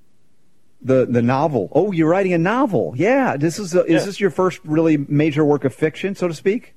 The 0.83 1.07
the 1.07 1.23
novel. 1.23 1.69
Oh, 1.73 1.91
you're 1.91 2.09
writing 2.09 2.33
a 2.33 2.39
novel. 2.39 2.93
Yeah. 2.95 3.37
This 3.37 3.59
is 3.59 3.75
a, 3.75 3.85
is 3.87 4.05
this 4.05 4.21
your 4.21 4.31
first 4.31 4.61
really 4.65 4.97
major 4.97 5.45
work 5.45 5.65
of 5.65 5.75
fiction, 5.75 6.15
so 6.15 6.29
to 6.29 6.35
speak? 6.35 6.75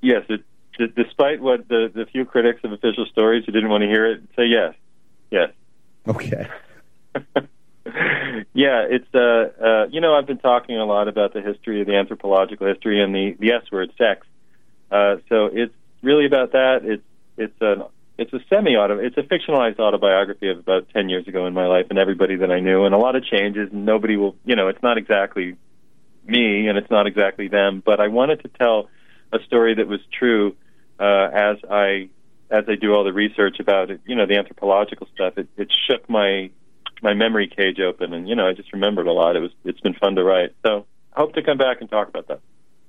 Yes, 0.00 0.24
it, 0.28 0.42
d- 0.78 0.92
despite 0.94 1.40
what 1.40 1.68
the, 1.68 1.90
the 1.94 2.06
few 2.06 2.24
critics 2.24 2.60
of 2.64 2.72
official 2.72 3.06
stories 3.06 3.44
who 3.44 3.52
didn't 3.52 3.70
want 3.70 3.82
to 3.82 3.88
hear 3.88 4.06
it 4.06 4.22
say 4.36 4.46
yes. 4.46 4.74
Yes. 5.30 5.50
Okay. 6.06 6.48
yeah, 8.54 8.86
it's 8.88 9.14
uh, 9.14 9.64
uh, 9.64 9.86
you 9.90 10.00
know 10.00 10.14
I've 10.14 10.26
been 10.26 10.38
talking 10.38 10.76
a 10.78 10.84
lot 10.84 11.08
about 11.08 11.32
the 11.32 11.40
history 11.40 11.80
of 11.80 11.86
the 11.86 11.96
anthropological 11.96 12.66
history 12.66 13.02
and 13.02 13.14
the 13.14 13.36
the 13.38 13.52
S 13.52 13.62
word, 13.72 13.92
sex. 13.98 14.26
Uh, 14.90 15.16
so 15.28 15.46
it's 15.52 15.74
really 16.02 16.26
about 16.26 16.52
that. 16.52 16.80
It's 16.84 17.02
it's 17.36 17.56
an 17.60 17.82
it's 18.18 18.32
a 18.32 18.38
semi 18.48 18.76
auto 18.76 18.98
it's 18.98 19.16
a 19.16 19.22
fictionalized 19.22 19.78
autobiography 19.78 20.48
of 20.48 20.58
about 20.58 20.88
ten 20.90 21.08
years 21.08 21.26
ago 21.28 21.46
in 21.46 21.54
my 21.54 21.66
life 21.66 21.86
and 21.90 21.98
everybody 21.98 22.36
that 22.36 22.50
I 22.50 22.60
knew 22.60 22.84
and 22.84 22.94
a 22.94 22.98
lot 22.98 23.16
of 23.16 23.24
changes 23.24 23.70
and 23.72 23.84
nobody 23.84 24.16
will 24.16 24.36
you 24.44 24.56
know 24.56 24.68
it's 24.68 24.82
not 24.82 24.98
exactly 24.98 25.56
me 26.24 26.68
and 26.68 26.78
it's 26.78 26.90
not 26.90 27.06
exactly 27.06 27.48
them 27.48 27.82
but 27.84 28.00
I 28.00 28.08
wanted 28.08 28.42
to 28.42 28.48
tell 28.48 28.88
a 29.32 29.38
story 29.46 29.74
that 29.74 29.86
was 29.86 30.00
true 30.18 30.56
uh, 30.98 31.28
as 31.32 31.56
I 31.70 32.08
as 32.50 32.64
I 32.68 32.74
do 32.76 32.92
all 32.94 33.04
the 33.04 33.12
research 33.12 33.58
about 33.60 33.90
it 33.90 34.00
you 34.06 34.14
know 34.14 34.26
the 34.26 34.36
anthropological 34.36 35.08
stuff 35.14 35.36
it, 35.38 35.48
it 35.56 35.68
shook 35.88 36.08
my 36.08 36.50
my 37.02 37.12
memory 37.14 37.48
cage 37.48 37.80
open 37.80 38.12
and 38.12 38.28
you 38.28 38.34
know 38.34 38.46
I 38.48 38.52
just 38.52 38.72
remembered 38.72 39.06
a 39.06 39.12
lot 39.12 39.36
it 39.36 39.40
was 39.40 39.50
it's 39.64 39.80
been 39.80 39.94
fun 39.94 40.14
to 40.16 40.24
write 40.24 40.54
so 40.64 40.86
I 41.14 41.20
hope 41.20 41.34
to 41.34 41.42
come 41.42 41.58
back 41.58 41.80
and 41.80 41.90
talk 41.90 42.08
about 42.08 42.28
that 42.28 42.40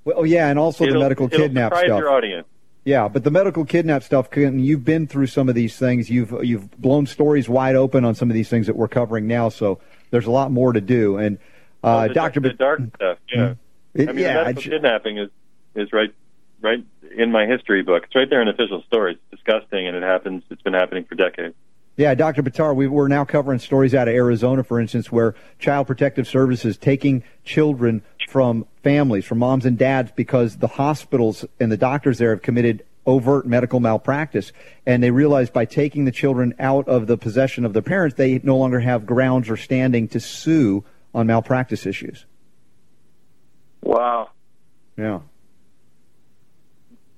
Well, 0.04 0.16
oh 0.20 0.24
yeah, 0.24 0.48
and 0.48 0.58
also 0.58 0.84
the 0.84 0.90
It'll- 0.90 1.02
medical 1.02 1.26
it'll 1.26 1.38
kidnap 1.38 1.74
stuff. 1.74 1.86
your 1.86 2.10
audience 2.10 2.46
Yeah, 2.84 3.08
but 3.08 3.24
the 3.24 3.30
medical 3.30 3.64
kidnap 3.66 4.02
stuff. 4.02 4.28
You've 4.34 4.84
been 4.84 5.06
through 5.06 5.26
some 5.26 5.48
of 5.50 5.54
these 5.54 5.76
things. 5.76 6.08
You've 6.08 6.32
you've 6.42 6.70
blown 6.80 7.06
stories 7.06 7.46
wide 7.48 7.74
open 7.76 8.04
on 8.06 8.14
some 8.14 8.30
of 8.30 8.34
these 8.34 8.48
things 8.48 8.66
that 8.66 8.76
we're 8.76 8.88
covering 8.88 9.26
now. 9.26 9.50
So 9.50 9.80
there's 10.10 10.24
a 10.26 10.30
lot 10.30 10.50
more 10.52 10.72
to 10.72 10.80
do. 10.80 11.18
And 11.18 11.36
uh, 11.84 12.04
Oh, 12.04 12.08
the, 12.08 12.14
Doctor, 12.14 12.40
the 12.40 12.52
dark 12.54 12.80
stuff. 12.96 13.18
Yeah, 13.34 13.54
It- 13.94 14.08
I 14.08 14.12
mean, 14.12 14.22
yeah, 14.24 14.38
the 14.38 14.44
medical 14.44 14.62
kidnapping 14.72 15.18
is 15.18 15.28
is 15.74 15.92
right 15.92 16.14
right 16.60 16.84
in 17.16 17.32
my 17.32 17.46
history 17.46 17.82
book. 17.82 18.04
It's 18.04 18.14
right 18.14 18.28
there 18.28 18.42
in 18.42 18.48
official 18.48 18.82
stories. 18.86 19.18
It's 19.30 19.42
disgusting, 19.42 19.86
and 19.86 19.96
it 19.96 20.02
happens. 20.02 20.42
It's 20.50 20.62
been 20.62 20.74
happening 20.74 21.04
for 21.04 21.14
decades. 21.14 21.54
Yeah, 21.96 22.14
Dr. 22.14 22.44
Buttar, 22.44 22.76
we, 22.76 22.86
we're 22.86 23.08
now 23.08 23.24
covering 23.24 23.58
stories 23.58 23.92
out 23.92 24.06
of 24.06 24.14
Arizona, 24.14 24.62
for 24.62 24.78
instance, 24.78 25.10
where 25.10 25.34
Child 25.58 25.88
Protective 25.88 26.28
Services 26.28 26.76
taking 26.76 27.24
children 27.44 28.02
from 28.28 28.66
families, 28.84 29.24
from 29.24 29.38
moms 29.38 29.66
and 29.66 29.76
dads, 29.76 30.12
because 30.14 30.58
the 30.58 30.68
hospitals 30.68 31.44
and 31.58 31.72
the 31.72 31.76
doctors 31.76 32.18
there 32.18 32.30
have 32.30 32.42
committed 32.42 32.84
overt 33.04 33.46
medical 33.46 33.80
malpractice. 33.80 34.52
And 34.86 35.02
they 35.02 35.10
realized 35.10 35.52
by 35.52 35.64
taking 35.64 36.04
the 36.04 36.12
children 36.12 36.54
out 36.60 36.86
of 36.86 37.08
the 37.08 37.16
possession 37.16 37.64
of 37.64 37.72
their 37.72 37.82
parents, 37.82 38.16
they 38.16 38.38
no 38.44 38.56
longer 38.56 38.78
have 38.78 39.04
grounds 39.04 39.50
or 39.50 39.56
standing 39.56 40.06
to 40.08 40.20
sue 40.20 40.84
on 41.12 41.26
malpractice 41.26 41.84
issues. 41.84 42.26
Wow. 43.82 44.30
Yeah. 44.96 45.20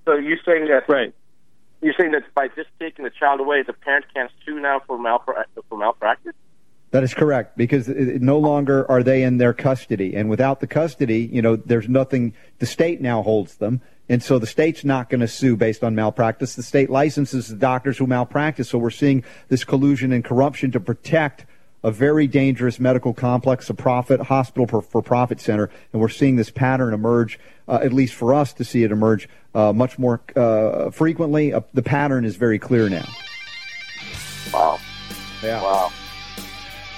So 0.04 0.14
you're 0.14 0.38
saying 0.44 0.66
that 0.68 0.88
right? 0.88 1.14
You're 1.82 1.94
saying 1.98 2.12
that 2.12 2.22
by 2.34 2.48
just 2.48 2.68
taking 2.78 3.04
the 3.04 3.10
child 3.10 3.40
away, 3.40 3.62
the 3.62 3.72
parent 3.72 4.04
can't 4.12 4.30
sue 4.44 4.60
now 4.60 4.80
for 4.86 4.98
malpra- 4.98 5.44
for 5.68 5.78
malpractice. 5.78 6.34
That 6.90 7.04
is 7.04 7.14
correct 7.14 7.56
because 7.56 7.88
it- 7.88 8.20
no 8.20 8.38
longer 8.38 8.90
are 8.90 9.02
they 9.02 9.22
in 9.22 9.38
their 9.38 9.52
custody, 9.52 10.14
and 10.14 10.28
without 10.28 10.60
the 10.60 10.66
custody, 10.66 11.28
you 11.32 11.40
know, 11.40 11.56
there's 11.56 11.88
nothing. 11.88 12.34
The 12.58 12.66
state 12.66 13.00
now 13.00 13.22
holds 13.22 13.56
them, 13.56 13.80
and 14.08 14.22
so 14.22 14.38
the 14.38 14.46
state's 14.46 14.84
not 14.84 15.08
going 15.08 15.20
to 15.20 15.28
sue 15.28 15.56
based 15.56 15.84
on 15.84 15.94
malpractice. 15.94 16.56
The 16.56 16.64
state 16.64 16.90
licenses 16.90 17.48
the 17.48 17.56
doctors 17.56 17.98
who 17.98 18.06
malpractice, 18.06 18.68
so 18.68 18.78
we're 18.78 18.90
seeing 18.90 19.22
this 19.48 19.64
collusion 19.64 20.12
and 20.12 20.24
corruption 20.24 20.72
to 20.72 20.80
protect 20.80 21.46
a 21.82 21.90
very 21.90 22.26
dangerous 22.26 22.78
medical 22.78 23.14
complex, 23.14 23.70
a 23.70 23.74
profit 23.74 24.20
hospital 24.20 24.66
for, 24.66 24.82
for 24.82 25.02
profit 25.02 25.40
center, 25.40 25.70
and 25.92 26.00
we're 26.00 26.08
seeing 26.08 26.36
this 26.36 26.50
pattern 26.50 26.92
emerge. 26.94 27.38
Uh, 27.68 27.78
at 27.84 27.92
least 27.92 28.14
for 28.14 28.34
us 28.34 28.52
to 28.52 28.64
see 28.64 28.82
it 28.82 28.90
emerge 28.90 29.28
uh, 29.54 29.72
much 29.72 29.96
more 29.96 30.20
uh, 30.34 30.90
frequently. 30.90 31.52
Uh, 31.52 31.60
the 31.72 31.82
pattern 31.82 32.24
is 32.24 32.34
very 32.34 32.58
clear 32.58 32.88
now. 32.88 33.08
Wow. 34.52 34.80
Yeah. 35.40 35.62
Wow. 35.62 35.92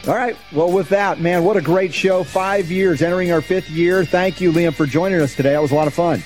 All 0.08 0.14
right. 0.14 0.36
Well, 0.50 0.72
with 0.72 0.88
that, 0.88 1.20
man, 1.20 1.44
what 1.44 1.56
a 1.56 1.60
great 1.60 1.92
show. 1.92 2.24
Five 2.24 2.70
years, 2.70 3.02
entering 3.02 3.30
our 3.32 3.40
fifth 3.42 3.70
year. 3.70 4.04
Thank 4.04 4.40
you, 4.40 4.50
Liam, 4.50 4.74
for 4.74 4.86
joining 4.86 5.20
us 5.20 5.36
today. 5.36 5.52
That 5.52 5.62
was 5.62 5.70
a 5.70 5.74
lot 5.74 5.86
of 5.86 5.94
fun. 5.94 6.20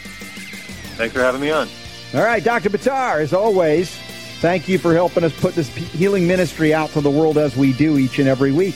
Thanks 0.94 1.14
for 1.14 1.20
having 1.20 1.40
me 1.40 1.50
on. 1.50 1.68
All 2.14 2.22
right, 2.22 2.42
Dr. 2.42 2.70
Buttar, 2.70 3.20
as 3.20 3.34
always, 3.34 3.98
thank 4.40 4.68
you 4.68 4.78
for 4.78 4.94
helping 4.94 5.24
us 5.24 5.38
put 5.40 5.54
this 5.54 5.68
healing 5.74 6.26
ministry 6.26 6.72
out 6.74 6.90
to 6.90 7.00
the 7.00 7.10
world 7.10 7.38
as 7.38 7.56
we 7.56 7.72
do 7.72 7.98
each 7.98 8.18
and 8.18 8.28
every 8.28 8.52
week. 8.52 8.74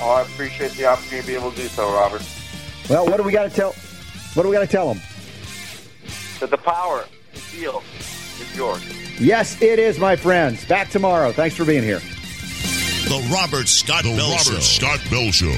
Oh, 0.00 0.10
I 0.10 0.22
appreciate 0.22 0.72
the 0.72 0.86
opportunity 0.86 1.20
to 1.22 1.26
be 1.26 1.34
able 1.34 1.50
to 1.52 1.56
do 1.56 1.68
so, 1.68 1.92
Robert. 1.92 2.22
Well, 2.88 3.06
what 3.06 3.16
do 3.16 3.22
we 3.22 3.32
got 3.32 3.44
to 3.44 3.50
tell? 3.50 3.72
What 4.34 4.42
do 4.42 4.48
we 4.48 4.54
got 4.54 4.60
to 4.60 4.66
tell 4.66 4.92
them? 4.92 5.02
That 6.40 6.50
the 6.50 6.58
power 6.58 7.06
to 7.32 7.40
heal 7.40 7.82
is 8.40 8.56
yours. 8.56 8.82
Yes, 9.18 9.60
it 9.62 9.78
is, 9.78 9.98
my 9.98 10.14
friends. 10.16 10.64
Back 10.66 10.90
tomorrow. 10.90 11.32
Thanks 11.32 11.56
for 11.56 11.64
being 11.64 11.82
here. 11.82 12.00
The 12.00 13.26
Robert 13.32 13.68
Scott 13.68 14.04
The 14.04 14.14
Bell 14.16 14.30
Robert 14.30 14.44
Show. 14.44 14.60
Scott 14.60 15.00
Bell 15.10 15.30
Show. 15.30 15.54